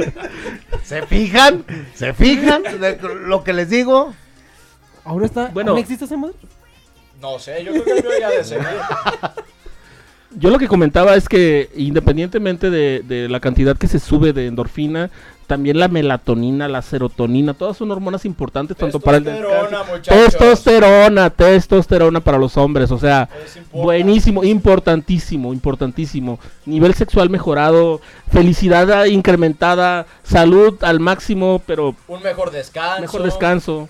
¿Se 0.83 1.05
fijan? 1.05 1.65
¿Se 1.93 2.13
fijan 2.13 2.63
de 2.63 2.97
lo 3.01 3.43
que 3.43 3.51
les 3.51 3.69
digo? 3.69 4.13
¿Ahora 5.03 5.25
está? 5.25 5.47
Bueno. 5.53 5.71
¿Aún 5.71 5.79
existe 5.81 6.05
esa 6.05 6.15
madre? 6.15 6.35
No 7.21 7.39
sé, 7.39 7.61
yo 7.63 7.71
creo 7.73 7.83
que 7.83 7.93
mío 8.01 8.11
ya 8.21 8.29
de. 8.29 8.61
Yo 10.31 10.49
lo 10.49 10.59
que 10.59 10.67
comentaba 10.67 11.15
es 11.15 11.27
que 11.27 11.69
independientemente 11.75 12.69
de, 12.69 13.01
de 13.05 13.27
la 13.27 13.39
cantidad 13.41 13.75
que 13.77 13.87
se 13.87 13.99
sube 13.99 14.31
de 14.33 14.47
endorfina, 14.47 15.09
también 15.47 15.79
la 15.79 15.87
melatonina, 15.87 16.67
la 16.67 16.81
serotonina, 16.81 17.53
todas 17.53 17.77
son 17.77 17.89
hormonas 17.89 18.25
importantes 18.25 18.75
tanto 18.75 18.99
para 18.99 19.17
el 19.17 19.23
Testosterona. 19.23 19.83
Testosterona, 20.03 21.29
testosterona 21.29 22.19
para 22.19 22.37
los 22.37 22.57
hombres, 22.57 22.91
o 22.91 22.99
sea, 22.99 23.29
buenísimo, 23.71 24.43
importantísimo, 24.43 25.53
importantísimo. 25.53 26.37
Nivel 26.65 26.93
sexual 26.93 27.29
mejorado, 27.29 28.01
felicidad 28.31 29.05
incrementada, 29.05 30.05
salud 30.23 30.77
al 30.83 30.99
máximo, 30.99 31.61
pero 31.65 31.95
Un 32.09 32.21
mejor 32.21 32.51
descanso. 32.51 33.01
mejor 33.01 33.23
descanso. 33.23 33.89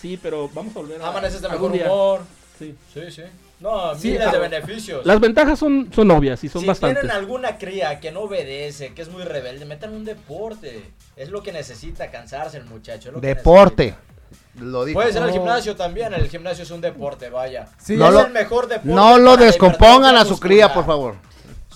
Sí, 0.00 0.18
pero 0.22 0.50
vamos 0.52 0.76
a 0.76 0.80
volver 0.80 1.00
a 1.00 1.08
Amaneces 1.08 1.40
de 1.40 1.48
mejor 1.48 1.72
día. 1.72 1.86
humor. 1.86 2.20
Sí. 2.58 2.74
Sí, 2.92 3.00
sí. 3.10 3.22
No, 3.62 3.94
Sí, 3.94 4.08
miles 4.08 4.26
ah, 4.26 4.32
de 4.32 4.38
beneficios. 4.40 5.06
Las 5.06 5.20
ventajas 5.20 5.56
son, 5.56 5.88
son 5.94 6.10
obvias 6.10 6.42
y 6.42 6.48
son 6.48 6.62
si 6.62 6.66
bastantes. 6.66 7.00
tienen 7.00 7.16
alguna 7.16 7.58
cría 7.58 8.00
que 8.00 8.10
no 8.10 8.22
obedece, 8.22 8.92
que 8.92 9.02
es 9.02 9.08
muy 9.08 9.22
rebelde, 9.22 9.64
metan 9.64 9.94
un 9.94 10.04
deporte. 10.04 10.90
Es 11.14 11.30
lo 11.30 11.44
que 11.44 11.52
necesita 11.52 12.10
cansarse 12.10 12.56
el 12.56 12.64
muchacho. 12.64 13.10
es 13.10 13.14
lo 13.14 13.20
que 13.20 13.28
Deporte. 13.28 13.94
Lo 14.58 14.84
digo. 14.84 14.98
Puede 14.98 15.12
ser 15.12 15.22
el 15.22 15.30
gimnasio 15.30 15.76
también. 15.76 16.12
El 16.12 16.28
gimnasio 16.28 16.64
es 16.64 16.70
un 16.72 16.80
deporte, 16.80 17.30
vaya. 17.30 17.68
Sí, 17.78 17.96
No 17.96 18.08
es 18.08 18.14
lo- 18.14 18.26
el 18.26 18.32
mejor 18.32 18.66
deporte. 18.66 18.92
No 18.92 19.16
lo 19.18 19.36
descompongan 19.36 20.16
a 20.16 20.24
su 20.24 20.40
cría, 20.40 20.74
por 20.74 20.84
favor. 20.84 21.14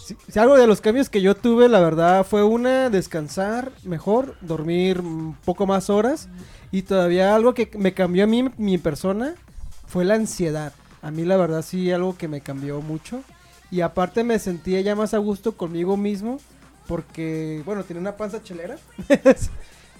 Si, 0.05 0.17
si 0.29 0.39
algo 0.41 0.57
de 0.57 0.67
los 0.67 0.81
cambios 0.81 1.09
que 1.09 1.21
yo 1.21 1.37
tuve, 1.37 1.69
la 1.69 1.81
verdad, 1.81 2.27
fue 2.27 2.43
una, 2.43 2.91
descansar 2.91 3.71
mejor, 3.85 4.35
dormir 4.41 5.01
un 5.01 5.37
poco 5.45 5.67
más 5.67 5.89
horas. 5.89 6.29
Y 6.73 6.83
todavía 6.83 7.35
algo 7.35 7.55
que 7.55 7.71
me 7.79 7.95
cambió 7.95 8.25
a 8.25 8.27
mí, 8.27 8.49
mi 8.57 8.77
persona, 8.77 9.35
fue 9.87 10.05
la 10.05 10.15
ansiedad. 10.15 10.73
A 11.07 11.13
mí, 11.13 11.25
la 11.25 11.37
verdad, 11.37 11.63
sí, 11.63 11.93
algo 11.93 12.19
que 12.19 12.27
me 12.27 12.41
cambió 12.41 12.81
mucho. 12.81 13.23
Y 13.71 13.81
aparte 13.81 14.25
me 14.25 14.41
sentía 14.41 14.81
ya 14.81 14.97
más 14.97 15.15
a 15.15 15.19
gusto 15.19 15.57
conmigo 15.57 15.97
mismo, 15.97 16.41
porque, 16.89 17.63
bueno, 17.65 17.85
tenía 17.85 18.01
una 18.01 18.17
panza 18.17 18.43
chelera. 18.43 18.77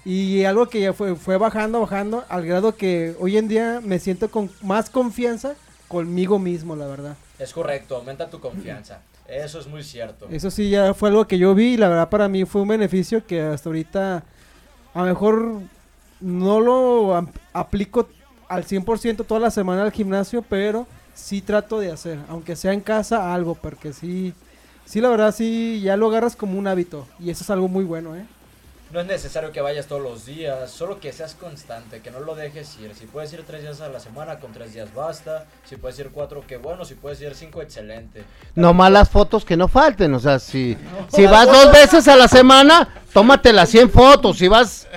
y 0.03 0.43
algo 0.43 0.67
que 0.67 0.81
ya 0.81 0.91
fue, 0.91 1.15
fue 1.15 1.37
bajando, 1.37 1.79
bajando, 1.79 2.25
al 2.27 2.45
grado 2.45 2.75
que 2.75 3.15
hoy 3.21 3.37
en 3.37 3.47
día 3.47 3.79
me 3.81 3.99
siento 3.99 4.29
con 4.29 4.51
más 4.61 4.89
confianza 4.89 5.55
conmigo 5.87 6.39
mismo, 6.39 6.75
la 6.75 6.87
verdad. 6.87 7.15
Es 7.39 7.53
correcto, 7.53 7.95
aumenta 7.95 8.29
tu 8.29 8.41
confianza. 8.41 8.99
Eso 9.29 9.61
es 9.61 9.67
muy 9.67 9.83
cierto. 9.83 10.27
Eso 10.29 10.51
sí, 10.51 10.71
ya 10.71 10.93
fue 10.93 11.07
algo 11.07 11.25
que 11.25 11.37
yo 11.37 11.55
vi 11.55 11.75
y 11.75 11.77
la 11.77 11.87
verdad 11.87 12.09
para 12.09 12.27
mí 12.27 12.43
fue 12.43 12.63
un 12.63 12.67
beneficio 12.67 13.25
que 13.25 13.39
hasta 13.39 13.69
ahorita 13.69 14.25
a 14.93 14.99
lo 14.99 15.05
mejor 15.05 15.61
no 16.19 16.59
lo 16.59 17.29
aplico 17.53 18.09
al 18.49 18.65
100% 18.65 19.25
toda 19.25 19.39
la 19.39 19.51
semana 19.51 19.83
al 19.83 19.93
gimnasio, 19.93 20.41
pero 20.41 20.85
sí 21.17 21.41
trato 21.41 21.79
de 21.79 21.91
hacer, 21.91 22.19
aunque 22.29 22.55
sea 22.55 22.73
en 22.73 22.81
casa, 22.81 23.33
algo, 23.33 23.55
porque 23.55 23.91
sí, 23.91 24.33
sí 24.85 25.01
la 25.01 25.09
verdad 25.09 25.33
sí, 25.35 25.81
ya 25.83 25.97
lo 25.97 26.07
agarras 26.07 26.35
como 26.35 26.57
un 26.59 26.67
hábito 26.67 27.07
y 27.19 27.29
eso 27.31 27.43
es 27.43 27.49
algo 27.49 27.67
muy 27.67 27.83
bueno, 27.83 28.15
¿eh? 28.15 28.25
No 28.93 29.01
es 29.01 29.05
necesario 29.05 29.51
que 29.51 29.59
vayas 29.59 29.87
todos 29.87 30.01
los 30.01 30.25
días, 30.25 30.71
solo 30.71 31.01
que 31.01 31.11
seas 31.11 31.35
constante, 31.35 31.99
que 31.99 32.09
no 32.09 32.21
lo 32.21 32.35
dejes 32.35 32.77
ir. 32.79 32.95
Si 32.95 33.05
puedes 33.05 33.33
ir 33.33 33.43
tres 33.45 33.61
días 33.61 33.81
a 33.81 33.89
la 33.89 33.99
semana, 33.99 34.39
con 34.39 34.53
tres 34.53 34.73
días 34.73 34.93
basta. 34.95 35.45
Si 35.65 35.75
puedes 35.75 35.99
ir 35.99 36.09
cuatro, 36.13 36.41
qué 36.47 36.55
bueno. 36.55 36.85
Si 36.85 36.95
puedes 36.95 37.19
ir 37.19 37.35
cinco, 37.35 37.61
excelente. 37.61 38.23
No 38.55 38.73
malas 38.73 39.09
fotos 39.09 39.43
que 39.43 39.57
no 39.57 39.67
falten, 39.67 40.13
o 40.13 40.19
sea, 40.21 40.39
si, 40.39 40.77
si 41.13 41.25
vas 41.25 41.47
fotos- 41.49 41.63
dos 41.65 41.73
veces 41.73 42.07
a 42.07 42.15
la 42.15 42.29
semana, 42.29 42.87
tómate 43.11 43.51
las 43.51 43.67
100 43.67 43.89
fotos, 43.89 44.37
si 44.37 44.47
vas 44.47 44.87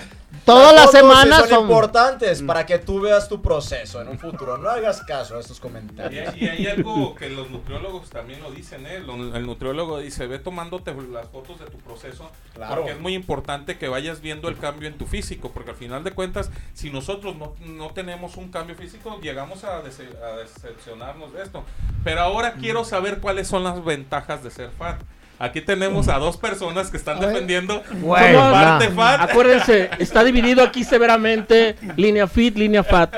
todas 0.45 0.75
las 0.75 0.91
semanas 0.91 1.41
son, 1.41 1.49
son... 1.49 1.63
importantes 1.63 2.43
para 2.43 2.67
que 2.67 2.79
tú 2.79 3.01
veas 3.01 3.29
tu 3.29 3.41
proceso 3.43 4.01
en 4.01 4.09
un 4.09 4.19
futuro. 4.19 4.59
No 4.59 4.69
hagas 4.69 5.03
caso 5.03 5.37
a 5.37 5.41
estos 5.41 5.59
Y 5.59 5.61
comentarios. 5.61 6.33
hay, 6.35 6.45
y 6.45 6.49
hay 6.49 6.67
algo 6.67 7.15
que 7.15 7.29
los 7.31 7.51
nutriólogos 7.51 8.11
también 8.11 8.43
lo 8.43 8.51
dicen, 8.51 8.87
¿eh? 8.87 8.97
El 8.97 9.47
nutriólogo 9.47 9.99
dice, 9.99 10.27
ve 10.27 10.39
tomándote 10.39 10.95
las 11.11 11.29
fotos 11.29 11.59
de 11.61 11.67
tu 11.67 11.79
proceso, 11.79 12.31
Claro. 12.55 12.77
porque 12.77 12.93
es 12.93 13.01
muy 13.01 13.15
importante 13.15 13.79
que 13.79 13.89
vayas 13.89 14.21
viendo 14.21 14.49
el 14.49 14.59
cambio 14.59 14.89
en 14.89 14.99
tu 14.99 15.07
físico, 15.07 15.51
porque 15.53 15.71
al 15.71 15.77
final 15.77 16.05
de 16.05 16.13
cuentas, 16.13 16.51
si 16.75 16.91
nosotros 16.91 17.37
no, 17.37 17.55
no 17.65 17.91
tenemos 17.91 18.37
un 18.37 18.51
cambio 18.51 18.75
físico, 18.77 19.19
llegamos 19.23 19.65
a, 19.65 19.83
dece- 19.83 20.17
a 20.23 20.37
decepcionarnos 20.39 21.33
de 21.33 21.43
esto. 21.43 21.65
Pero 22.05 22.21
ahora 22.21 22.55
quiero 22.55 22.85
saber 22.85 23.21
cuáles 23.21 23.49
son 23.49 23.65
las 23.65 23.85
ventajas 23.85 24.43
de 24.43 24.51
ser 24.51 24.71
fat. 24.71 25.01
Aquí 25.41 25.63
tenemos 25.63 26.09
a 26.09 26.19
dos 26.19 26.37
personas 26.37 26.91
que 26.91 26.99
están 26.99 27.17
A 27.17 27.27
defendiendo 27.27 27.83
Güey, 28.03 28.35
parte 28.35 28.91
no. 28.91 28.95
fat. 28.95 29.21
Acuérdense, 29.23 29.89
está 29.99 30.23
dividido 30.23 30.63
aquí 30.63 30.85
severamente 30.85 31.77
línea 31.97 32.27
fit, 32.29 32.57
línea 32.57 32.85
fat. 32.85 33.15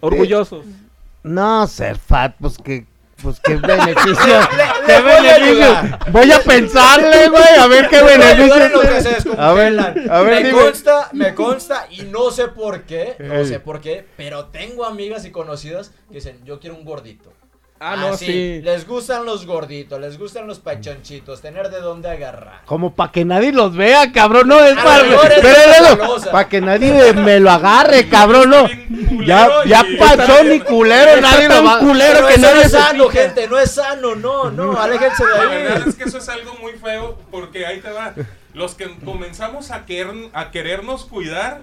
Orgullosos. 0.00 0.64
No, 1.22 1.66
ser 1.68 1.96
fat, 1.96 2.34
pues 2.40 2.58
que... 2.58 2.86
Pues 3.22 3.38
qué 3.38 3.54
beneficio. 3.56 4.14
le 4.16 4.86
¿Qué 4.86 5.00
voy 5.02 5.12
a 5.12 5.20
beneficio? 5.38 5.98
Voy 6.10 6.32
a 6.32 6.38
pensarle, 6.40 7.28
güey, 7.28 7.54
a 7.60 7.66
ver 7.66 7.88
qué 7.88 8.02
beneficio. 8.02 9.34
A 9.38 9.52
ver, 9.52 9.78
a 10.10 10.20
ver, 10.22 10.42
me 10.42 10.48
dime. 10.48 10.62
consta, 10.62 11.08
me 11.12 11.34
consta 11.34 11.86
y 11.90 12.02
no 12.04 12.30
sé 12.30 12.48
por 12.48 12.84
qué, 12.84 13.16
no 13.18 13.44
sé 13.44 13.60
por 13.60 13.80
qué, 13.82 14.06
pero 14.16 14.46
tengo 14.46 14.86
amigas 14.86 15.26
y 15.26 15.30
conocidas 15.30 15.92
que 16.08 16.14
dicen, 16.14 16.40
yo 16.46 16.60
quiero 16.60 16.76
un 16.76 16.84
gordito. 16.86 17.30
Ah, 17.82 17.96
no, 17.96 18.08
Así, 18.08 18.26
sí. 18.26 18.60
Les 18.62 18.86
gustan 18.86 19.24
los 19.24 19.46
gorditos, 19.46 19.98
les 19.98 20.18
gustan 20.18 20.46
los 20.46 20.58
pachonchitos, 20.58 21.40
tener 21.40 21.70
de 21.70 21.80
dónde 21.80 22.10
agarrar. 22.10 22.60
Como 22.66 22.94
para 22.94 23.10
que 23.10 23.24
nadie 23.24 23.52
los 23.52 23.74
vea, 23.74 24.12
cabrón, 24.12 24.48
no 24.48 24.62
es 24.62 24.76
para 24.76 26.30
para 26.30 26.48
que 26.50 26.60
nadie 26.60 27.14
me 27.14 27.40
lo 27.40 27.50
agarre, 27.50 28.06
cabrón, 28.10 28.50
no. 28.50 28.68
Ya, 29.24 29.48
ya 29.64 29.82
panzón 29.98 30.52
y 30.52 30.60
culero, 30.60 31.22
nadie 31.22 31.48
lo 31.48 31.64
va. 31.64 31.78
culero 31.78 32.26
que 32.26 32.36
no 32.36 32.48
es 32.48 32.70
sano, 32.70 33.08
gente, 33.08 33.48
no 33.48 33.58
es 33.58 33.70
sano, 33.70 34.14
no, 34.14 34.50
no, 34.50 34.78
aléjense 34.78 35.24
de 35.24 35.30
La 35.30 35.44
verdad 35.46 35.82
ahí. 35.82 35.88
es 35.88 35.94
que 35.94 36.04
eso 36.04 36.18
es 36.18 36.28
algo 36.28 36.52
muy 36.60 36.72
feo 36.72 37.18
porque 37.30 37.64
ahí 37.64 37.80
te 37.80 37.90
va. 37.90 38.12
Los 38.52 38.74
que 38.74 38.94
comenzamos 39.06 39.70
a, 39.70 39.86
querer, 39.86 40.28
a 40.34 40.50
querernos 40.50 41.06
cuidar 41.06 41.62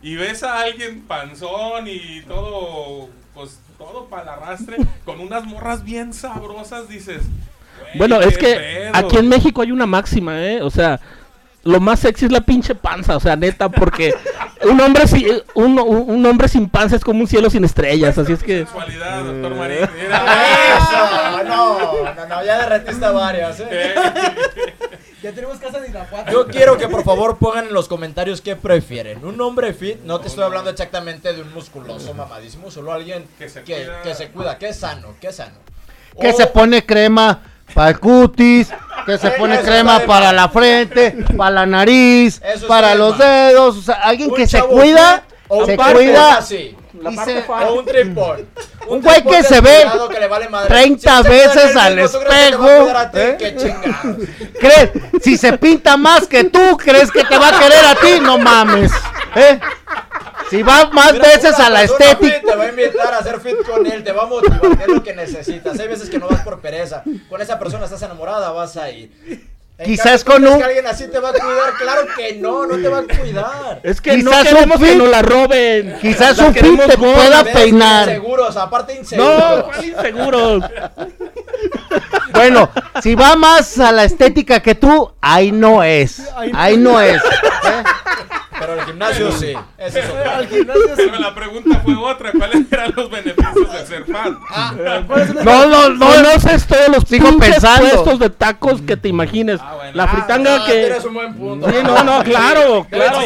y 0.00 0.14
ves 0.14 0.44
a 0.44 0.60
alguien 0.60 1.02
panzón 1.08 1.88
y 1.88 2.22
todo, 2.22 3.08
pues 3.34 3.58
todo 3.78 4.06
para 4.06 4.22
el 4.22 4.28
arrastre, 4.30 4.76
con 5.04 5.20
unas 5.20 5.44
morras 5.44 5.84
bien 5.84 6.12
sabrosas, 6.12 6.88
dices. 6.88 7.22
"Güey, 7.80 7.98
Bueno, 7.98 8.20
es 8.20 8.36
que 8.36 8.54
pedo". 8.56 8.90
aquí 8.94 9.16
en 9.16 9.28
México 9.28 9.62
hay 9.62 9.72
una 9.72 9.86
máxima, 9.86 10.40
¿eh? 10.46 10.60
O 10.62 10.70
sea, 10.70 11.00
lo 11.62 11.78
más 11.80 12.00
sexy 12.00 12.24
es 12.26 12.32
la 12.32 12.40
pinche 12.40 12.74
panza, 12.74 13.16
o 13.16 13.20
sea, 13.20 13.36
neta, 13.36 13.68
porque 13.68 14.14
un 14.62 14.80
hombre, 14.80 15.06
si, 15.06 15.26
un, 15.54 15.78
un- 15.78 16.24
hombre 16.26 16.48
sin 16.48 16.68
panza 16.70 16.96
es 16.96 17.04
como 17.04 17.20
un 17.20 17.26
cielo 17.26 17.50
sin 17.50 17.64
estrellas, 17.64 18.16
así 18.16 18.32
es 18.32 18.42
que... 18.42 18.58
Sensualidad, 18.64 19.24
doctor 19.24 19.54
Marín. 19.54 19.78
Eso, 19.78 19.90
Mira. 20.02 21.42
no, 21.46 21.78
no, 22.14 22.26
no, 22.26 22.44
ya 22.44 22.58
derretiste 22.66 23.06
varias, 23.10 23.60
eh. 23.60 23.94
Ya 25.22 25.32
tenemos 25.32 25.58
casa 25.58 25.80
de 25.80 25.88
Irapuato. 25.90 26.32
Yo 26.32 26.46
quiero 26.46 26.78
que 26.78 26.88
por 26.88 27.04
favor 27.04 27.36
pongan 27.36 27.66
en 27.66 27.74
los 27.74 27.88
comentarios 27.88 28.40
qué 28.40 28.56
prefieren. 28.56 29.22
Un 29.24 29.38
hombre 29.40 29.74
fit, 29.74 30.00
no 30.04 30.18
te 30.20 30.28
estoy 30.28 30.44
hablando 30.44 30.70
exactamente 30.70 31.32
de 31.34 31.42
un 31.42 31.52
musculoso 31.52 32.14
mamadísimo, 32.14 32.70
solo 32.70 32.92
alguien 32.92 33.26
Que 33.38 33.48
se 33.48 33.62
que, 33.62 33.74
cuida. 33.84 34.02
que 34.02 34.14
se 34.14 34.28
cuida, 34.30 34.58
que 34.58 34.68
es 34.70 34.78
sano, 34.78 35.14
que 35.20 35.28
es 35.28 35.36
sano. 35.36 35.56
Que 36.18 36.30
O- 36.30 36.36
se 36.36 36.46
pone 36.46 36.86
crema 36.86 37.42
para 37.74 37.90
el 37.90 38.00
cutis, 38.00 38.70
que 39.04 39.18
se 39.18 39.30
pone 39.32 39.56
Eso 39.56 39.64
crema 39.64 40.00
para 40.00 40.32
la 40.32 40.48
frente, 40.48 41.12
para 41.36 41.50
la 41.50 41.66
nariz, 41.66 42.40
Eso 42.42 42.66
para 42.66 42.94
los 42.94 43.18
dedos, 43.18 43.76
o 43.76 43.82
sea, 43.82 43.96
alguien 43.96 44.30
un 44.30 44.36
que 44.36 44.46
se 44.46 44.62
cuida, 44.62 45.22
fit 45.26 45.34
o 45.48 45.66
se 45.66 45.76
cuida 45.76 46.38
así. 46.38 46.76
La 47.00 47.10
parte 47.12 47.42
se- 47.42 47.52
O 47.52 47.74
un 47.74 47.84
tripón. 47.84 48.46
Un 48.88 49.00
güey 49.02 49.22
que 49.22 49.42
se 49.44 49.60
ve 49.60 49.86
que 50.12 50.18
le 50.20 50.26
vale 50.26 50.48
madre. 50.48 50.68
30 50.68 51.22
Si 51.22 51.28
veces 51.28 51.76
al 51.76 51.96
mismo, 51.96 52.18
¿tú 52.18 52.24
crees 52.26 52.44
que 52.44 52.50
te 52.50 52.56
va 52.56 53.00
a 53.00 53.02
espejo, 53.04 53.10
ti? 53.12 53.18
¿eh? 53.20 53.36
Qué 53.38 53.56
chingados. 53.56 54.16
¿Crees? 54.60 54.90
Si 55.22 55.36
se 55.36 55.58
pinta 55.58 55.96
más 55.96 56.26
que 56.26 56.44
tú, 56.44 56.76
¿crees 56.76 57.10
que 57.12 57.22
te 57.24 57.38
va 57.38 57.48
a 57.48 57.52
querer 57.60 57.84
a 57.84 57.94
ti? 57.94 58.20
No 58.20 58.36
mames. 58.38 58.90
¿Eh? 59.36 59.60
Si 60.50 60.62
va 60.64 60.86
más 60.90 61.12
Mira, 61.12 61.24
veces 61.28 61.56
a 61.60 61.70
la 61.70 61.84
estética. 61.84 62.40
Te 62.44 62.56
va 62.56 62.64
a 62.64 62.68
invitar 62.68 63.14
a 63.14 63.18
hacer 63.18 63.38
fit 63.40 63.64
con 63.64 63.86
él, 63.86 64.02
te 64.02 64.10
va 64.10 64.22
a 64.22 64.26
motivar, 64.26 64.60
es 64.80 64.88
lo 64.88 65.02
que 65.02 65.14
necesitas. 65.14 65.78
Hay 65.78 65.86
veces 65.86 66.10
que 66.10 66.18
no 66.18 66.26
vas 66.28 66.40
por 66.40 66.60
pereza. 66.60 67.04
Con 67.28 67.40
esa 67.40 67.58
persona 67.60 67.84
estás 67.84 68.02
enamorada, 68.02 68.50
vas 68.50 68.76
a 68.76 68.90
ir. 68.90 69.12
Quizás 69.84 70.24
cambio, 70.24 70.24
¿tú 70.24 70.44
con 70.44 70.52
un- 70.54 70.58
que 70.58 70.64
alguien 70.64 70.86
así 70.86 71.06
te 71.08 71.18
va 71.18 71.28
a 71.30 71.32
cuidar? 71.32 71.74
Claro 71.78 72.02
que 72.16 72.34
no, 72.34 72.66
no 72.66 72.76
te 72.76 72.88
va 72.88 72.98
a 72.98 73.02
cuidar. 73.02 73.80
Es 73.82 74.00
que 74.00 74.18
no 74.18 74.30
Quizás 74.30 74.40
un 74.40 74.46
queremos 74.54 74.80
que 74.80 74.94
nos 74.96 75.08
la 75.08 75.22
roben. 75.22 75.98
Quizás 76.00 76.36
La 76.38 76.44
un 76.46 76.54
queremos 76.54 76.86
te 76.86 76.98
pueda 76.98 77.42
¿Ves? 77.42 77.54
peinar. 77.54 78.08
Inseguros, 78.08 78.56
aparte 78.56 78.94
inseguros. 78.94 79.38
No, 79.38 79.64
¿cuál 79.64 79.84
inseguros? 79.84 80.64
Bueno, 82.32 82.70
si 83.02 83.14
va 83.14 83.36
más 83.36 83.78
a 83.78 83.92
la 83.92 84.04
estética 84.04 84.60
que 84.60 84.74
tú, 84.74 85.10
ahí 85.20 85.52
no 85.52 85.82
es. 85.82 86.22
Ahí 86.54 86.76
no 86.76 87.00
es. 87.00 87.16
¿eh? 87.22 87.82
Pero 88.60 88.74
el 88.74 88.82
gimnasio 88.84 89.32
sí. 89.32 89.54
Ese 89.78 90.00
es 90.00 90.08
otro. 90.10 90.30
Al 90.30 90.46
gimnasio 90.46 90.86
sí. 90.96 91.02
Pero 91.06 91.18
la 91.18 91.34
pregunta 91.34 91.80
fue 91.84 91.96
otra. 91.96 92.30
¿Cuáles 92.32 92.70
eran 92.70 92.92
los 92.94 93.10
beneficios 93.10 93.72
de 93.72 93.86
ser 93.86 94.04
fan? 94.04 94.38
No, 95.44 95.66
no, 95.66 95.88
no. 95.90 96.06
Conoces 96.06 96.66
todos 96.66 96.88
los 96.88 97.04
Sigo 97.08 97.36
pensando. 97.38 97.88
puestos 97.88 98.18
de 98.18 98.30
tacos 98.30 98.82
que 98.82 98.96
te 98.96 99.08
imagines. 99.08 99.58
Ah, 99.62 99.74
bueno. 99.76 99.92
La 99.94 100.04
Ah, 100.04 100.08
fritanga 100.08 100.56
Ah, 100.56 100.66
que... 100.66 100.72
tienes 100.72 101.04
un 101.04 101.14
buen 101.14 101.34
punto. 101.34 101.68
Sí, 101.70 101.76
no, 101.82 102.04
no, 102.04 102.22
claro, 102.22 102.86
claro. 102.90 103.18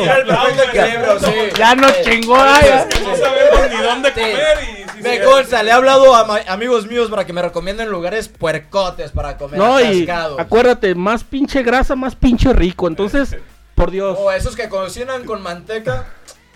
Ya 1.58 1.74
nos 1.74 1.92
Sí. 1.92 2.02
chingó. 2.04 2.36
Es 2.44 2.84
que 2.86 3.00
no 3.00 3.16
sabemos 3.16 3.70
ni 3.70 3.82
dónde 3.82 4.08
Sí. 4.08 4.20
comer 4.20 4.58
y 4.98 5.02
Me 5.02 5.20
consta, 5.20 5.62
le 5.62 5.70
he 5.70 5.72
hablado 5.72 6.14
a 6.14 6.40
amigos 6.48 6.86
míos 6.86 7.10
para 7.10 7.26
que 7.26 7.32
me 7.32 7.42
recomienden 7.42 7.90
lugares 7.90 8.28
puercotes 8.28 9.10
para 9.10 9.36
comer 9.36 9.58
No, 9.58 9.78
y 9.80 10.08
acuérdate, 10.38 10.94
más 10.94 11.24
pinche 11.24 11.62
grasa, 11.62 11.94
más 11.94 12.14
pinche 12.16 12.52
rico. 12.52 12.86
Entonces, 12.88 13.36
por 13.74 13.90
Dios. 13.90 14.16
O 14.20 14.30
esos 14.30 14.56
que 14.56 14.68
cocinan 14.68 15.24
con 15.24 15.42
manteca, 15.42 16.06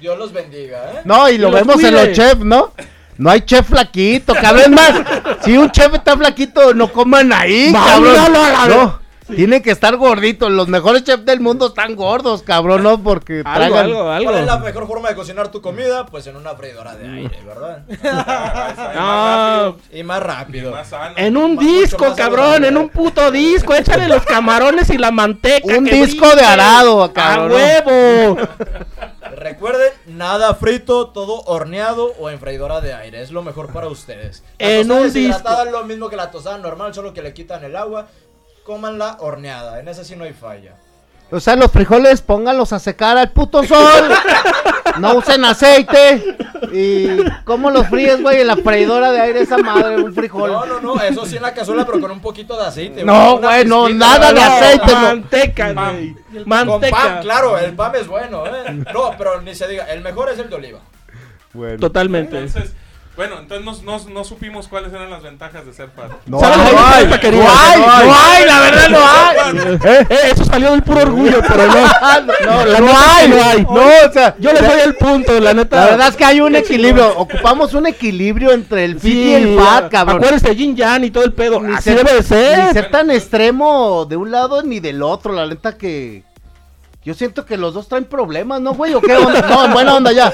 Dios 0.00 0.18
los 0.18 0.32
bendiga, 0.32 0.78
¿eh? 0.94 1.00
No, 1.04 1.28
y 1.28 1.38
lo 1.38 1.48
Y 1.48 1.52
vemos 1.52 1.82
en 1.82 1.94
los 1.94 2.12
chefs, 2.12 2.44
¿no? 2.44 2.72
No 3.16 3.30
hay 3.30 3.40
chef 3.40 3.66
flaquito, 3.68 4.32
cabrón 4.34 4.74
más. 4.74 4.92
Si 5.44 5.56
un 5.56 5.70
chef 5.70 5.92
está 5.94 6.16
flaquito, 6.16 6.72
no 6.72 6.92
coman 6.92 7.32
ahí, 7.32 7.72
cabrón. 7.72 8.14
Mándalo 8.14 8.42
a 8.42 8.66
la 8.68 9.00
No, 9.28 9.34
tiene 9.36 9.62
que 9.62 9.70
estar 9.70 9.96
gordito. 9.96 10.48
Los 10.48 10.68
mejores 10.68 11.04
chefs 11.04 11.24
del 11.24 11.40
mundo 11.40 11.68
están 11.68 11.94
gordos, 11.96 12.42
cabrón, 12.42 12.82
no 12.82 13.02
porque 13.02 13.42
Algo, 13.44 13.74
tragan. 13.74 13.84
algo, 13.86 14.10
algo. 14.10 14.30
¿Cuál 14.30 14.40
es 14.42 14.46
la 14.46 14.58
mejor 14.58 14.86
forma 14.86 15.08
de 15.10 15.14
cocinar 15.14 15.48
tu 15.50 15.60
comida? 15.60 16.06
Pues 16.06 16.26
en 16.26 16.36
una 16.36 16.54
freidora 16.54 16.94
de 16.96 17.08
aire, 17.08 17.38
¿verdad? 17.46 17.84
No, 18.94 19.76
Y 19.92 20.02
más 20.02 20.22
rápido. 20.22 20.70
Más 20.70 20.88
sano. 20.88 21.14
en 21.16 21.36
un 21.36 21.54
Más- 21.56 21.64
disco, 21.64 22.04
más 22.06 22.14
cabrón, 22.16 22.64
en 22.64 22.76
un 22.76 22.88
puto 22.88 23.30
disco. 23.30 23.74
Échale 23.74 24.08
los 24.08 24.24
camarones 24.24 24.90
y 24.90 24.98
la 24.98 25.10
manteca. 25.10 25.76
Un 25.76 25.84
disco 25.84 26.26
brinque. 26.26 26.36
de 26.36 26.44
arado, 26.46 27.02
¡A 27.02 27.12
cabrón. 27.12 27.52
huevo! 27.52 28.38
Recuerden, 29.36 29.92
nada 30.06 30.54
frito, 30.54 31.08
todo 31.10 31.42
horneado 31.42 32.12
o 32.18 32.28
en 32.30 32.40
freidora 32.40 32.80
de 32.80 32.92
aire. 32.94 33.22
Es 33.22 33.30
lo 33.30 33.42
mejor 33.42 33.72
para 33.72 33.86
ustedes. 33.88 34.42
La 34.58 34.68
En 34.70 34.90
un 34.90 35.02
deshidratada 35.04 35.64
es 35.64 35.70
lo 35.72 35.84
mismo 35.84 36.08
que 36.08 36.16
la 36.16 36.30
tostada 36.30 36.58
normal, 36.58 36.92
solo 36.94 37.12
que 37.12 37.22
le 37.22 37.32
quitan 37.34 37.62
el 37.62 37.76
agua. 37.76 38.08
Cómanla 38.68 39.16
horneada. 39.20 39.80
En 39.80 39.88
esa 39.88 40.04
sí 40.04 40.14
no 40.14 40.24
hay 40.24 40.34
falla. 40.34 40.74
O 41.30 41.40
sea, 41.40 41.56
los 41.56 41.72
frijoles 41.72 42.20
pónganlos 42.20 42.74
a 42.74 42.78
secar 42.78 43.16
al 43.16 43.30
puto 43.30 43.64
sol. 43.64 44.10
No 44.98 45.14
usen 45.14 45.42
aceite. 45.46 46.36
¿Y 46.70 47.16
cómo 47.44 47.70
los 47.70 47.88
fríes, 47.88 48.20
güey? 48.20 48.42
En 48.42 48.46
la 48.46 48.56
freidora 48.56 49.10
de 49.10 49.22
aire 49.22 49.40
esa 49.40 49.56
madre, 49.56 49.96
un 49.96 50.12
frijol. 50.14 50.52
No, 50.52 50.66
no, 50.66 50.80
no. 50.80 51.00
Eso 51.00 51.24
sí 51.24 51.36
en 51.36 51.42
la 51.44 51.54
cazuela, 51.54 51.86
pero 51.86 51.98
con 51.98 52.10
un 52.10 52.20
poquito 52.20 52.58
de 52.58 52.66
aceite. 52.66 53.04
No, 53.04 53.38
güey, 53.38 53.64
no, 53.64 53.88
nada 53.88 54.34
de 54.34 54.40
aceite, 54.42 54.92
no. 54.92 55.00
Manteca, 55.00 55.72
güey. 55.72 56.12
Con 56.12 56.42
Manteca. 56.44 56.94
pan, 56.94 57.22
claro, 57.22 57.58
el 57.58 57.72
pan 57.72 57.92
es 57.94 58.06
bueno, 58.06 58.44
¿eh? 58.46 58.84
No, 58.92 59.12
pero 59.16 59.40
ni 59.40 59.54
se 59.54 59.66
diga, 59.66 59.84
el 59.84 60.02
mejor 60.02 60.28
es 60.28 60.38
el 60.38 60.50
de 60.50 60.56
oliva. 60.56 60.80
Bueno. 61.54 61.78
Totalmente. 61.78 62.36
Entonces, 62.36 62.74
bueno, 63.18 63.38
entonces 63.40 63.82
no, 63.84 63.98
no, 63.98 64.08
no 64.10 64.24
supimos 64.24 64.68
cuáles 64.68 64.92
eran 64.92 65.10
las 65.10 65.22
ventajas 65.22 65.66
de 65.66 65.74
ser 65.74 65.90
fan. 65.90 66.08
No, 66.24 66.40
¿Sabes 66.40 66.56
no 66.56 66.64
la 66.72 66.94
hay, 66.94 67.06
no 67.06 67.14
hay, 67.14 67.20
No 67.32 67.50
hay. 67.50 68.06
no 68.06 68.14
hay, 68.14 68.44
la 68.46 68.60
verdad 68.60 68.88
no 68.88 68.98
hay. 68.98 69.78
Eh, 70.08 70.30
eso 70.32 70.44
salió 70.44 70.70
del 70.70 70.82
puro 70.82 71.00
orgullo, 71.02 71.40
pero 71.46 71.66
no. 71.66 71.74
No, 72.48 72.64
la 72.64 72.78
no 72.80 72.86
hay, 72.96 73.28
no 73.28 73.42
hay. 73.44 73.62
no, 73.62 74.08
o 74.08 74.12
sea, 74.12 74.34
Yo 74.38 74.52
le 74.52 74.60
doy 74.60 74.80
el 74.84 74.94
punto, 74.94 75.38
la 75.40 75.52
neta. 75.52 75.76
la 75.76 75.86
verdad 75.90 76.08
es 76.08 76.16
que 76.16 76.24
hay 76.24 76.40
un 76.40 76.54
equilibrio, 76.56 77.12
ocupamos 77.18 77.74
un 77.74 77.86
equilibrio 77.86 78.52
entre 78.52 78.84
el 78.84 78.98
fit 79.00 79.12
y 79.14 79.34
el 79.34 79.58
fat, 79.58 79.90
cabrón. 79.90 80.16
Acuérdese, 80.18 80.54
Jin 80.54 80.76
Yan 80.76 81.04
y 81.04 81.10
todo 81.10 81.24
el 81.24 81.32
pedo. 81.32 81.60
Ni 81.60 81.74
Así 81.74 81.90
ser- 81.90 81.96
debe 81.98 82.12
de 82.12 82.20
Ni 82.20 82.24
ser. 82.26 82.72
ser 82.72 82.90
tan 82.90 83.10
extremo 83.10 84.06
de 84.06 84.16
un 84.16 84.30
lado 84.30 84.62
ni 84.62 84.78
del 84.80 85.02
otro, 85.02 85.32
la 85.32 85.46
neta 85.46 85.76
que 85.76 86.22
yo 87.02 87.14
siento 87.14 87.44
que 87.46 87.56
los 87.56 87.74
dos 87.74 87.88
traen 87.88 88.04
problemas, 88.04 88.60
¿no, 88.60 88.74
güey? 88.74 88.94
¿O 88.94 89.00
qué 89.00 89.16
onda? 89.16 89.40
No, 89.48 89.64
en 89.66 89.72
buena 89.72 89.94
onda 89.96 90.12
ya. 90.12 90.32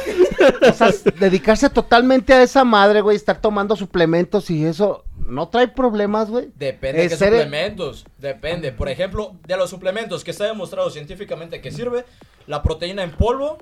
O 0.69 0.73
sea, 0.73 0.91
dedicarse 1.21 1.71
totalmente 1.71 2.33
a 2.35 2.43
esa 2.43 2.65
madre, 2.65 3.01
güey, 3.01 3.17
estar 3.17 3.41
tomando 3.41 3.77
suplementos 3.77 4.51
y 4.51 4.65
eso, 4.65 5.05
¿no 5.27 5.49
trae 5.49 5.69
problemas, 5.69 6.31
güey? 6.31 6.51
Depende 6.57 7.03
de 7.03 7.09
qué 7.09 7.17
ser- 7.17 7.33
suplementos. 7.33 8.05
Depende. 8.19 8.73
Por 8.73 8.89
ejemplo, 8.89 9.37
de 9.47 9.57
los 9.57 9.71
suplementos 9.71 10.25
que 10.25 10.31
está 10.33 10.45
demostrado 10.45 10.91
científicamente 10.91 11.61
que 11.61 11.71
sirve, 11.71 12.05
la 12.47 12.63
proteína 12.63 13.03
en 13.03 13.13
polvo, 13.13 13.59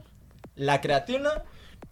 la 0.56 0.80
creatina, 0.80 1.42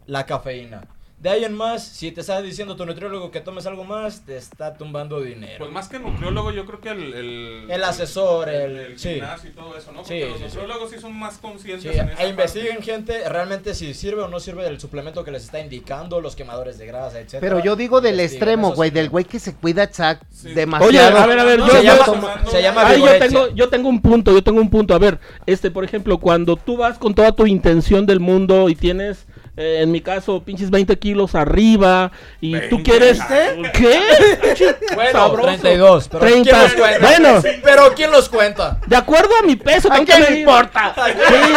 la 0.06 0.26
cafeína. 0.26 0.82
De 1.20 1.28
ahí 1.28 1.44
en 1.44 1.52
más, 1.54 1.84
si 1.84 2.10
te 2.12 2.22
está 2.22 2.40
diciendo 2.40 2.76
tu 2.76 2.86
nutriólogo 2.86 3.30
que 3.30 3.40
tomes 3.42 3.66
algo 3.66 3.84
más, 3.84 4.22
te 4.24 4.38
está 4.38 4.72
tumbando 4.72 5.20
dinero. 5.20 5.56
Pues 5.58 5.70
más 5.70 5.86
que 5.86 5.98
nutriólogo, 5.98 6.50
yo 6.50 6.64
creo 6.64 6.80
que 6.80 6.88
el... 6.88 7.12
El, 7.12 7.66
El 7.70 7.84
asesor, 7.84 8.48
el- 8.48 8.76
el 8.78 8.98
sí. 8.98 9.10
gimnasio 9.16 9.50
y 9.50 9.52
todo 9.52 9.76
eso, 9.76 9.92
¿no? 9.92 10.02
Sí, 10.02 10.14
Porque 10.20 10.24
los 10.30 10.32
sí, 10.38 10.38
sí. 10.38 10.44
nutriólogos 10.56 10.90
sí 10.90 10.98
son 10.98 11.12
más 11.18 11.36
conscientes 11.36 11.92
Sí, 11.92 11.98
en 11.98 12.08
esa 12.08 12.22
e 12.22 12.28
investiguen 12.30 12.80
gente 12.82 13.28
realmente 13.28 13.74
si 13.74 13.92
sirve 13.92 14.22
o 14.22 14.28
no 14.28 14.40
sirve 14.40 14.66
el 14.66 14.80
suplemento 14.80 15.22
que 15.22 15.30
les 15.30 15.44
está 15.44 15.60
indicando, 15.60 16.22
los 16.22 16.36
quemadores 16.36 16.78
de 16.78 16.86
grasa, 16.86 17.20
etc. 17.20 17.36
Pero 17.38 17.60
yo 17.62 17.76
digo 17.76 18.00
del 18.00 18.18
extremo, 18.18 18.72
güey, 18.72 18.90
del 18.90 19.10
güey 19.10 19.26
que 19.26 19.38
se 19.38 19.54
cuida 19.54 19.82
exact 19.82 20.22
Sí. 20.32 20.54
demasiado. 20.54 20.88
Oye, 20.88 21.00
a 21.00 21.26
ver, 21.26 21.38
a 21.38 21.44
ver, 21.44 21.58
No, 21.58 21.66
yo, 21.66 21.72
se, 21.72 21.78
yo- 21.78 21.92
llama, 21.92 22.04
tomando- 22.06 22.50
se 22.50 22.62
llama 22.62 22.86
Ahí 22.86 22.98
yo 23.00 23.18
tengo, 23.18 23.48
yo 23.54 23.68
tengo 23.68 23.88
un 23.90 24.00
punto, 24.00 24.32
yo 24.32 24.42
tengo 24.42 24.58
un 24.58 24.70
punto. 24.70 24.94
A 24.94 24.98
ver, 24.98 25.20
este, 25.44 25.70
por 25.70 25.84
ejemplo, 25.84 26.16
cuando 26.16 26.56
tú 26.56 26.78
vas 26.78 26.96
con 26.98 27.14
toda 27.14 27.32
tu 27.32 27.46
intención 27.46 28.06
del 28.06 28.20
mundo 28.20 28.70
y 28.70 28.74
tienes, 28.74 29.26
eh, 29.60 29.82
en 29.82 29.92
mi 29.92 30.00
caso, 30.00 30.42
pinches 30.42 30.70
20 30.70 30.98
kilos 30.98 31.34
arriba 31.34 32.10
y 32.40 32.52
tú 32.70 32.76
20, 32.76 32.82
quieres... 32.82 33.20
¿qué? 33.28 33.70
¿Qué? 33.74 34.74
Bueno, 34.94 35.12
Sabroso. 35.12 35.46
32, 35.48 36.08
pero 36.08 36.20
30. 36.20 36.50
¿quién 36.50 36.62
los 36.62 36.72
cuenta? 36.72 37.06
Bueno. 37.06 37.42
pero 37.62 37.94
¿quién 37.94 38.10
los 38.10 38.28
cuenta? 38.30 38.80
De 38.86 38.96
acuerdo 38.96 39.30
a 39.38 39.42
mi 39.42 39.56
peso, 39.56 39.92
¿A 39.92 39.96
quién 39.96 40.06
que 40.06 40.18
le 40.18 40.40
importa? 40.40 40.94
Sí, 40.96 41.54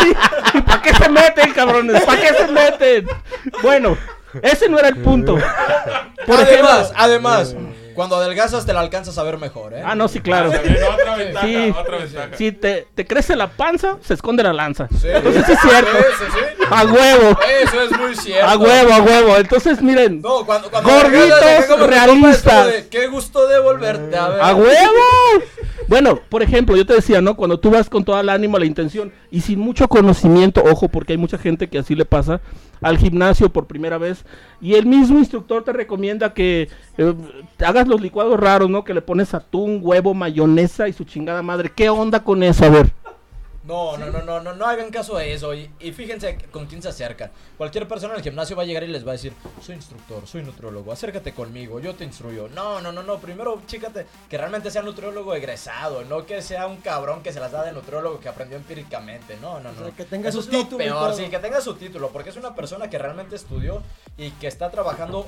sí. 0.00 0.12
¿Y 0.54 0.60
para 0.62 0.82
qué 0.82 0.92
se 0.92 1.08
meten, 1.08 1.52
cabrones? 1.52 2.02
¿Para 2.02 2.20
qué 2.20 2.34
se 2.34 2.48
meten? 2.48 3.06
Bueno, 3.62 3.96
ese 4.42 4.68
no 4.68 4.80
era 4.80 4.88
el 4.88 4.96
punto. 4.96 5.38
Por 6.26 6.40
además, 6.40 6.90
ejemplo, 6.90 6.94
además, 6.96 7.56
Cuando 7.94 8.16
adelgazas 8.16 8.66
te 8.66 8.72
la 8.72 8.80
alcanzas 8.80 9.16
a 9.18 9.22
ver 9.22 9.38
mejor, 9.38 9.74
¿eh? 9.74 9.82
Ah, 9.84 9.94
no, 9.94 10.08
sí, 10.08 10.20
claro. 10.20 10.50
Ve 10.50 10.58
otra 10.84 11.16
ventaja, 11.16 11.46
Sí. 11.46 11.74
otra 11.78 11.98
ventaja. 11.98 12.36
Si 12.36 12.52
te, 12.52 12.86
te 12.94 13.06
crece 13.06 13.36
la 13.36 13.48
panza, 13.48 13.96
se 14.02 14.14
esconde 14.14 14.42
la 14.42 14.52
lanza. 14.52 14.88
Sí. 15.00 15.08
Entonces 15.08 15.44
sí 15.46 15.52
es 15.52 15.60
cierto. 15.60 15.90
A 16.70 16.84
huevo. 16.84 17.38
Eso 17.62 17.82
es 17.82 17.98
muy 17.98 18.14
cierto. 18.16 18.46
A 18.50 18.56
huevo, 18.56 18.92
a 18.92 19.02
huevo. 19.02 19.36
Entonces, 19.36 19.80
miren. 19.82 20.20
No, 20.20 20.44
cuando, 20.44 20.70
cuando 20.70 20.90
Gorditos, 20.90 21.88
realistas. 21.88 22.66
de, 22.66 22.88
Qué 22.88 23.06
gusto 23.06 23.46
de 23.48 23.58
volverte 23.60 24.16
a 24.16 24.28
ver. 24.28 24.40
¡A 24.42 24.54
huevo! 24.54 25.44
Bueno, 25.86 26.18
por 26.28 26.42
ejemplo, 26.42 26.76
yo 26.76 26.86
te 26.86 26.94
decía, 26.94 27.20
¿no? 27.20 27.36
Cuando 27.36 27.60
tú 27.60 27.70
vas 27.70 27.90
con 27.90 28.04
toda 28.04 28.20
el 28.22 28.28
ánimo, 28.30 28.58
la 28.58 28.64
intención 28.64 29.12
y 29.30 29.42
sin 29.42 29.58
mucho 29.60 29.86
conocimiento, 29.88 30.62
ojo, 30.64 30.88
porque 30.88 31.12
hay 31.12 31.18
mucha 31.18 31.36
gente 31.36 31.68
que 31.68 31.78
así 31.78 31.94
le 31.94 32.06
pasa 32.06 32.40
al 32.84 32.98
gimnasio 32.98 33.48
por 33.48 33.66
primera 33.66 33.96
vez 33.96 34.26
y 34.60 34.74
el 34.74 34.84
mismo 34.84 35.18
instructor 35.18 35.64
te 35.64 35.72
recomienda 35.72 36.34
que 36.34 36.68
eh, 36.98 37.14
hagas 37.64 37.88
los 37.88 37.98
licuados 37.98 38.38
raros, 38.38 38.68
¿no? 38.68 38.84
Que 38.84 38.92
le 38.92 39.00
pones 39.00 39.32
atún, 39.32 39.80
huevo, 39.82 40.12
mayonesa 40.12 40.86
y 40.86 40.92
su 40.92 41.04
chingada 41.04 41.40
madre. 41.42 41.72
¿Qué 41.74 41.88
onda 41.88 42.22
con 42.22 42.42
eso? 42.42 42.66
A 42.66 42.68
ver. 42.68 42.92
No, 43.66 43.96
no, 43.96 44.06
no, 44.06 44.22
no, 44.22 44.40
no, 44.40 44.54
no 44.54 44.66
hagan 44.66 44.90
caso 44.90 45.16
de 45.16 45.32
eso. 45.32 45.54
Y, 45.54 45.70
y 45.80 45.92
fíjense 45.92 46.36
con 46.50 46.66
quién 46.66 46.82
se 46.82 46.88
acercan. 46.88 47.30
Cualquier 47.56 47.88
persona 47.88 48.12
en 48.12 48.18
el 48.18 48.24
gimnasio 48.24 48.56
va 48.56 48.62
a 48.62 48.66
llegar 48.66 48.82
y 48.84 48.88
les 48.88 49.06
va 49.06 49.10
a 49.10 49.12
decir, 49.12 49.32
soy 49.62 49.76
instructor, 49.76 50.26
soy 50.26 50.42
nutriólogo, 50.42 50.92
acércate 50.92 51.32
conmigo, 51.32 51.80
yo 51.80 51.94
te 51.94 52.04
instruyo. 52.04 52.48
No, 52.48 52.80
no, 52.80 52.92
no, 52.92 53.02
no, 53.02 53.18
primero 53.18 53.62
chícate 53.66 54.06
que 54.28 54.36
realmente 54.36 54.70
sea 54.70 54.82
nutriólogo 54.82 55.34
egresado, 55.34 56.04
no 56.04 56.26
que 56.26 56.42
sea 56.42 56.66
un 56.66 56.78
cabrón 56.78 57.22
que 57.22 57.32
se 57.32 57.40
las 57.40 57.52
da 57.52 57.64
de 57.64 57.72
nutriólogo 57.72 58.20
que 58.20 58.28
aprendió 58.28 58.56
empíricamente. 58.56 59.36
No, 59.40 59.60
no, 59.60 59.72
no. 59.72 59.80
O 59.80 59.84
sea, 59.84 59.96
que 59.96 60.04
tenga 60.04 60.28
Eso 60.28 60.42
su 60.42 60.48
es 60.48 60.54
lo 60.54 60.60
título 60.60 60.78
Peor, 60.78 61.14
sí, 61.14 61.24
que 61.28 61.38
tenga 61.38 61.60
su 61.60 61.74
título, 61.74 62.10
porque 62.10 62.30
es 62.30 62.36
una 62.36 62.54
persona 62.54 62.90
que 62.90 62.98
realmente 62.98 63.36
estudió 63.36 63.82
y 64.18 64.30
que 64.32 64.46
está 64.46 64.70
trabajando 64.70 65.26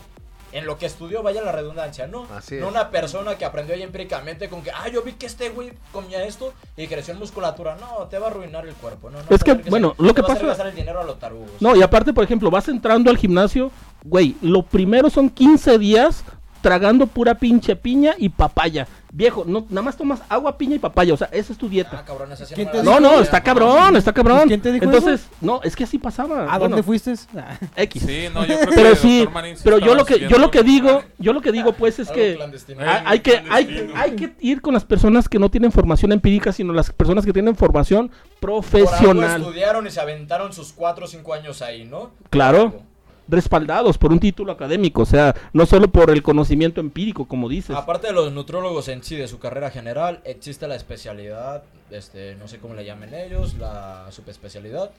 en 0.56 0.66
lo 0.66 0.78
que 0.78 0.86
estudió, 0.86 1.22
vaya 1.22 1.42
la 1.42 1.52
redundancia, 1.52 2.06
¿no? 2.06 2.26
Así 2.34 2.56
no 2.56 2.66
es. 2.66 2.70
una 2.72 2.90
persona 2.90 3.36
que 3.36 3.44
aprendió 3.44 3.74
ahí 3.74 3.82
empíricamente 3.82 4.48
con 4.48 4.62
que, 4.62 4.70
ah, 4.70 4.88
yo 4.88 5.02
vi 5.02 5.12
que 5.12 5.26
este 5.26 5.50
güey 5.50 5.72
comía 5.92 6.24
esto 6.24 6.52
y 6.76 6.86
creció 6.86 7.12
en 7.14 7.20
musculatura. 7.20 7.76
No, 7.80 8.04
te 8.08 8.18
va 8.18 8.28
a 8.28 8.30
arruinar 8.30 8.66
el 8.66 8.74
cuerpo, 8.74 9.10
¿no? 9.10 9.18
no 9.18 9.24
Es 9.28 9.44
que, 9.44 9.54
bueno, 9.54 9.94
se- 9.96 10.02
lo 10.02 10.08
te 10.08 10.14
que 10.16 10.22
va 10.22 10.28
a 10.28 10.32
hacer 10.32 10.42
pasa- 10.46 10.48
gastar 10.48 10.66
el 10.68 10.74
dinero 10.74 11.00
a 11.00 11.04
los 11.04 11.18
tarugos. 11.18 11.50
No, 11.60 11.76
y 11.76 11.82
aparte, 11.82 12.12
por 12.12 12.24
ejemplo, 12.24 12.50
vas 12.50 12.68
entrando 12.68 13.10
al 13.10 13.18
gimnasio, 13.18 13.70
güey, 14.04 14.36
lo 14.40 14.62
primero 14.62 15.10
son 15.10 15.28
15 15.30 15.78
días 15.78 16.24
tragando 16.66 17.06
pura 17.06 17.36
pinche 17.36 17.76
piña 17.76 18.14
y 18.18 18.28
papaya. 18.28 18.88
Viejo, 19.12 19.44
no, 19.46 19.64
nada 19.70 19.82
más 19.82 19.96
tomas 19.96 20.20
agua, 20.28 20.58
piña 20.58 20.74
y 20.74 20.78
papaya, 20.80 21.14
o 21.14 21.16
sea, 21.16 21.28
esa 21.30 21.52
es 21.52 21.58
tu 21.58 21.66
Ah, 21.66 21.70
dieta. 21.70 22.04
cabrón, 22.04 22.32
esa 22.32 22.44
sí 22.44 22.54
¿Quién 22.54 22.66
me 22.66 22.72
te 22.72 22.78
la 22.78 22.82
No, 22.84 23.00
no, 23.00 23.20
está 23.20 23.40
cabrón, 23.40 23.96
está 23.96 24.12
cabrón. 24.12 24.48
¿Quién 24.48 24.60
te 24.60 24.72
dijo 24.72 24.84
Entonces, 24.84 25.28
no, 25.40 25.60
es 25.62 25.76
que 25.76 25.84
así 25.84 25.96
pasaba. 25.98 26.42
¿A 26.52 26.58
Bueno, 26.58 26.76
dónde 26.76 26.82
fuiste? 26.82 27.14
X. 27.76 28.02
Sí, 28.04 28.24
no, 28.34 28.44
yo 28.44 28.58
creo 28.58 28.70
Pero 28.74 28.90
que 28.90 28.96
sí, 28.96 29.28
pero 29.62 29.78
yo 29.78 29.94
lo 29.94 30.04
que 30.04 30.28
yo 30.28 30.38
lo 30.38 30.50
que 30.50 30.62
digo, 30.64 31.02
yo 31.18 31.32
lo 31.32 31.40
que 31.40 31.52
digo 31.52 31.72
pues 31.72 32.00
es 32.00 32.10
que 32.10 32.36
hay, 32.80 33.02
hay 33.06 33.20
que 33.20 33.42
hay, 33.48 33.92
hay 33.94 34.10
que 34.16 34.34
ir 34.40 34.60
con 34.60 34.74
las 34.74 34.84
personas 34.84 35.28
que 35.28 35.38
no 35.38 35.50
tienen 35.50 35.70
formación 35.70 36.10
empírica, 36.12 36.52
sino 36.52 36.72
las 36.72 36.90
personas 36.90 37.24
que 37.24 37.32
tienen 37.32 37.54
formación 37.54 38.08
Por 38.40 38.50
algo 38.50 38.60
profesional. 38.62 39.40
estudiaron 39.40 39.86
y 39.86 39.90
se 39.90 40.00
aventaron 40.00 40.52
sus 40.52 40.72
4 40.72 41.04
o 41.04 41.08
5 41.08 41.32
años 41.32 41.62
ahí, 41.62 41.84
¿no? 41.84 42.10
Claro. 42.28 42.82
Respaldados 43.28 43.98
por 43.98 44.12
un 44.12 44.20
título 44.20 44.52
académico, 44.52 45.02
o 45.02 45.06
sea, 45.06 45.34
no 45.52 45.66
solo 45.66 45.88
por 45.88 46.10
el 46.10 46.22
conocimiento 46.22 46.80
empírico, 46.80 47.26
como 47.26 47.48
dices. 47.48 47.76
Aparte 47.76 48.08
de 48.08 48.12
los 48.12 48.32
nutrólogos 48.32 48.88
en 48.88 49.02
sí, 49.02 49.16
de 49.16 49.28
su 49.28 49.38
carrera 49.38 49.70
general, 49.70 50.20
existe 50.24 50.68
la 50.68 50.76
especialidad, 50.76 51.62
este, 51.90 52.36
no 52.36 52.48
sé 52.48 52.58
cómo 52.58 52.74
le 52.74 52.84
llamen 52.84 53.14
ellos, 53.14 53.54
la 53.54 54.06
subespecialidad 54.10 54.90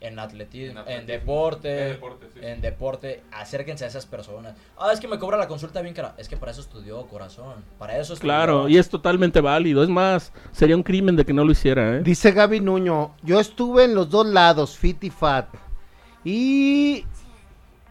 en 0.00 0.18
atletismo, 0.18 0.80
En 0.86 1.06
deporte, 1.06 1.82
En 1.82 1.92
deporte, 1.92 2.26
sí. 2.32 2.40
en 2.42 2.60
deporte, 2.60 3.22
acérquense 3.32 3.84
a 3.84 3.88
esas 3.88 4.06
personas. 4.06 4.54
Ah, 4.78 4.92
es 4.92 5.00
que 5.00 5.08
me 5.08 5.18
cobra 5.18 5.36
la 5.36 5.46
consulta 5.46 5.82
bien 5.82 5.94
cara. 5.94 6.14
Es 6.16 6.28
que 6.28 6.36
para 6.36 6.52
eso 6.52 6.62
estudió 6.62 7.06
corazón, 7.06 7.56
para 7.78 7.98
eso 7.98 8.14
estudió. 8.14 8.32
Claro, 8.32 8.68
y 8.68 8.78
es 8.78 8.88
totalmente 8.88 9.40
válido. 9.40 9.82
Es 9.82 9.90
más, 9.90 10.32
sería 10.52 10.76
un 10.76 10.82
crimen 10.82 11.16
de 11.16 11.24
que 11.26 11.34
no 11.34 11.44
lo 11.44 11.52
hiciera, 11.52 11.96
¿eh? 11.96 12.02
Dice 12.02 12.32
Gaby 12.32 12.60
Nuño, 12.60 13.14
yo 13.22 13.40
estuve 13.40 13.84
en 13.84 13.94
los 13.94 14.08
dos 14.08 14.26
lados, 14.26 14.76
fit 14.76 15.04
y 15.04 15.10
fat. 15.10 15.48
Y... 16.24 17.04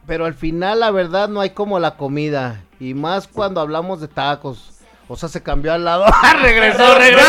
Pero 0.09 0.25
al 0.25 0.33
final 0.33 0.79
la 0.79 0.89
verdad 0.89 1.29
no 1.29 1.39
hay 1.39 1.51
como 1.51 1.79
la 1.79 1.91
comida. 1.95 2.63
Y 2.79 2.95
más 2.95 3.27
cuando 3.27 3.61
hablamos 3.61 4.01
de 4.01 4.07
tacos. 4.07 4.71
O 5.07 5.15
sea, 5.15 5.29
se 5.29 5.43
cambió 5.43 5.71
al 5.71 5.85
lado. 5.85 6.05
regresó, 6.41 6.95
regresó. 6.97 7.27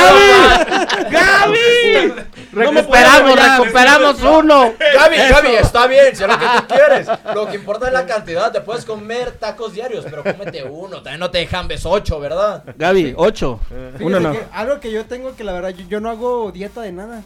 ¡Gaby! 1.11 2.12
No 2.53 2.64
puedo 2.64 2.81
recuperamos, 2.81 3.39
recuperamos 3.59 4.22
uno. 4.22 4.72
Gaby, 4.95 5.16
Gaby, 5.16 5.49
está 5.61 5.87
bien, 5.87 6.16
si 6.16 6.24
es 6.24 6.28
lo 6.28 6.37
que 6.37 6.45
tú 6.45 6.74
quieres. 6.74 7.07
Lo 7.33 7.47
que 7.49 7.55
importa 7.57 7.87
es 7.87 7.93
la 7.93 8.07
cantidad. 8.07 8.51
Te 8.51 8.61
puedes 8.61 8.85
comer 8.85 9.33
tacos 9.33 9.72
diarios, 9.74 10.05
pero 10.11 10.24
cómete 10.24 10.64
uno. 10.64 10.97
También 10.97 11.20
no 11.20 11.31
te 11.31 11.39
dejan 11.39 11.68
ves 11.68 11.87
ocho, 11.87 12.18
¿verdad? 12.18 12.64
Gaby, 12.76 13.14
ocho. 13.16 13.61
Fíjate 13.68 14.05
Uno 14.05 14.18
no. 14.18 14.33
que 14.33 14.43
algo 14.53 14.81
que 14.81 14.91
yo 14.91 15.05
tengo 15.05 15.37
que 15.37 15.45
la 15.45 15.53
verdad 15.53 15.68
yo, 15.68 15.87
yo 15.87 16.01
no 16.01 16.11
hago 16.11 16.51
dieta 16.51 16.81
de 16.81 16.91
nada. 16.91 17.22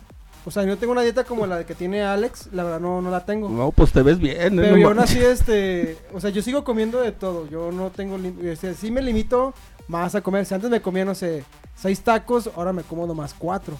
O 0.46 0.50
sea, 0.50 0.62
yo 0.64 0.76
tengo 0.76 0.92
una 0.92 1.02
dieta 1.02 1.24
como 1.24 1.46
la 1.46 1.64
que 1.64 1.74
tiene 1.74 2.02
Alex, 2.02 2.50
la 2.52 2.64
verdad 2.64 2.80
no, 2.80 3.00
no 3.00 3.10
la 3.10 3.24
tengo. 3.24 3.48
No, 3.48 3.72
pues 3.72 3.92
te 3.92 4.02
ves 4.02 4.18
bien. 4.18 4.58
¿eh? 4.58 4.62
Pero 4.62 4.76
No 4.76 4.94
yo 4.94 5.00
así, 5.00 5.18
este, 5.18 5.96
o 6.12 6.20
sea, 6.20 6.30
yo 6.30 6.42
sigo 6.42 6.64
comiendo 6.64 7.00
de 7.00 7.12
todo. 7.12 7.48
Yo 7.48 7.72
no 7.72 7.90
tengo, 7.90 8.16
o 8.16 8.56
sea, 8.56 8.74
sí 8.74 8.90
me 8.90 9.00
limito 9.00 9.54
más 9.88 10.14
a 10.14 10.20
comer. 10.20 10.44
Si 10.44 10.54
antes 10.54 10.68
me 10.68 10.82
comía, 10.82 11.04
no 11.06 11.14
sé, 11.14 11.44
seis 11.74 12.00
tacos, 12.02 12.50
ahora 12.56 12.74
me 12.74 12.82
como 12.82 13.06
nomás 13.06 13.32
cuatro. 13.32 13.76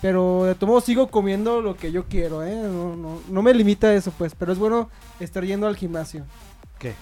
Pero 0.00 0.44
de 0.44 0.54
todo 0.54 0.68
modo 0.68 0.80
sigo 0.80 1.08
comiendo 1.08 1.60
lo 1.60 1.76
que 1.76 1.90
yo 1.90 2.04
quiero, 2.04 2.44
¿eh? 2.44 2.54
No, 2.54 2.94
no, 2.94 3.20
no 3.28 3.42
me 3.42 3.54
limita 3.54 3.92
eso, 3.94 4.12
pues. 4.16 4.34
Pero 4.34 4.52
es 4.52 4.58
bueno 4.58 4.90
estar 5.18 5.44
yendo 5.44 5.66
al 5.66 5.76
gimnasio. 5.76 6.24
¿Qué? 6.78 6.94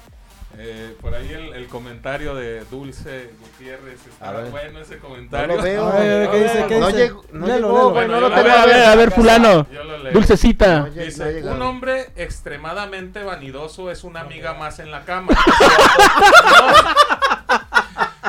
Eh, 0.59 0.95
por 1.01 1.15
ahí 1.15 1.33
el, 1.33 1.55
el 1.55 1.67
comentario 1.67 2.35
de 2.35 2.63
Dulce 2.67 3.31
Gutiérrez. 3.41 3.99
Está 4.07 4.33
bueno 4.51 4.81
ese 4.81 4.97
No 4.97 5.01
comentario. 5.03 5.57
lo 5.57 5.63
veo. 5.63 5.87
A 5.89 5.99
ver, 5.99 6.31
¿qué 6.31 6.43
dice? 6.43 6.67
¿Qué 6.69 6.79
No 6.79 6.91
llegó, 6.91 7.25
no 7.33 7.47
llegó, 7.47 7.93
no 8.07 8.21
lo 8.21 8.29
tengo. 8.31 8.43
ver, 8.45 8.53
a 8.53 8.67
ver, 8.67 8.85
a 8.85 8.95
ver, 8.95 9.11
fulano. 9.13 9.67
Yo 9.73 9.83
lo 9.85 9.99
leo. 9.99 10.13
Dulcecita. 10.13 10.81
No, 10.81 10.87
no 10.89 10.93
Dice, 10.93 11.43
un 11.45 11.63
hombre 11.63 12.11
extremadamente 12.17 13.25
vanidoso 13.25 13.91
es 13.91 14.05
una 14.05 14.21
amiga 14.21 14.53
más 14.55 14.79
en 14.79 14.91
la 14.91 15.05
cama. 15.05 15.33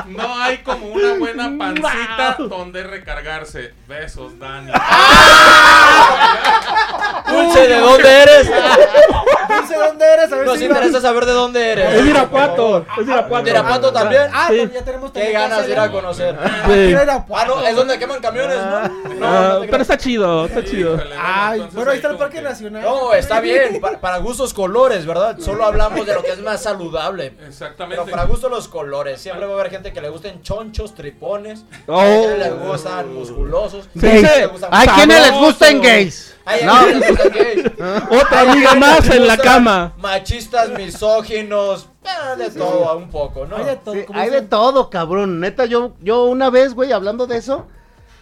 No, 0.06 0.22
no 0.22 0.42
hay 0.42 0.58
como 0.58 0.86
una 0.88 1.14
buena 1.14 1.50
pancita 1.56 2.36
donde 2.38 2.82
recargarse. 2.82 3.72
Besos, 3.88 4.38
Dani. 4.38 4.70
Dulce, 7.30 7.68
¿de 7.68 7.78
dónde 7.80 8.22
eres? 8.22 8.50
Dulce, 9.48 9.74
¿dónde 9.76 10.04
eres? 10.12 10.32
A 10.32 10.36
ver 10.36 10.46
Nos 10.46 10.58
si 10.58 10.64
interesa 10.64 11.00
saber 11.00 11.24
de 11.26 11.32
dónde 11.32 11.72
Es 11.72 11.78
eres. 11.78 12.06
Irapuato. 12.06 12.84
Es 13.00 13.06
Irapuato. 13.06 13.44
¿De 13.44 13.50
Irapuato 13.50 13.92
también? 13.92 14.22
Ah, 14.32 14.46
Sí. 14.50 14.58
pues 14.60 14.72
ya 14.72 14.84
tenemos 14.84 15.10
Qué 15.12 15.32
ganas 15.32 15.66
de 15.66 15.72
ir 15.72 15.78
a 15.78 15.90
conocer. 15.90 16.36
Sí. 16.44 16.72
Quiero 16.72 17.02
ir 17.02 17.10
a 17.10 17.24
Ah, 17.34 17.44
no, 17.46 17.66
es 17.66 17.76
donde 17.76 17.98
queman 17.98 18.20
camiones, 18.20 18.56
¿no? 18.56 18.76
Ah, 18.76 18.90
No, 19.18 19.48
no 19.54 19.60
te 19.60 19.68
pero 19.68 19.82
está 19.82 19.96
chido, 19.96 20.46
está 20.46 20.64
chido. 20.64 20.94
Híjole, 20.94 21.14
Ay, 21.20 21.54
entonces 21.54 21.74
bueno, 21.74 21.90
ahí 21.90 21.96
está 21.96 22.10
el 22.10 22.16
Parque 22.16 22.36
que- 22.38 22.42
Nacional. 22.42 22.82
No, 22.82 23.12
está 23.14 23.40
bien, 23.40 23.80
pa- 23.80 23.98
para 24.00 24.18
gustos 24.18 24.52
colores, 24.54 25.06
¿verdad? 25.06 25.36
Solo 25.38 25.64
hablamos 25.64 26.06
de 26.06 26.14
lo 26.14 26.22
que 26.22 26.32
es 26.32 26.40
más 26.40 26.62
saludable. 26.62 27.34
Exactamente. 27.46 28.02
Pero 28.04 28.10
para 28.16 28.24
gusto 28.28 28.48
los 28.48 28.68
colores, 28.68 29.20
siempre 29.20 29.46
va 29.46 29.52
a 29.52 29.54
haber 29.60 29.70
gente 29.70 29.92
que 29.92 30.00
le 30.00 30.08
gusten 30.08 30.42
chonchos, 30.42 30.94
tripones, 30.94 31.64
Oh. 31.86 32.00
hay 32.00 32.18
quienes 32.20 32.38
les 32.38 32.58
gustan 32.58 33.14
musculosos, 33.14 33.88
Sí, 33.98 34.06
hay 34.06 34.18
sí. 34.18 34.18
quienes 34.24 34.36
les 34.38 34.50
gustan 34.50 34.70
Hay 34.72 34.88
quienes 34.88 35.16
les 35.18 35.26
Sabroso. 35.26 35.46
gustan 35.46 35.80
gays. 35.82 36.34
Hay 36.46 36.64
No. 36.64 36.78
quienes 36.84 36.96
les 37.00 37.08
gustan 37.10 37.32
gays. 37.32 37.64
Otra 38.10 38.40
amiga 38.40 38.74
más 38.74 39.08
en 39.10 39.26
la 39.26 39.33
cama. 39.38 39.92
Machistas, 39.98 40.70
misóginos, 40.70 41.88
eh, 42.04 42.36
de 42.38 42.50
todo 42.50 42.96
un 42.96 43.10
poco, 43.10 43.46
¿no? 43.46 43.56
Hay 43.56 43.64
de 43.64 43.76
todo, 43.76 43.94
Sí, 43.94 44.04
como 44.04 44.18
hay 44.18 44.26
de 44.30 44.36
dicen. 44.36 44.48
todo, 44.48 44.90
cabrón. 44.90 45.40
Neta, 45.40 45.64
yo, 45.66 45.94
yo 46.00 46.24
una 46.24 46.50
vez, 46.50 46.74
güey, 46.74 46.92
hablando 46.92 47.26
de 47.26 47.36
eso, 47.38 47.66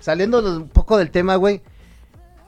saliendo 0.00 0.40
un 0.40 0.68
poco 0.68 0.96
del 0.98 1.10
tema, 1.10 1.36
güey. 1.36 1.62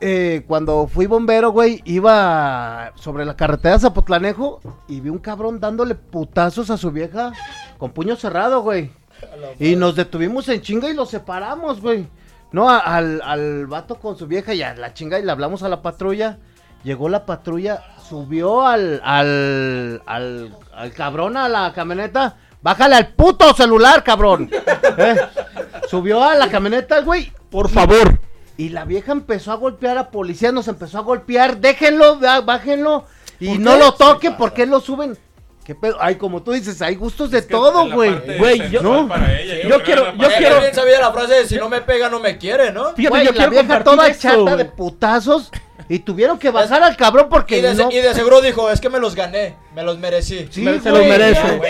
eh, 0.01 0.45
cuando 0.47 0.87
fui 0.87 1.07
bombero, 1.07 1.51
güey, 1.53 1.81
iba 1.85 2.93
sobre 2.97 3.25
la 3.25 3.37
carretera 3.37 3.75
de 3.77 3.81
Zapotlanejo 3.81 4.61
y 4.87 5.01
vi 5.01 5.09
un 5.09 5.19
cabrón 5.19 5.61
dándole 5.61 5.95
putazos 5.95 6.69
a 6.71 6.77
su 6.77 6.91
vieja 6.91 7.33
con 7.79 7.93
puño 7.93 8.15
cerrado, 8.17 8.61
güey. 8.61 8.91
Y 9.59 9.77
nos 9.77 9.95
detuvimos 9.97 10.47
en 10.51 10.61
chinga 10.61 10.91
y 10.91 10.95
lo 10.95 11.07
separamos, 11.07 11.81
güey. 11.81 12.07
No, 12.53 12.69
a- 12.69 12.79
al, 12.81 13.23
al 13.23 13.67
vato 13.67 13.95
con 13.95 14.19
su 14.19 14.27
vieja 14.27 14.53
y 14.53 14.63
a 14.63 14.75
la 14.75 14.93
chinga 14.93 15.19
y 15.19 15.23
le 15.25 15.33
hablamos 15.33 15.63
a 15.63 15.69
la 15.71 15.81
patrulla. 15.81 16.39
Llegó 16.85 17.09
la 17.09 17.25
patrulla, 17.27 17.83
subió 18.09 18.67
al, 18.67 19.01
al, 19.05 20.03
al, 20.07 20.57
al 20.75 20.93
cabrón 20.93 21.37
a 21.37 21.49
la 21.49 21.73
camioneta. 21.73 22.37
Bájale 22.61 22.95
al 22.97 23.09
puto 23.09 23.53
celular, 23.55 24.03
cabrón. 24.05 24.51
Eh, 24.97 25.17
Subió 25.89 26.23
a 26.25 26.35
la 26.35 26.49
camioneta, 26.49 27.01
güey. 27.01 27.33
Por 27.51 27.69
favor. 27.69 28.19
Y 28.57 28.69
la 28.71 28.85
vieja 28.85 29.13
empezó 29.13 29.53
a 29.53 29.57
golpear 29.57 29.99
a 29.99 30.11
policías, 30.11 30.53
nos 30.53 30.69
empezó 30.69 30.99
a 30.99 31.03
golpear. 31.03 31.59
Déjenlo, 31.59 32.19
bájenlo. 32.45 33.05
Y 33.41 33.49
¿Por 33.49 33.59
no 33.61 33.73
qué? 33.73 33.79
lo 33.79 33.93
toquen, 33.95 34.37
¿por 34.37 34.53
qué 34.55 34.65
lo 34.67 34.81
suben? 34.81 35.19
¿Qué 35.65 35.75
pedo? 35.75 35.97
Ay, 36.01 36.17
como 36.17 36.43
tú 36.43 36.53
dices, 36.53 36.81
hay 36.83 36.95
gustos 36.95 37.31
de 37.31 37.39
Es 37.39 37.47
que 37.47 37.53
todo, 37.55 37.91
güey. 37.91 38.15
Güey, 38.39 38.71
yo- 38.71 38.83
no. 38.83 39.09
ella, 39.15 39.69
yo 39.69 39.83
quiero- 39.83 40.15
yo 40.17 40.29
quiero- 40.37 40.61
bien 40.61 40.75
sabía 40.75 41.01
la 41.01 41.11
frase 41.13 41.35
de 41.35 41.49
si 41.49 41.57
no 41.57 41.69
me 41.71 41.81
pega 41.81 42.09
no 42.11 42.21
me 42.21 42.37
quiere, 42.39 42.71
¿no? 42.71 42.93
Fíjate, 42.95 43.19
yo 43.25 43.31
la 43.33 43.33
quiero 43.33 43.51
vieja 43.51 43.83
toda 43.83 44.07
esto, 44.09 44.29
chata 44.45 44.57
de 44.57 44.65
putazos. 44.67 45.51
Y 45.89 45.99
tuvieron 45.99 46.39
que 46.39 46.51
bajar 46.51 46.83
al 46.83 46.97
cabrón 46.97 47.27
porque 47.29 47.59
Y 47.59 47.61
de, 47.61 47.75
no... 47.75 47.91
y 47.91 47.97
de 47.97 48.15
seguro 48.15 48.41
dijo, 48.41 48.71
es 48.71 48.81
que 48.81 48.89
me 48.89 48.99
los 48.99 49.15
gané, 49.15 49.55
me 49.75 49.83
los 49.83 49.99
merecí. 49.99 50.47
Sí, 50.51 50.63
Me- 50.63 50.81
se 50.81 50.91
los 50.91 51.01
merece. 51.01 51.61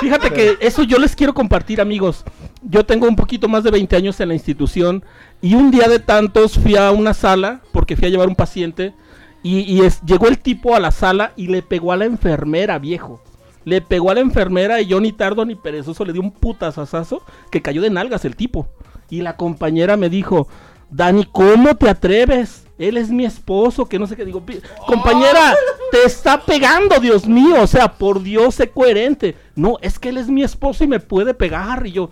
Fíjate 0.00 0.30
que 0.30 0.56
eso 0.60 0.82
yo 0.82 0.98
les 0.98 1.14
quiero 1.14 1.34
compartir, 1.34 1.80
amigos. 1.80 2.24
Yo 2.62 2.84
tengo 2.86 3.06
un 3.06 3.16
poquito 3.16 3.48
más 3.48 3.62
de 3.64 3.70
20 3.70 3.96
años 3.96 4.18
en 4.20 4.28
la 4.28 4.34
institución 4.34 5.04
y 5.42 5.54
un 5.54 5.70
día 5.70 5.88
de 5.88 5.98
tantos 5.98 6.54
fui 6.58 6.76
a 6.76 6.90
una 6.90 7.12
sala 7.14 7.60
porque 7.72 7.96
fui 7.96 8.06
a 8.06 8.10
llevar 8.10 8.28
un 8.28 8.34
paciente 8.36 8.94
y, 9.42 9.60
y 9.60 9.82
es- 9.84 10.00
llegó 10.06 10.26
el 10.28 10.38
tipo 10.38 10.74
a 10.74 10.80
la 10.80 10.90
sala 10.90 11.32
y 11.36 11.48
le 11.48 11.60
pegó 11.62 11.92
a 11.92 11.96
la 11.96 12.06
enfermera, 12.06 12.78
viejo. 12.78 13.22
Le 13.66 13.82
pegó 13.82 14.10
a 14.10 14.14
la 14.14 14.20
enfermera 14.20 14.80
y 14.80 14.86
yo 14.86 15.00
ni 15.00 15.12
tardo 15.12 15.44
ni 15.44 15.54
perezoso 15.54 16.04
le 16.06 16.14
di 16.14 16.18
un 16.18 16.30
putazazazo 16.30 17.22
que 17.50 17.60
cayó 17.60 17.82
de 17.82 17.90
nalgas 17.90 18.24
el 18.24 18.36
tipo. 18.36 18.68
Y 19.10 19.20
la 19.20 19.36
compañera 19.36 19.98
me 19.98 20.08
dijo, 20.08 20.48
Dani, 20.90 21.26
¿cómo 21.30 21.74
te 21.76 21.90
atreves? 21.90 22.64
Él 22.80 22.96
es 22.96 23.10
mi 23.10 23.24
esposo, 23.24 23.86
que 23.86 23.98
no 23.98 24.06
sé 24.06 24.16
qué 24.16 24.24
digo. 24.24 24.40
"Pi- 24.44 24.60
Compañera, 24.86 25.54
te 25.92 26.02
está 26.04 26.40
pegando, 26.40 26.98
Dios 26.98 27.26
mío. 27.26 27.62
O 27.62 27.66
sea, 27.66 27.92
por 27.92 28.22
Dios, 28.22 28.54
sé 28.56 28.70
coherente. 28.70 29.36
No, 29.54 29.76
es 29.82 29.98
que 29.98 30.08
él 30.08 30.16
es 30.16 30.28
mi 30.28 30.42
esposo 30.42 30.82
y 30.84 30.88
me 30.88 30.98
puede 31.00 31.34
pegar. 31.34 31.86
Y 31.86 31.92
yo, 31.92 32.10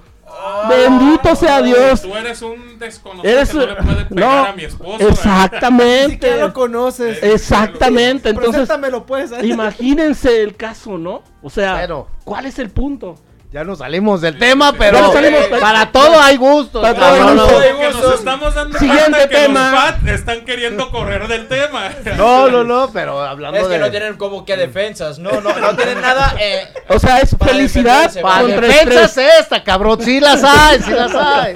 bendito 0.68 1.34
sea 1.34 1.62
Dios. 1.62 2.02
Tú 2.02 2.14
eres 2.14 2.42
un 2.42 2.78
desconocido 2.78 3.32
Eres, 3.32 3.48
que 3.50 3.56
no 3.56 3.66
le 3.66 3.74
puede 3.76 4.04
pegar 4.04 4.44
no, 4.44 4.44
a 4.50 4.52
mi 4.52 4.64
esposo. 4.64 4.92
Ni 4.98 5.14
siquiera 5.14 5.44
exactamente. 5.44 6.36
lo 6.38 6.52
conoces. 6.52 7.22
Exactamente. 7.22 8.28
Entonces, 8.30 8.50
Preséntamelo, 8.52 9.06
pues. 9.06 9.32
¿eh? 9.32 9.46
imagínense 9.46 10.42
el 10.42 10.56
caso, 10.56 10.98
¿no? 10.98 11.22
O 11.42 11.50
sea, 11.50 11.78
Pero- 11.80 12.08
¿cuál 12.24 12.46
es 12.46 12.58
el 12.58 12.70
punto? 12.70 13.14
Ya 13.50 13.64
nos 13.64 13.78
salimos 13.78 14.20
del 14.20 14.38
tema, 14.38 14.72
Ya 14.72 14.78
pero 14.78 15.00
nos 15.00 15.14
salimos, 15.14 15.40
pero- 15.48 15.58
para 15.60 15.90
todo 15.90 16.20
hay 16.20 16.36
gustos. 16.36 16.82
Para 16.82 16.94
todo 16.94 17.06
hay 17.30 17.34
no. 17.34 17.46
Porque 17.48 17.90
nos 17.94 18.14
estamos 18.18 18.54
dando 18.54 18.78
Siguiente 18.78 19.18
que 19.20 19.26
tema. 19.28 19.70
los 19.70 19.80
FAT 19.80 20.08
están 20.08 20.44
queriendo 20.44 20.90
correr 20.90 21.26
del 21.28 21.48
tema. 21.48 21.88
no, 22.18 22.50
no, 22.50 22.62
no, 22.62 22.90
pero 22.92 23.22
hablando 23.22 23.58
Es 23.58 23.64
que 23.66 23.72
de... 23.72 23.78
no 23.78 23.90
tienen 23.90 24.16
como 24.18 24.44
que 24.44 24.54
defensas, 24.58 25.18
no, 25.18 25.40
no, 25.40 25.58
no 25.58 25.74
tienen 25.76 25.98
nada. 26.02 26.34
Eh, 26.38 26.68
O 26.88 26.98
sea, 26.98 27.20
es 27.20 27.34
Para 27.34 27.52
felicidad 27.52 28.12
Para 28.20 28.44
defensas 28.44 29.16
estrés. 29.16 29.40
esta, 29.40 29.64
cabrón. 29.64 29.98
Sí 30.02 30.20
las 30.20 30.44
hay, 30.44 30.80
sí 30.82 30.90
las 30.90 31.14
hay. 31.14 31.54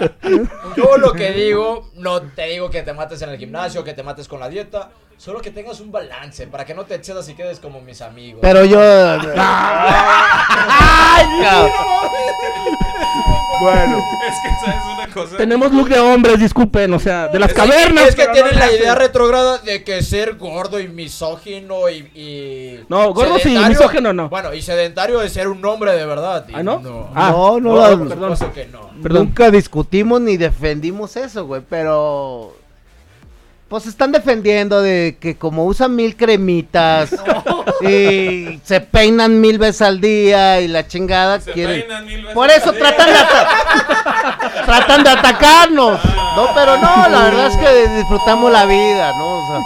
yo 0.77 0.97
lo 0.97 1.13
que 1.13 1.33
digo, 1.33 1.91
no 1.97 2.23
te 2.23 2.47
digo 2.47 2.71
que 2.71 2.81
te 2.83 2.95
mates 2.95 3.21
en 3.21 3.29
el 3.29 3.37
gimnasio, 3.37 3.85
que 3.85 3.93
te 3.93 4.03
mates 4.03 4.29
con 4.29 4.41
la 4.41 4.49
dieta, 4.49 4.89
solo 5.19 5.43
que 5.43 5.51
tengas 5.51 5.79
un 5.81 5.93
balance 5.93 6.47
para 6.47 6.65
que 6.65 6.73
no 6.75 6.85
te 6.85 6.95
excedas 6.95 7.29
y 7.29 7.35
quedes 7.35 7.61
como 7.61 7.83
mis 7.83 8.01
amigos. 8.01 8.39
Pero 8.41 8.65
yo... 8.65 8.81
Ay. 9.37 11.22
Bueno. 13.63 13.99
Es 14.23 14.37
que 14.41 14.65
sabes 14.71 14.83
una 14.95 15.07
cosa. 15.13 15.37
Tenemos 15.37 15.73
look 15.73 15.89
de 15.89 15.99
hombres, 15.99 16.39
disculpen, 16.39 16.93
o 16.95 16.99
sea, 17.01 17.29
de 17.29 17.39
las 17.39 17.51
Es 17.51 17.55
que- 17.55 17.61
cavernas. 17.61 18.09
Es 18.09 18.15
que 18.15 18.23
pero 18.23 18.33
tienen 18.35 18.53
no 18.55 18.59
la 18.61 18.73
idea 18.73 18.95
retrógrada 18.95 19.59
de 19.59 19.83
que 19.85 20.03
ser 20.03 20.37
gordo 20.37 20.79
y 20.81 20.89
misógino 20.89 21.89
y. 21.91 21.97
y 22.15 22.81
No, 22.89 23.13
gordo 23.13 23.39
sí, 23.39 23.57
misógino 23.69 24.13
no. 24.13 24.29
Bueno, 24.29 24.55
y 24.55 24.63
sedentario 24.63 25.21
es 25.23 25.33
ser 25.33 25.49
un 25.49 25.65
hombre 25.65 25.93
de 25.93 26.07
verdad. 26.07 26.47
y 26.49 26.55
¿Ah, 26.55 26.63
no? 26.63 26.79
No, 26.81 27.11
Ah, 27.15 27.31
no, 27.33 27.61
no, 27.61 27.75
No, 27.99 28.09
perdón. 28.09 28.39
que 28.55 28.67
no. 28.67 28.91
Perdón. 29.03 29.25
Nunca 29.27 29.51
discutimos 29.51 30.21
ni 30.21 30.37
defendimos 30.37 31.17
eso, 31.17 31.45
güey, 31.47 31.63
pero... 31.69 32.55
Pues 33.73 33.87
están 33.87 34.13
defendiendo 34.13 34.83
de 34.83 35.17
que 35.19 35.39
como 35.39 35.65
usan 35.65 35.97
mil 35.97 36.15
cremitas 36.15 37.11
y 37.81 38.61
se 38.63 38.83
peinan 38.83 39.41
mil 39.41 39.57
veces 39.57 39.81
al 39.81 39.99
día 39.99 40.61
y 40.61 40.69
la 40.69 40.87
chingada 40.87 41.41
Se 41.41 41.53
quieren... 41.53 41.81
peinan 41.81 42.05
mil 42.05 42.19
veces 42.21 42.35
Por 42.35 42.51
eso 42.51 42.69
al 42.69 42.75
día. 42.77 42.83
tratan 42.95 43.07
de, 43.15 43.19
ata- 43.19 44.63
tratan 44.67 45.05
de 45.05 45.09
atacarnos. 45.09 46.01
No, 46.37 46.49
pero 46.55 46.77
no, 46.77 47.09
la 47.09 47.19
verdad 47.25 47.47
es 47.47 47.57
que 47.57 47.89
disfrutamos 47.97 48.53
la 48.53 48.67
vida, 48.67 49.11
¿no? 49.17 49.39
O 49.39 49.47
sea, 49.47 49.61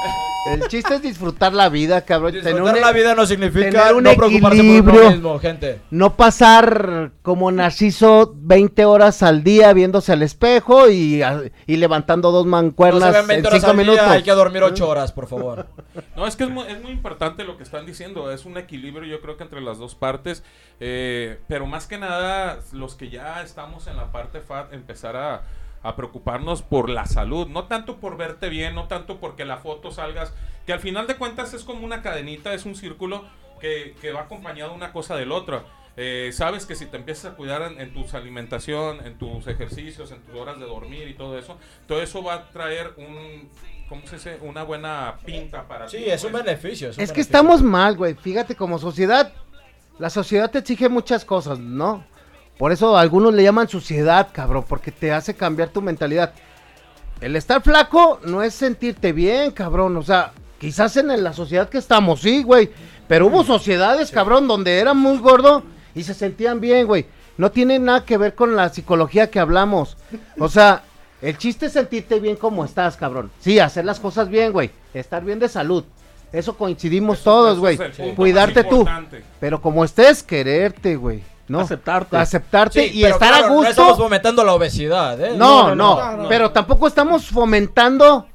el 0.53 0.69
chiste 0.69 0.95
es 0.97 1.03
disfrutar 1.03 1.53
la 1.53 1.69
vida, 1.69 2.03
cabrón. 2.05 2.33
tener 2.33 2.45
Disfrutar 2.47 2.75
un- 2.75 2.81
la 2.81 2.93
vida 2.93 3.15
no 3.15 3.27
significa 3.27 3.71
tener 3.71 3.95
un 3.95 4.05
no 4.05 4.15
preocuparse 4.15 4.41
por 4.59 4.65
equilibrio. 4.67 5.01
uno 5.03 5.11
mismo, 5.11 5.39
gente. 5.39 5.81
No 5.91 6.17
pasar 6.17 7.13
como 7.23 7.51
Narciso 7.53 8.33
20 8.37 8.85
horas 8.85 9.23
al 9.23 9.43
día 9.43 9.73
viéndose 9.73 10.13
al 10.13 10.23
espejo 10.23 10.89
y, 10.89 11.23
a- 11.23 11.43
y 11.67 11.77
levantando 11.77 12.31
dos 12.33 12.47
No 12.47 12.51
se 12.59 12.63
mancuernas 12.63 13.13
ven 13.13 13.27
20 13.27 13.35
en 13.35 13.47
horas 13.47 13.61
5 13.61 13.71
al 13.71 13.77
día, 13.77 13.85
minutos. 13.87 14.09
hay 14.11 14.23
que 14.23 14.33
dormir 14.33 14.63
8 14.63 14.89
horas, 14.89 15.13
por 15.13 15.27
favor. 15.27 15.67
No, 16.17 16.27
es 16.27 16.37
que 16.37 16.45
es 16.45 16.51
muy, 16.51 16.65
es 16.69 16.81
muy 16.83 16.93
importante 16.93 17.45
lo 17.45 17.57
que 17.57 17.63
están 17.63 17.85
diciendo. 17.87 18.31
Es 18.31 18.45
un 18.47 18.57
equilibrio, 18.59 19.05
yo 19.09 19.21
creo 19.21 19.37
que 19.37 19.43
entre 19.45 19.61
las 19.61 19.79
dos 19.79 19.95
partes. 19.95 20.43
eh, 20.79 21.39
pero 21.49 21.67
más 21.67 21.87
que 21.87 21.97
nada, 21.97 22.59
los 22.73 22.95
que 22.97 23.09
ya 23.09 23.41
estamos 23.43 23.87
en 23.87 23.97
la 23.97 24.13
parte 24.13 24.41
FAT, 24.41 24.75
empezar 24.75 25.17
a, 25.17 25.43
a 25.89 25.97
preocuparnos 25.97 26.63
por 26.63 26.89
la 26.91 27.07
salud. 27.07 27.47
No 27.49 27.65
tanto 27.65 27.97
por 27.97 28.17
verte 28.17 28.49
bien, 28.49 28.75
no 28.75 28.89
tanto 28.89 29.19
porque 29.19 29.45
la 29.45 29.59
foto 29.59 29.91
salgas. 29.91 30.33
Que 30.67 30.73
al 30.73 30.81
final 30.81 31.07
de 31.07 31.17
cuentas 31.17 31.55
es 31.55 31.65
como 31.65 31.85
una 31.85 32.03
cadenita, 32.03 32.53
es 32.55 32.65
un 32.67 32.75
círculo 32.77 33.25
que, 33.61 33.95
que 34.01 34.13
va 34.13 34.23
acompañado 34.23 34.75
una 34.75 34.93
cosa 34.93 35.17
del 35.17 35.33
otro. 35.33 35.65
Eh, 35.99 36.31
sabes 36.35 36.67
que 36.67 36.75
si 36.75 36.85
te 36.87 36.97
empiezas 36.99 37.33
a 37.33 37.37
cuidar 37.37 37.63
en, 37.63 37.81
en 37.81 37.95
tu 37.95 38.05
alimentación, 38.15 39.05
en 39.07 39.17
tus 39.17 39.47
ejercicios, 39.47 40.11
en 40.11 40.21
tus 40.23 40.35
horas 40.35 40.59
de 40.59 40.67
dormir 40.67 41.09
y 41.09 41.15
todo 41.15 41.39
eso, 41.39 41.57
todo 41.89 42.03
eso 42.03 42.23
va 42.23 42.35
a 42.35 42.51
traer 42.51 42.93
un, 42.99 43.49
¿cómo 43.89 44.07
se 44.07 44.17
dice? 44.17 44.39
Una 44.43 44.63
buena 44.63 45.17
pinta 45.25 45.67
para 45.67 45.89
Sí, 45.89 45.97
ti. 45.99 46.05
es 46.11 46.23
un 46.25 46.33
pues. 46.33 46.45
beneficio. 46.45 46.89
Es 46.91 46.97
un 46.97 46.97
que 46.97 47.03
beneficio. 47.05 47.23
estamos 47.23 47.63
mal, 47.63 47.97
güey. 47.97 48.15
Fíjate, 48.15 48.55
como 48.57 48.79
sociedad, 48.79 49.33
la 49.99 50.11
sociedad 50.11 50.51
te 50.51 50.59
exige 50.59 50.91
muchas 50.91 51.25
cosas, 51.25 51.59
¿no? 51.59 52.05
Por 52.59 52.73
eso 52.73 52.97
algunos 52.97 53.35
le 53.35 53.43
llaman 53.43 53.69
suciedad, 53.69 54.29
cabrón, 54.33 54.65
porque 54.69 54.91
te 54.91 55.13
hace 55.13 55.35
cambiar 55.35 55.69
tu 55.69 55.83
mentalidad. 55.83 56.33
El 57.21 57.37
estar 57.37 57.63
flaco 57.63 58.21
no 58.25 58.43
es 58.43 58.55
sentirte 58.55 59.13
bien, 59.13 59.51
cabrón. 59.51 59.97
O 59.97 60.03
sea, 60.03 60.33
quizás 60.59 60.97
en 60.97 61.23
la 61.23 61.33
sociedad 61.33 61.69
que 61.69 61.79
estamos, 61.79 62.21
sí, 62.21 62.43
güey. 62.43 62.71
Pero 63.09 63.27
hubo 63.27 63.45
sociedades, 63.45 64.11
cabrón, 64.11 64.49
donde 64.49 64.79
eran 64.79 64.97
muy 64.97 65.19
gordo 65.19 65.63
y 65.95 66.03
se 66.03 66.15
sentían 66.15 66.61
bien, 66.61 66.87
güey. 66.87 67.07
No 67.37 67.51
tiene 67.51 67.79
nada 67.79 68.05
que 68.05 68.17
ver 68.17 68.35
con 68.35 68.57
la 68.57 68.71
psicología 68.71 69.31
que 69.31 69.39
hablamos. 69.39 69.97
O 70.39 70.49
sea, 70.49 70.83
el 71.21 71.37
chiste 71.39 71.67
es 71.67 71.73
sentirte 71.73 72.21
bien 72.21 72.37
como 72.37 72.65
estás, 72.65 72.97
cabrón. 72.97 73.31
Sí, 73.41 73.59
hacer 73.59 73.85
las 73.85 74.01
cosas 74.01 74.29
bien, 74.29 74.53
güey. 74.53 74.71
Estar 74.95 75.23
bien 75.25 75.39
de 75.39 75.49
salud. 75.49 75.85
Eso 76.33 76.57
coincidimos 76.57 77.21
Eso- 77.21 77.31
todos, 77.31 77.59
güey. 77.59 77.79
Cuidarte 78.17 78.65
tú. 78.65 78.87
Pero 79.41 79.61
como 79.61 79.85
estés, 79.85 80.23
quererte, 80.23 80.97
güey. 80.97 81.23
¿No? 81.49 81.61
Aceptarte. 81.61 82.17
Aceptarte 82.17 82.81
Sí, 82.89 82.99
y 82.99 83.03
pero 83.03 83.15
estar 83.15 83.29
claro, 83.31 83.47
a 83.47 83.49
No 83.51 83.65
estamos 83.65 83.91
gusto. 83.93 84.05
fomentando 84.05 84.45
la 84.45 84.55
obesidad, 84.55 85.21
¿eh? 85.21 85.35
No 85.37 85.75
no, 85.75 85.77
no, 85.77 86.17
no. 86.23 86.29
Pero 86.29 86.51
tampoco 86.53 86.87
estamos 86.87 87.27
fomentando 87.27 88.27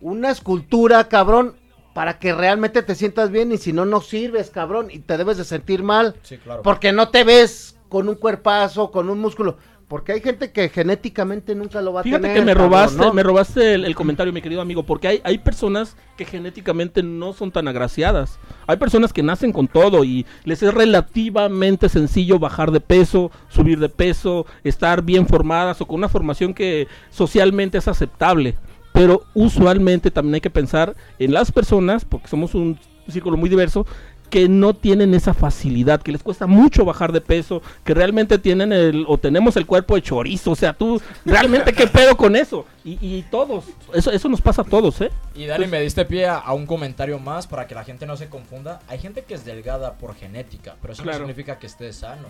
una 0.00 0.30
escultura, 0.30 1.08
cabrón, 1.08 1.56
para 1.94 2.18
que 2.18 2.32
realmente 2.32 2.82
te 2.82 2.94
sientas 2.94 3.30
bien 3.30 3.52
y 3.52 3.58
si 3.58 3.72
no, 3.72 3.84
no 3.84 4.00
sirves, 4.00 4.50
cabrón, 4.50 4.88
y 4.90 5.00
te 5.00 5.16
debes 5.16 5.36
de 5.36 5.44
sentir 5.44 5.82
mal. 5.82 6.14
Sí, 6.22 6.38
claro. 6.38 6.62
Porque 6.62 6.92
no 6.92 7.08
te 7.10 7.24
ves 7.24 7.76
con 7.88 8.08
un 8.08 8.14
cuerpazo, 8.14 8.90
con 8.90 9.10
un 9.10 9.18
músculo. 9.18 9.58
Porque 9.90 10.12
hay 10.12 10.20
gente 10.20 10.52
que 10.52 10.68
genéticamente 10.68 11.56
nunca 11.56 11.82
lo 11.82 11.92
va 11.92 12.02
a 12.02 12.04
Fíjate 12.04 12.22
tener. 12.22 12.36
que 12.38 12.44
me 12.44 12.54
robaste, 12.54 12.96
¿no? 12.96 13.12
me 13.12 13.24
robaste 13.24 13.74
el, 13.74 13.84
el 13.84 13.96
comentario, 13.96 14.32
mi 14.32 14.40
querido 14.40 14.60
amigo, 14.60 14.84
porque 14.84 15.08
hay, 15.08 15.20
hay 15.24 15.38
personas 15.38 15.96
que 16.16 16.24
genéticamente 16.24 17.02
no 17.02 17.32
son 17.32 17.50
tan 17.50 17.66
agraciadas. 17.66 18.38
Hay 18.68 18.76
personas 18.76 19.12
que 19.12 19.24
nacen 19.24 19.52
con 19.52 19.66
todo 19.66 20.04
y 20.04 20.26
les 20.44 20.62
es 20.62 20.72
relativamente 20.72 21.88
sencillo 21.88 22.38
bajar 22.38 22.70
de 22.70 22.78
peso, 22.78 23.32
subir 23.48 23.80
de 23.80 23.88
peso, 23.88 24.46
estar 24.62 25.02
bien 25.02 25.26
formadas 25.26 25.80
o 25.80 25.86
con 25.88 25.96
una 25.96 26.08
formación 26.08 26.54
que 26.54 26.86
socialmente 27.10 27.76
es 27.76 27.88
aceptable. 27.88 28.54
Pero 28.92 29.24
usualmente 29.34 30.12
también 30.12 30.36
hay 30.36 30.40
que 30.40 30.50
pensar 30.50 30.94
en 31.18 31.32
las 31.32 31.50
personas, 31.50 32.04
porque 32.04 32.28
somos 32.28 32.54
un 32.54 32.78
círculo 33.08 33.36
muy 33.36 33.48
diverso, 33.50 33.84
que 34.30 34.48
no 34.48 34.74
tienen 34.74 35.12
esa 35.14 35.34
facilidad, 35.34 36.00
que 36.00 36.12
les 36.12 36.22
cuesta 36.22 36.46
mucho 36.46 36.84
bajar 36.84 37.12
de 37.12 37.20
peso, 37.20 37.60
que 37.84 37.92
realmente 37.92 38.38
tienen 38.38 38.72
el, 38.72 39.04
o 39.08 39.18
tenemos 39.18 39.56
el 39.56 39.66
cuerpo 39.66 39.96
de 39.96 40.02
chorizo, 40.02 40.52
o 40.52 40.56
sea, 40.56 40.72
tú, 40.72 41.00
realmente 41.26 41.72
qué 41.72 41.86
pedo 41.86 42.16
con 42.16 42.36
eso, 42.36 42.64
y, 42.84 42.92
y 43.00 43.22
todos, 43.30 43.64
eso, 43.92 44.10
eso 44.10 44.28
nos 44.28 44.40
pasa 44.40 44.62
a 44.62 44.64
todos, 44.64 45.00
¿eh? 45.00 45.10
Y 45.34 45.46
Dani, 45.46 45.66
me 45.66 45.80
diste 45.80 46.04
pie 46.04 46.26
a, 46.26 46.36
a 46.38 46.52
un 46.54 46.66
comentario 46.66 47.18
más 47.18 47.46
para 47.46 47.66
que 47.66 47.74
la 47.74 47.84
gente 47.84 48.06
no 48.06 48.16
se 48.16 48.28
confunda. 48.28 48.80
Hay 48.88 48.98
gente 48.98 49.22
que 49.24 49.34
es 49.34 49.44
delgada 49.44 49.94
por 49.94 50.14
genética, 50.14 50.76
pero 50.80 50.92
eso 50.94 51.02
Claro. 51.02 51.18
no 51.20 51.26
significa 51.26 51.58
que 51.58 51.66
estés 51.66 51.96
sano. 51.96 52.28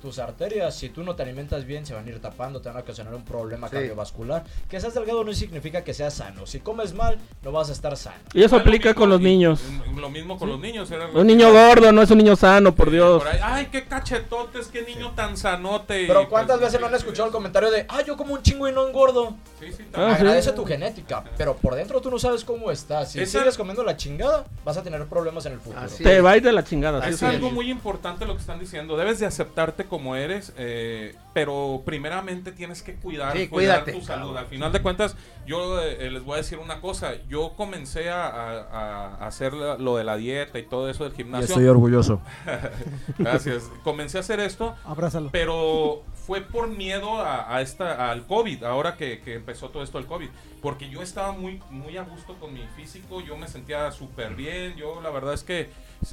Tus 0.00 0.18
arterias, 0.18 0.74
si 0.74 0.88
tú 0.88 1.02
no 1.02 1.14
te 1.14 1.22
alimentas 1.22 1.66
bien, 1.66 1.84
se 1.84 1.92
van 1.94 2.06
a 2.06 2.08
ir 2.08 2.20
tapando, 2.20 2.60
te 2.60 2.68
van 2.68 2.78
a 2.78 2.80
ocasionar 2.80 3.14
un 3.14 3.22
problema 3.24 3.68
Sí. 3.68 3.74
cardiovascular. 3.74 4.44
Que 4.68 4.80
seas 4.80 4.94
delgado 4.94 5.24
no 5.24 5.32
significa 5.34 5.84
que 5.84 5.92
seas 5.92 6.14
sano. 6.14 6.46
Si 6.46 6.60
comes 6.60 6.94
mal, 6.94 7.18
no 7.42 7.52
vas 7.52 7.68
a 7.68 7.72
estar 7.72 7.96
sano. 7.96 8.16
Y 8.32 8.42
eso 8.42 8.56
aplica 8.56 8.88
mismo 8.90 9.00
con 9.00 9.10
los 9.10 9.20
niños. 9.20 9.60
Lo 9.96 10.08
mismo 10.08 10.38
con 10.38 10.48
los 10.48 10.58
niños. 10.58 10.90
era 10.90 11.06
lo 11.08 11.20
Un 11.20 11.26
niño 11.26 11.52
gordo 11.52 11.92
no 11.92 12.00
es 12.02 12.10
un 12.10 12.18
niño 12.18 12.34
sano, 12.36 12.74
por 12.74 12.88
Sí, 12.88 12.92
Dios. 12.94 13.22
por 13.22 13.30
ahí, 13.32 13.38
Ay, 13.42 13.68
qué 13.70 13.84
cachetotes, 13.84 14.68
qué 14.68 14.82
niño 14.82 15.10
tan 15.14 15.36
sanote. 15.36 16.04
Pero 16.06 16.28
¿cuántas 16.28 16.58
pues, 16.58 16.68
veces 16.68 16.80
no 16.80 16.86
han 16.86 16.94
escuchado 16.94 17.26
el 17.26 17.32
comentario 17.32 17.70
de, 17.70 17.84
ah, 17.88 18.02
yo 18.02 18.16
como 18.16 18.34
un 18.34 18.42
chingo 18.42 18.68
y 18.68 18.72
no 18.72 18.86
engordo? 18.88 19.34
Sí, 19.58 19.66
sí, 19.72 19.84
Ah. 19.92 20.14
Agradece 20.14 20.52
tu 20.52 20.64
genética, 20.64 21.24
pero 21.36 21.54
por 21.56 21.74
dentro 21.74 22.00
tú 22.00 22.10
no 22.10 22.18
sabes 22.18 22.44
cómo 22.44 22.70
estás. 22.70 23.12
Si 23.12 23.20
Esa- 23.20 23.40
sigues 23.40 23.56
comiendo 23.58 23.82
la 23.84 23.96
chingada, 23.96 24.44
vas 24.64 24.76
a 24.78 24.82
tener 24.82 25.04
problemas 25.06 25.44
en 25.46 25.52
el 25.54 25.60
futuro. 25.60 25.82
Así 25.82 26.02
Te 26.02 26.20
va 26.22 26.30
a 26.32 26.36
ir 26.38 26.42
de 26.42 26.52
la 26.52 26.64
chingada. 26.64 27.02
sí, 27.04 27.10
Es 27.10 27.18
sí. 27.18 27.24
algo 27.26 27.50
muy 27.50 27.70
importante 27.70 28.24
lo 28.24 28.34
que 28.34 28.40
están 28.40 28.58
diciendo. 28.58 28.96
Debes 28.96 29.18
de 29.18 29.26
aceptarte 29.26 29.84
como 29.90 30.16
eres, 30.16 30.54
eh, 30.56 31.14
pero 31.34 31.82
primeramente 31.84 32.50
tienes 32.52 32.82
que 32.82 32.94
cuidar, 32.94 33.36
Sí, 33.36 33.48
cuidar 33.48 33.84
tu 33.84 34.00
salud. 34.00 34.34
Al 34.36 34.46
final 34.46 34.72
de 34.72 34.80
cuentas, 34.80 35.14
yo 35.46 35.78
eh, 35.82 36.10
les 36.10 36.24
voy 36.24 36.34
a 36.34 36.36
decir 36.38 36.58
una 36.58 36.80
cosa. 36.80 37.12
Yo 37.28 37.52
comencé 37.56 38.08
a, 38.08 38.26
a- 38.26 39.16
a 39.16 39.26
hacer 39.26 39.52
la- 39.52 39.76
lo 39.76 39.96
de 39.96 40.04
la 40.04 40.16
dieta 40.16 40.58
y 40.58 40.62
todo 40.62 40.88
eso 40.88 41.04
del 41.04 41.12
Y 41.12 41.16
gimnasio. 41.16 41.48
estoy 41.48 41.66
orgulloso. 41.66 42.22
Gracias. 43.18 43.70
Comencé 43.84 44.16
a 44.18 44.20
hacer 44.20 44.40
esto, 44.40 44.74
Abrázalo. 44.84 45.28
pero 45.30 46.02
fue 46.26 46.40
por 46.40 46.68
miedo 46.68 47.20
a, 47.20 47.54
a 47.54 47.60
esta, 47.60 48.10
al 48.10 48.26
COVID, 48.26 48.64
ahora 48.64 48.96
que, 48.96 49.20
que 49.20 49.34
empezó 49.34 49.68
todo 49.70 49.82
esto 49.82 49.98
del 49.98 50.06
COVID. 50.06 50.28
Porque 50.62 50.88
yo 50.90 51.02
estaba 51.02 51.32
muy, 51.32 51.60
muy 51.70 51.96
a 51.96 52.02
gusto 52.02 52.34
con 52.38 52.52
mi 52.52 52.62
físico, 52.76 53.20
yo 53.20 53.36
me 53.36 53.48
sentía 53.48 53.90
súper 53.92 54.34
bien. 54.34 54.76
Yo 54.76 55.00
la 55.00 55.10
verdad 55.10 55.34
es 55.34 55.42
que 55.42 55.70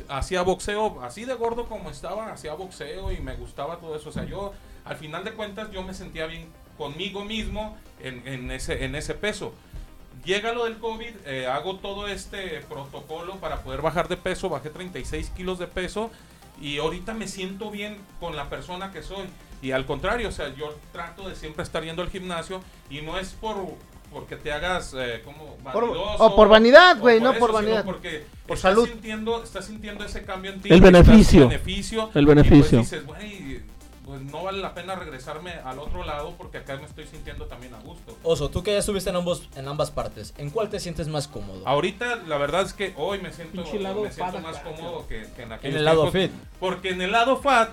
hacía 0.10 0.42
boxeo, 0.42 1.02
así 1.02 1.26
de 1.26 1.34
gordo 1.34 1.68
como 1.68 1.90
estaba, 1.90 2.32
hacía 2.32 2.54
boxeo 2.54 3.12
y 3.12 3.20
me 3.20 3.36
gustaba 3.36 3.78
todo 3.78 3.96
eso. 3.96 4.10
O 4.10 4.12
sea, 4.12 4.26
yo 4.26 4.54
al 4.86 4.98
final 4.98 5.24
de 5.24 5.34
cuentas 5.34 5.72
yo 5.72 5.84
me 5.84 5.94
sentía 5.94 6.28
bien 6.28 6.48
conmigo 6.78 7.26
mismo 7.26 7.78
en, 8.00 8.52
ese, 8.52 8.86
en 8.86 8.96
ese 8.96 9.14
peso. 9.14 9.54
Llega 10.24 10.52
lo 10.52 10.66
del 10.66 10.78
COVID, 10.78 11.14
eh, 11.26 11.48
hago 11.48 11.78
todo 11.78 12.08
este 12.08 12.62
protocolo 12.62 13.36
para 13.38 13.64
poder 13.64 13.82
bajar 13.82 14.08
de 14.08 14.18
peso, 14.18 14.50
bajé 14.50 14.70
36 14.70 15.30
kilos 15.30 15.60
de 15.60 15.68
peso 15.68 16.12
y 16.60 16.80
ahorita 16.80 17.14
me 17.14 17.28
siento 17.28 17.72
bien 17.72 17.98
con 18.20 18.36
la 18.36 18.50
persona 18.50 18.92
que 18.92 19.04
soy. 19.04 19.28
Y 19.62 19.72
al 19.72 19.86
contrario, 19.86 20.30
o 20.30 20.32
sea, 20.32 20.54
yo 20.54 20.76
trato 20.92 21.28
de 21.28 21.36
siempre 21.36 21.64
estar 21.64 21.84
yendo 21.84 22.02
al 22.02 22.10
gimnasio 22.10 22.62
y 22.90 23.02
no 23.02 23.18
es 23.18 23.30
por 23.30 23.58
porque 24.12 24.36
te 24.36 24.52
hagas 24.52 24.94
eh, 24.98 25.22
como 25.26 25.56
Por- 25.72 25.84
o 25.86 26.36
por 26.36 26.48
vanidad, 26.48 26.98
güey, 27.00 27.20
no 27.20 27.32
eso, 27.32 27.40
por 27.40 27.52
vanidad. 27.54 27.84
porque 27.86 28.26
Por 28.48 28.58
estás 28.58 28.72
salud. 28.74 28.88
Sintiendo, 28.88 29.44
estás 29.44 29.66
sintiendo 29.66 30.04
ese 30.06 30.24
cambio 30.24 30.52
en 30.52 30.62
ti. 30.62 30.70
El 30.72 30.82
beneficio. 30.82 31.48
beneficio 31.48 32.10
El 32.14 32.24
y 32.24 32.28
beneficio. 32.28 32.80
pues 32.80 32.92
dices, 32.92 33.06
güey, 33.06 33.62
pues 34.06 34.22
no 34.22 34.44
vale 34.44 34.60
la 34.60 34.74
pena 34.74 34.96
regresarme 34.96 35.52
al 35.66 35.80
otro 35.80 36.06
lado 36.06 36.34
porque 36.38 36.60
acá 36.60 36.78
me 36.78 36.86
estoy 36.86 37.06
sintiendo 37.08 37.46
también 37.46 37.74
a 37.74 37.80
gusto. 37.82 38.18
Oso, 38.24 38.50
tú 38.50 38.64
que 38.64 38.72
ya 38.72 38.78
estuviste 38.80 39.10
en, 39.10 39.18
ambos, 39.18 39.50
en 39.58 39.68
ambas 39.68 39.92
partes, 39.92 40.34
¿en 40.38 40.50
cuál 40.50 40.70
te 40.70 40.80
sientes 40.80 41.10
más 41.10 41.28
cómodo? 41.28 41.68
Ahorita 41.68 42.16
la 42.26 42.38
verdad 42.38 42.62
es 42.62 42.72
que 42.72 42.94
hoy 42.96 43.20
me 43.20 43.34
siento, 43.34 43.62
me 43.64 44.40
más 44.42 44.60
cómodo 44.60 45.06
que, 45.10 45.28
que 45.36 45.42
en 45.42 45.48
en 45.50 45.52
aquellos 45.52 45.76
el 45.80 45.84
lado 45.86 46.10
fit. 46.10 46.32
Porque 46.60 46.92
en 46.92 47.02
el 47.02 47.12
lado 47.12 47.36
fat 47.38 47.70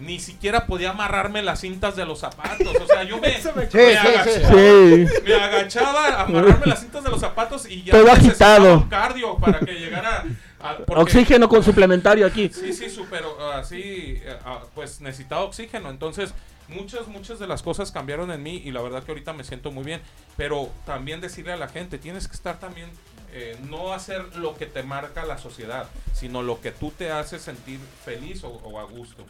ni 0.00 0.18
siquiera 0.18 0.66
podía 0.66 0.90
amarrarme 0.90 1.42
las 1.42 1.60
cintas 1.60 1.94
de 1.96 2.04
los 2.06 2.18
zapatos. 2.20 2.74
O 2.80 2.86
sea, 2.86 3.02
yo 3.04 3.18
me, 3.18 3.30
Sí, 3.40 3.48
me 3.54 3.66
sí, 3.70 3.78
agachaba, 3.96 4.48
Sí. 4.54 5.06
me 5.24 5.34
agachaba 5.34 6.06
a 6.08 6.22
amarrarme 6.22 6.66
las 6.66 6.80
cintas 6.80 7.04
de 7.04 7.10
los 7.10 7.20
zapatos 7.20 7.68
y 7.68 7.82
ya 7.84 7.92
Todo 7.92 8.04
necesitaba 8.06 8.54
agitado. 8.56 8.74
un 8.78 8.88
cardio 8.88 9.36
para 9.36 9.60
que 9.60 9.72
llegara 9.74 10.24
a, 10.60 10.76
porque- 10.78 11.02
Oxígeno 11.02 11.48
con 11.48 11.62
suplementario 11.62 12.26
aquí. 12.26 12.50
Sí, 12.52 12.72
sí, 12.72 12.88
súper, 12.90 13.22
así, 13.54 13.82
eh, 14.24 14.36
ah, 14.44 14.60
pues 14.74 15.00
necesitaba 15.00 15.42
oxígeno. 15.42 15.90
Entonces, 15.90 16.32
muchas, 16.68 17.06
muchas 17.08 17.38
de 17.38 17.46
las 17.46 17.62
cosas 17.62 17.92
cambiaron 17.92 18.30
en 18.30 18.42
mí 18.42 18.62
y 18.64 18.70
la 18.70 18.80
verdad 18.82 19.02
que 19.02 19.10
ahorita 19.12 19.32
me 19.32 19.44
siento 19.44 19.70
muy 19.70 19.84
bien. 19.84 20.00
Pero 20.36 20.70
también 20.86 21.20
decirle 21.20 21.52
a 21.52 21.56
la 21.56 21.68
gente, 21.68 21.98
tienes 21.98 22.26
que 22.28 22.34
estar 22.34 22.58
también, 22.58 22.88
eh, 23.32 23.56
no 23.68 23.92
hacer 23.92 24.36
lo 24.36 24.56
que 24.56 24.66
te 24.66 24.82
marca 24.82 25.24
la 25.24 25.36
sociedad, 25.38 25.86
sino 26.14 26.42
lo 26.42 26.60
que 26.60 26.72
tú 26.72 26.90
te 26.90 27.10
haces 27.10 27.42
sentir 27.42 27.78
feliz 28.04 28.42
o, 28.44 28.48
o 28.48 28.80
a 28.80 28.84
gusto. 28.84 29.24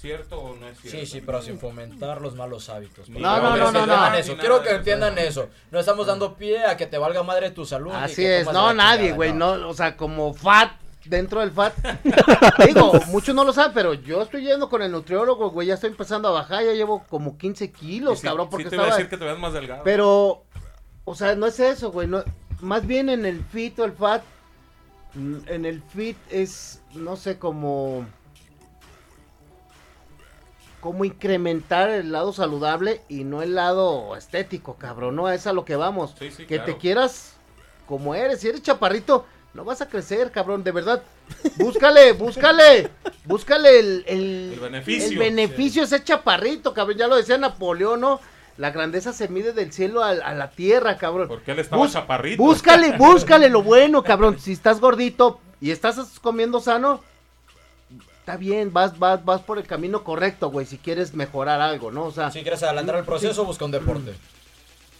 ¿Cierto 0.00 0.40
o 0.40 0.56
no 0.56 0.66
es 0.66 0.78
cierto? 0.78 0.98
Sí, 0.98 1.06
sí, 1.06 1.20
pero 1.20 1.42
sin 1.42 1.58
fomentar 1.58 2.22
los 2.22 2.34
malos 2.34 2.70
hábitos. 2.70 3.10
No, 3.10 3.18
Quiero 3.18 3.42
no, 3.42 3.52
que 3.54 3.58
no, 3.60 3.70
no, 3.72 3.78
entiendan 3.80 4.12
no. 4.12 4.18
eso. 4.18 4.36
Quiero 4.38 4.62
que 4.62 4.70
entiendan 4.70 5.18
eso. 5.18 5.48
No 5.70 5.78
estamos 5.78 6.06
dando 6.06 6.36
pie 6.36 6.64
a 6.64 6.76
que 6.78 6.86
te 6.86 6.96
valga 6.96 7.22
madre 7.22 7.50
tu 7.50 7.66
salud. 7.66 7.92
Así 7.92 8.24
es, 8.24 8.50
no, 8.50 8.72
nadie, 8.72 9.12
güey, 9.12 9.34
no, 9.34 9.68
o 9.68 9.74
sea, 9.74 9.98
como 9.98 10.32
fat, 10.32 10.72
dentro 11.04 11.40
del 11.40 11.50
fat. 11.50 11.74
Digo, 12.66 12.92
muchos 13.08 13.34
no 13.34 13.44
lo 13.44 13.52
saben, 13.52 13.72
pero 13.74 13.92
yo 13.92 14.22
estoy 14.22 14.42
yendo 14.44 14.70
con 14.70 14.80
el 14.80 14.90
nutriólogo, 14.90 15.50
güey, 15.50 15.68
ya 15.68 15.74
estoy 15.74 15.90
empezando 15.90 16.28
a 16.28 16.32
bajar, 16.32 16.64
ya 16.64 16.72
llevo 16.72 17.04
como 17.10 17.36
15 17.36 17.64
Y 17.64 17.68
kilos, 17.68 18.20
sí- 18.20 18.26
cabrón, 18.26 18.46
sí 18.46 18.50
porque 18.52 18.64
te 18.70 18.76
voy 18.76 18.84
a 18.84 18.88
estaba... 18.88 18.96
decir 18.96 19.10
que 19.10 19.18
te 19.18 19.24
veas 19.24 19.38
más 19.38 19.52
delgado. 19.52 19.82
Pero, 19.84 20.44
o 21.04 21.14
sea, 21.14 21.34
no 21.34 21.46
es 21.46 21.60
eso, 21.60 21.90
güey, 21.92 22.06
no, 22.08 22.24
más 22.60 22.86
bien 22.86 23.10
en 23.10 23.26
el 23.26 23.44
fit 23.44 23.78
o 23.78 23.84
el 23.84 23.92
fat, 23.92 24.22
en 25.14 25.66
el 25.66 25.82
fit 25.82 26.16
es, 26.30 26.80
no 26.94 27.16
sé, 27.16 27.38
como... 27.38 28.06
Como 30.80 31.04
incrementar 31.04 31.90
el 31.90 32.10
lado 32.12 32.32
saludable 32.32 33.02
y 33.08 33.24
no 33.24 33.42
el 33.42 33.54
lado 33.54 34.16
estético, 34.16 34.76
cabrón, 34.76 35.16
no 35.16 35.30
es 35.30 35.46
a 35.46 35.52
lo 35.52 35.64
que 35.64 35.76
vamos. 35.76 36.14
Sí, 36.18 36.30
sí, 36.30 36.46
que 36.46 36.56
claro. 36.56 36.64
te 36.72 36.78
quieras 36.78 37.34
como 37.86 38.14
eres, 38.14 38.40
si 38.40 38.48
eres 38.48 38.62
chaparrito, 38.62 39.26
no 39.52 39.64
vas 39.64 39.80
a 39.82 39.88
crecer, 39.88 40.30
cabrón, 40.30 40.62
de 40.64 40.70
verdad. 40.72 41.02
Búscale, 41.56 42.12
búscale, 42.12 42.88
búscale 43.24 43.78
el, 43.80 44.04
el, 44.06 44.50
El 44.54 44.60
beneficio. 44.60 45.08
el 45.10 45.18
beneficio 45.18 45.82
ese 45.82 46.02
chaparrito, 46.02 46.72
cabrón, 46.72 46.96
ya 46.96 47.08
lo 47.08 47.16
decía 47.16 47.36
Napoleón, 47.36 48.00
¿no? 48.00 48.20
La 48.56 48.70
grandeza 48.70 49.12
se 49.12 49.28
mide 49.28 49.52
del 49.52 49.72
cielo 49.72 50.02
a, 50.04 50.10
a 50.10 50.34
la 50.34 50.50
tierra, 50.50 50.96
cabrón. 50.98 51.28
Porque 51.28 51.50
él 51.52 51.58
estaba 51.58 51.82
Bus- 51.82 51.92
chaparrito. 51.92 52.42
Búscale, 52.42 52.92
búscale 52.98 53.48
lo 53.50 53.62
bueno, 53.62 54.02
cabrón. 54.04 54.38
Si 54.38 54.52
estás 54.52 54.80
gordito 54.80 55.40
y 55.60 55.70
estás 55.72 56.18
comiendo 56.20 56.60
sano, 56.60 57.02
está 58.30 58.38
bien, 58.38 58.72
vas, 58.72 58.98
vas, 58.98 59.24
vas 59.24 59.40
por 59.40 59.58
el 59.58 59.64
camino 59.66 60.04
correcto, 60.04 60.50
güey, 60.50 60.64
si 60.66 60.78
quieres 60.78 61.14
mejorar 61.14 61.60
algo, 61.60 61.90
¿no? 61.90 62.04
O 62.04 62.12
sea, 62.12 62.30
Si 62.30 62.42
quieres 62.42 62.62
adelantar 62.62 62.96
el 62.96 63.04
proceso, 63.04 63.44
busca 63.44 63.64
un 63.64 63.70
deporte. 63.72 64.14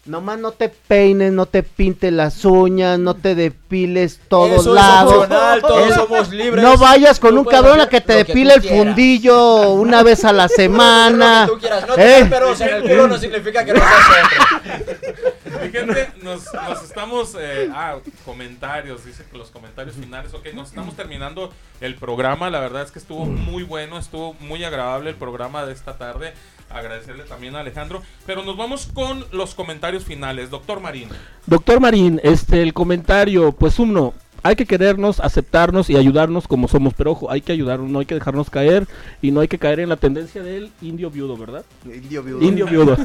nomás 0.07 0.39
no 0.39 0.51
te 0.53 0.68
peines, 0.70 1.31
no 1.33 1.47
te 1.47 1.62
pintes 1.62 2.12
las 2.12 2.45
uñas, 2.45 2.99
no 2.99 3.14
te 3.14 3.35
depiles 3.37 4.18
todos 4.28 4.62
Eso 4.62 4.70
es 4.70 4.74
lados. 4.74 5.12
opcional, 5.14 5.61
todos 5.61 5.89
Es- 5.89 5.95
somos 5.95 6.31
libres. 6.31 6.64
No 6.64 6.76
vayas 6.78 7.20
con 7.20 7.31
Tú 7.35 7.41
un 7.41 7.45
cabrón 7.45 7.81
a 7.81 7.89
que 7.89 8.01
te 8.01 8.07
que 8.14 8.24
depile 8.24 8.55
el 8.55 8.61
quieras. 8.62 8.78
fundillo 8.78 9.70
una 9.74 10.03
vez 10.03 10.24
a 10.24 10.33
la 10.33 10.49
semana. 10.49 11.47
Tú 11.47 11.59
quieras. 11.59 11.87
No 11.87 11.95
¿Eh? 11.95 11.97
tener 11.99 12.31
pelos 12.31 12.61
en 12.62 12.68
el 12.74 12.83
culo 12.83 13.09
no 13.09 13.18
significa 13.18 13.64
que 13.64 13.74
no 13.74 13.81
seas 13.81 14.62
hombre. 14.62 15.30
Mi 15.62 15.70
gente, 15.70 16.08
nos, 16.22 16.46
estamos. 16.82 17.34
eh, 17.38 17.68
ah, 17.72 17.98
comentarios, 18.24 19.04
dice 19.04 19.24
que 19.30 19.36
los 19.36 19.50
comentarios 19.50 19.96
finales. 19.96 20.32
Ok, 20.34 20.46
nos 20.54 20.68
estamos 20.68 20.96
terminando 20.96 21.52
el 21.80 21.96
programa. 21.96 22.50
La 22.50 22.61
verdad 22.61 22.82
es 22.82 22.90
que 22.90 22.98
estuvo 22.98 23.26
muy 23.26 23.62
bueno, 23.62 23.98
estuvo 23.98 24.34
muy 24.40 24.64
agradable 24.64 25.11
el 25.11 25.16
programa 25.16 25.66
de 25.66 25.72
esta 25.72 25.98
tarde. 25.98 26.32
Agradecerle 26.70 27.24
también 27.24 27.56
a 27.56 27.61
Alejandro. 27.61 28.02
Pero 28.26 28.44
nos 28.44 28.56
vamos 28.56 28.88
con 28.94 29.24
los 29.32 29.54
comentarios 29.54 30.04
finales. 30.04 30.50
Doctor 30.50 30.80
Marín. 30.80 31.08
Doctor 31.46 31.80
Marín, 31.80 32.20
este, 32.22 32.62
el 32.62 32.72
comentario, 32.72 33.52
pues 33.52 33.78
uno, 33.78 34.14
hay 34.43 34.57
que 34.57 34.66
querernos, 34.66 35.20
aceptarnos 35.20 35.91
y 35.91 35.97
ayudarnos 35.97 36.49
como 36.49 36.68
somos, 36.68 36.95
pero 36.95 37.12
ojo, 37.12 37.30
hay 37.30 37.41
que 37.41 37.53
ayudarnos, 37.53 37.91
no 37.91 37.99
hay 37.99 38.07
que 38.07 38.14
dejarnos 38.14 38.51
caer 38.51 38.86
y 39.20 39.30
no 39.30 39.41
hay 39.41 39.49
que 39.49 39.59
caer 39.59 39.80
en 39.80 39.88
la 39.88 39.97
tendencia 39.97 40.43
del 40.43 40.70
indio 40.80 41.11
viudo, 41.11 41.36
¿verdad? 41.36 41.64
Indio 41.84 42.22
viudo. 42.22 42.43
Indio 42.43 42.66
viudo. 42.66 42.97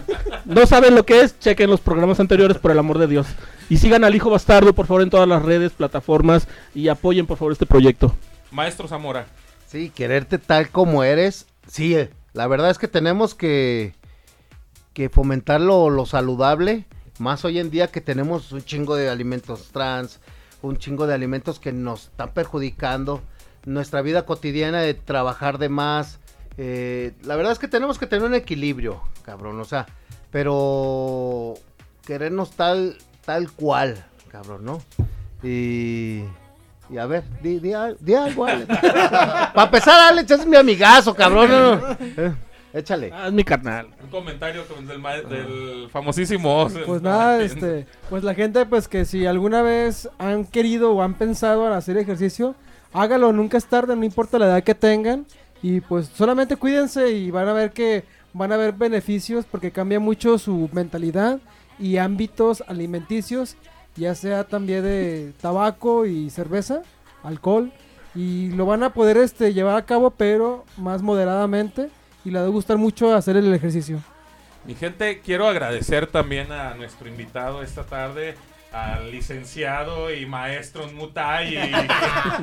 No 0.46 0.66
saben 0.66 0.96
lo 0.96 1.06
que 1.06 1.22
es, 1.22 1.40
chequen 1.40 1.70
los 1.70 1.82
programas 1.82 2.20
anteriores 2.20 2.58
por 2.58 2.72
el 2.72 2.80
amor 2.80 2.98
de 2.98 3.08
Dios. 3.08 3.28
Y 3.70 3.78
sigan 3.78 4.04
al 4.04 4.16
hijo 4.16 4.30
bastardo, 4.30 4.74
por 4.74 4.86
favor, 4.86 5.02
en 5.02 5.10
todas 5.10 5.28
las 5.28 5.42
redes, 5.42 5.72
plataformas 5.72 6.48
y 6.74 6.88
apoyen, 6.88 7.26
por 7.26 7.38
favor, 7.38 7.52
este 7.52 7.66
proyecto. 7.66 8.16
Maestro 8.52 8.88
Zamora. 8.88 9.28
Sí, 9.68 9.92
quererte 9.94 10.38
tal 10.38 10.70
como 10.70 11.04
eres. 11.04 11.48
Sí, 11.68 11.96
eh, 11.96 12.12
la 12.34 12.48
verdad 12.48 12.70
es 12.70 12.78
que 12.78 12.88
tenemos 12.88 13.34
que, 13.34 13.94
que 14.94 15.10
fomentar 15.10 15.60
lo, 15.60 15.90
lo 15.90 16.06
saludable. 16.06 16.86
Más 17.18 17.46
hoy 17.46 17.60
en 17.60 17.72
día 17.72 17.88
que 17.88 18.02
tenemos 18.02 18.52
un 18.52 18.64
chingo 18.64 18.96
de 18.96 19.10
alimentos 19.10 19.70
trans, 19.72 20.20
un 20.66 20.78
chingo 20.78 21.08
de 21.08 21.14
alimentos 21.14 21.60
que 21.60 21.72
nos 21.72 22.06
están 22.06 22.32
perjudicando. 22.34 23.22
Nuestra 23.66 24.02
vida 24.02 24.26
cotidiana 24.26 24.82
de 24.82 24.94
trabajar 24.94 25.58
de 25.58 25.70
más. 25.70 26.20
eh, 26.58 27.14
la 27.24 27.36
verdad 27.36 27.52
es 27.52 27.60
que 27.60 27.68
tenemos 27.68 27.98
que 28.00 28.08
tener 28.08 28.26
un 28.26 28.36
equilibrio, 28.36 29.02
cabrón. 29.24 29.60
O 29.60 29.66
sea, 29.66 29.86
pero 30.32 31.56
querernos 32.06 32.52
tal, 32.52 32.98
tal 33.26 33.52
cual, 33.52 34.06
cabrón, 34.30 34.66
¿no? 34.66 34.82
Y... 35.44 36.24
Y 36.88 37.00
a 37.00 37.08
ver, 37.08 37.24
di, 37.42 37.58
di, 37.60 37.74
di 38.00 38.14
algo, 38.14 38.46
Alex. 38.46 38.68
Para 38.80 39.64
empezar, 39.64 40.00
Alex, 40.12 40.30
es 40.30 40.46
mi 40.46 40.56
amigazo, 40.56 41.16
cabrón. 41.16 41.50
no, 41.50 41.76
no. 41.78 42.38
échale. 42.76 43.12
Ah, 43.14 43.28
es 43.28 43.34
mi 43.34 43.44
carnal. 43.44 43.88
Un 44.04 44.10
comentario 44.10 44.64
del, 44.64 45.90
famosísimo. 45.90 46.64
Oz. 46.64 46.74
Pues 46.86 47.02
nada, 47.02 47.42
este, 47.42 47.88
pues 48.10 48.24
la 48.24 48.34
gente, 48.34 48.66
pues 48.66 48.88
que 48.88 49.06
si 49.06 49.26
alguna 49.26 49.62
vez 49.62 50.10
han 50.18 50.46
querido 50.46 50.94
o 50.94 51.02
han 51.02 51.14
pensado 51.14 51.66
en 51.66 51.74
hacer 51.74 51.98
ejercicio, 51.98 52.56
hágalo, 52.94 53.32
nunca 53.34 53.58
es 53.58 53.66
tarde, 53.66 53.96
no 53.96 54.04
importa 54.04 54.40
la 54.40 54.48
edad 54.48 54.64
que 54.64 54.76
tengan. 54.76 55.26
Y 55.62 55.82
pues 55.82 56.08
solamente 56.08 56.58
cuídense 56.58 57.12
y 57.12 57.32
van 57.32 57.48
a 57.48 57.54
ver 57.54 57.72
que 57.72 58.04
van 58.34 58.52
a 58.52 58.58
ver 58.58 58.74
beneficios 58.74 59.46
porque 59.50 59.72
cambia 59.72 60.00
mucho 60.00 60.38
su 60.38 60.70
mentalidad 60.74 61.40
y 61.80 61.98
ámbitos 61.98 62.64
alimenticios, 62.68 63.56
ya 63.96 64.14
sea 64.14 64.44
también 64.44 64.84
de 64.84 65.34
tabaco 65.42 66.06
y 66.06 66.30
cerveza, 66.30 66.82
alcohol. 67.24 67.72
Y 68.14 68.52
lo 68.52 68.66
van 68.66 68.84
a 68.84 68.94
poder 68.94 69.18
este, 69.18 69.54
llevar 69.54 69.76
a 69.76 69.86
cabo, 69.86 70.12
pero 70.12 70.64
más 70.78 71.02
moderadamente. 71.02 71.90
Y 72.26 72.32
les 72.32 72.42
va 72.42 72.46
a 72.48 72.50
gustar 72.50 72.78
mucho 72.78 73.14
hacer 73.14 73.38
el 73.38 73.54
ejercicio. 73.54 74.02
Mi 74.66 74.74
gente, 74.76 75.22
quiero 75.22 75.48
agradecer 75.48 76.08
también 76.08 76.52
a 76.52 76.74
nuestro 76.74 77.08
invitado 77.08 77.62
esta 77.62 77.84
tarde, 77.84 78.36
al 78.74 79.12
licenciado 79.12 80.12
y 80.12 80.26
maestro 80.26 80.84
en 80.90 80.96
Muay 80.96 81.56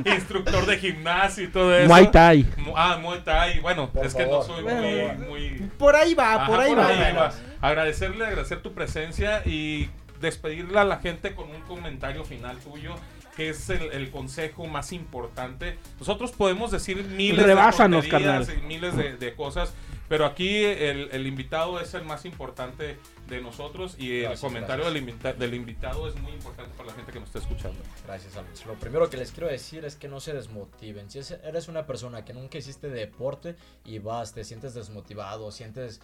y 0.04 0.08
instructor 0.08 0.64
de 0.66 0.78
gimnasio 0.78 1.44
y 1.44 1.48
todo 1.48 1.76
eso. 1.76 1.88
Muay 1.88 2.10
Thai. 2.10 2.46
Ah, 2.76 2.96
Muay 3.02 3.20
Thai. 3.24 3.60
Bueno, 3.60 3.90
Por 3.90 4.06
es 4.06 4.14
que 4.14 4.24
favor. 4.24 4.48
no 4.48 4.54
soy 4.54 4.62
Bueno, 4.62 4.80
muy, 5.28 5.28
muy... 5.28 5.70
Por 5.76 5.96
ahí 5.96 6.14
va, 6.14 6.34
Ajá, 6.34 6.46
por 6.46 6.60
ahí 6.60 6.74
va. 6.74 7.12
va. 7.12 7.32
Agradecerle, 7.60 8.24
agradecer 8.24 8.62
tu 8.62 8.72
presencia 8.72 9.42
y 9.44 9.90
despedirle 10.20 10.78
a 10.78 10.84
la 10.84 10.98
gente 10.98 11.34
con 11.34 11.50
un 11.50 11.60
comentario 11.62 12.24
final 12.24 12.56
tuyo, 12.58 12.94
que 13.36 13.48
es 13.48 13.70
el, 13.70 13.92
el 13.92 14.10
consejo 14.10 14.66
más 14.66 14.92
importante. 14.92 15.78
Nosotros 15.98 16.32
podemos 16.32 16.70
decir 16.70 17.02
miles 17.04 17.44
Rebásanos, 17.46 18.04
de 18.04 18.10
carnal. 18.10 18.46
y 18.58 18.62
miles 18.66 18.96
de, 18.96 19.16
de 19.16 19.34
cosas, 19.34 19.72
pero 20.08 20.26
aquí 20.26 20.64
el, 20.64 21.08
el 21.12 21.26
invitado 21.26 21.80
es 21.80 21.94
el 21.94 22.04
más 22.04 22.26
importante 22.26 22.98
de 23.28 23.40
nosotros 23.40 23.96
y 23.98 24.16
el 24.16 24.22
Gracias, 24.24 24.40
comentario 24.40 24.84
gracias. 24.84 24.92
Del, 24.94 25.02
invita- 25.14 25.32
del 25.32 25.54
invitado 25.54 26.08
es 26.08 26.14
muy 26.16 26.32
importante 26.32 26.72
para 26.76 26.90
la 26.90 26.94
gente 26.94 27.12
que 27.12 27.20
nos 27.20 27.28
está 27.28 27.38
escuchando. 27.38 27.80
Gracias, 28.06 28.36
Alex. 28.36 28.66
Lo 28.66 28.74
primero 28.74 29.08
que 29.08 29.16
les 29.16 29.30
quiero 29.32 29.46
decir 29.48 29.86
es 29.86 29.96
que 29.96 30.08
no 30.08 30.20
se 30.20 30.34
desmotiven. 30.34 31.10
Si 31.10 31.18
es- 31.20 31.30
eres 31.42 31.68
una 31.68 31.86
persona 31.86 32.26
que 32.26 32.34
nunca 32.34 32.58
hiciste 32.58 32.88
deporte 32.90 33.56
y 33.86 33.98
vas, 34.00 34.34
te 34.34 34.44
sientes 34.44 34.74
desmotivado, 34.74 35.50
sientes 35.50 36.02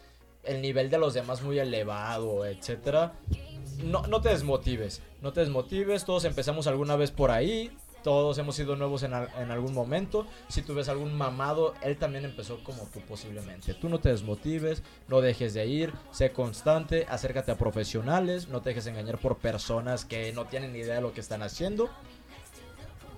el 0.48 0.60
nivel 0.62 0.90
de 0.90 0.98
los 0.98 1.14
demás 1.14 1.42
muy 1.42 1.58
elevado, 1.58 2.44
etcétera, 2.46 3.12
no, 3.84 4.02
no 4.08 4.20
te 4.20 4.30
desmotives. 4.30 5.02
No 5.22 5.32
te 5.32 5.40
desmotives. 5.40 6.04
Todos 6.04 6.24
empezamos 6.24 6.66
alguna 6.66 6.96
vez 6.96 7.10
por 7.10 7.30
ahí. 7.30 7.70
Todos 8.02 8.38
hemos 8.38 8.54
sido 8.54 8.76
nuevos 8.76 9.02
en, 9.02 9.12
al- 9.12 9.28
en 9.38 9.50
algún 9.50 9.74
momento. 9.74 10.26
Si 10.48 10.62
tú 10.62 10.74
ves 10.74 10.88
algún 10.88 11.16
mamado, 11.16 11.74
él 11.82 11.96
también 11.96 12.24
empezó 12.24 12.62
como 12.62 12.84
tú 12.92 13.00
posiblemente. 13.00 13.74
Tú 13.74 13.88
no 13.88 13.98
te 13.98 14.08
desmotives, 14.10 14.82
no 15.08 15.20
dejes 15.20 15.52
de 15.54 15.66
ir, 15.66 15.92
sé 16.12 16.30
constante, 16.30 17.06
acércate 17.08 17.50
a 17.52 17.58
profesionales, 17.58 18.48
no 18.48 18.62
te 18.62 18.70
dejes 18.70 18.86
engañar 18.86 19.18
por 19.18 19.36
personas 19.38 20.04
que 20.04 20.32
no 20.32 20.46
tienen 20.46 20.72
ni 20.72 20.78
idea 20.78 20.94
de 20.96 21.00
lo 21.02 21.12
que 21.12 21.20
están 21.20 21.42
haciendo. 21.42 21.90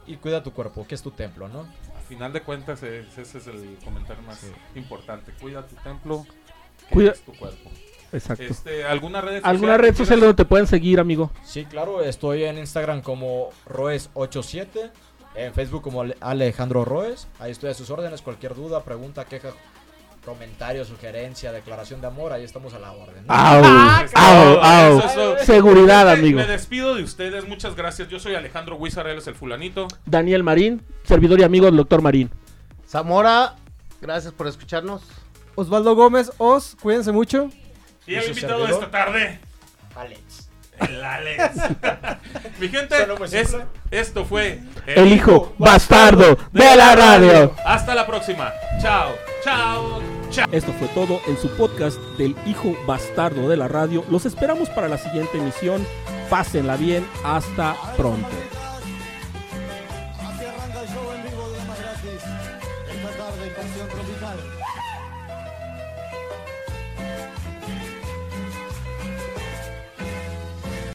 Y 0.07 0.17
cuida 0.17 0.43
tu 0.43 0.53
cuerpo, 0.53 0.87
que 0.87 0.95
es 0.95 1.03
tu 1.03 1.11
templo, 1.11 1.47
¿no? 1.49 1.61
A 1.97 2.01
final 2.09 2.33
de 2.33 2.43
cuentas, 2.43 2.83
es- 2.83 3.17
ese 3.19 3.39
es 3.39 3.47
el 3.47 3.77
comentario 3.85 4.23
más 4.25 4.41
importante. 4.75 5.33
Cuida 5.41 5.67
tu 5.67 5.77
templo, 5.77 6.27
que 6.91 6.95
Cuida- 6.95 7.13
es 7.13 7.21
tu 7.23 7.33
cuerpo. 7.33 7.71
Exacto. 8.13 8.43
Este, 8.43 8.85
¿Alguna 8.85 9.21
red 9.21 9.41
¿Alguna 9.45 9.75
social 9.75 9.79
red 9.79 9.89
social 9.93 10.07
quieras? 10.07 10.21
donde 10.21 10.35
te 10.35 10.45
pueden 10.45 10.67
seguir, 10.67 10.99
amigo? 11.01 11.31
Sí, 11.45 11.65
claro, 11.65 12.03
estoy 12.03 12.45
en 12.45 12.59
Instagram 12.59 13.03
como 13.03 13.51
Roes87, 13.69 14.91
en 15.37 15.55
Facebook 15.55 15.83
como 15.83 16.03
Ale- 16.03 16.17
Alejandro 16.21 16.85
Roes. 16.85 17.29
Ahí 17.39 17.53
estoy 17.53 17.71
a 17.71 17.75
sus 17.75 17.89
órdenes, 17.91 18.21
cualquier 18.21 18.55
duda, 18.57 18.83
pregunta, 18.83 19.25
queja, 19.27 19.51
comentario, 20.25 20.85
sugerencia, 20.85 21.53
declaración 21.53 22.01
de 22.01 22.09
amor, 22.09 22.33
ahí 22.33 22.43
estamos 22.45 22.75
a 22.75 22.79
la 22.81 22.91
orden. 22.93 23.25
¿no? 23.27 23.33
Au, 23.33 24.05
Eso, 24.05 24.17
au, 24.19 24.59
au. 24.61 24.99
eso, 24.99 25.07
eso. 25.37 25.45
Seguridad, 25.45 26.11
amigo. 26.11 26.39
Me 26.39 26.47
despido 26.47 26.95
de 26.97 27.05
ustedes, 27.05 27.47
muchas 27.49 27.77
gracias. 27.77 28.09
Yo 28.09 28.19
soy 28.19 28.35
Alejandro 28.35 28.77
Huizar, 28.77 29.07
él 29.07 29.19
es 29.19 29.27
el 29.29 29.35
fulanito. 29.37 29.87
Daniel 30.05 30.43
Marín, 30.43 30.83
servidor 31.05 31.39
y 31.39 31.45
amigo 31.45 31.67
del 31.67 31.77
doctor 31.77 32.03
Marín. 32.03 32.29
Zamora, 32.89 33.55
gracias 34.03 34.33
por 34.33 34.47
escucharnos. 34.49 35.03
Osvaldo 35.55 35.95
Gómez, 35.95 36.31
Os, 36.39 36.77
cuídense 36.81 37.13
mucho. 37.13 37.51
Y 38.07 38.13
¿Y 38.15 38.17
el 38.17 38.29
invitado 38.29 38.61
de 38.61 38.67
servidor? 38.69 38.85
esta 38.85 38.91
tarde, 38.91 39.41
Alex. 39.95 40.51
el 40.81 41.05
Alex. 41.05 41.55
Mi 42.61 42.69
gente, 42.69 42.95
es- 43.33 43.57
esto 43.91 44.25
fue 44.25 44.61
El 44.87 45.13
hijo 45.13 45.55
bastardo 45.59 46.39
de 46.53 46.77
la 46.77 46.97
radio. 46.97 47.55
Hasta 47.65 47.95
la 47.95 48.07
próxima. 48.07 48.53
Chao, 48.81 49.11
chao, 49.45 50.01
chao. 50.31 50.47
Esto 50.53 50.73
fue 50.79 50.89
todo 50.89 51.21
en 51.29 51.37
su 51.39 51.49
podcast 51.57 51.99
del 52.19 52.35
hijo 52.47 52.75
bastardo 52.87 53.49
de 53.49 53.57
la 53.57 53.69
radio. 53.69 54.05
Los 54.11 54.25
esperamos 54.27 54.71
para 54.71 54.89
la 54.89 54.97
siguiente 54.99 55.37
emisión. 55.39 55.87
Pásenla 56.31 56.77
bien. 56.77 57.07
Hasta 57.25 57.75
pronto. 57.97 58.29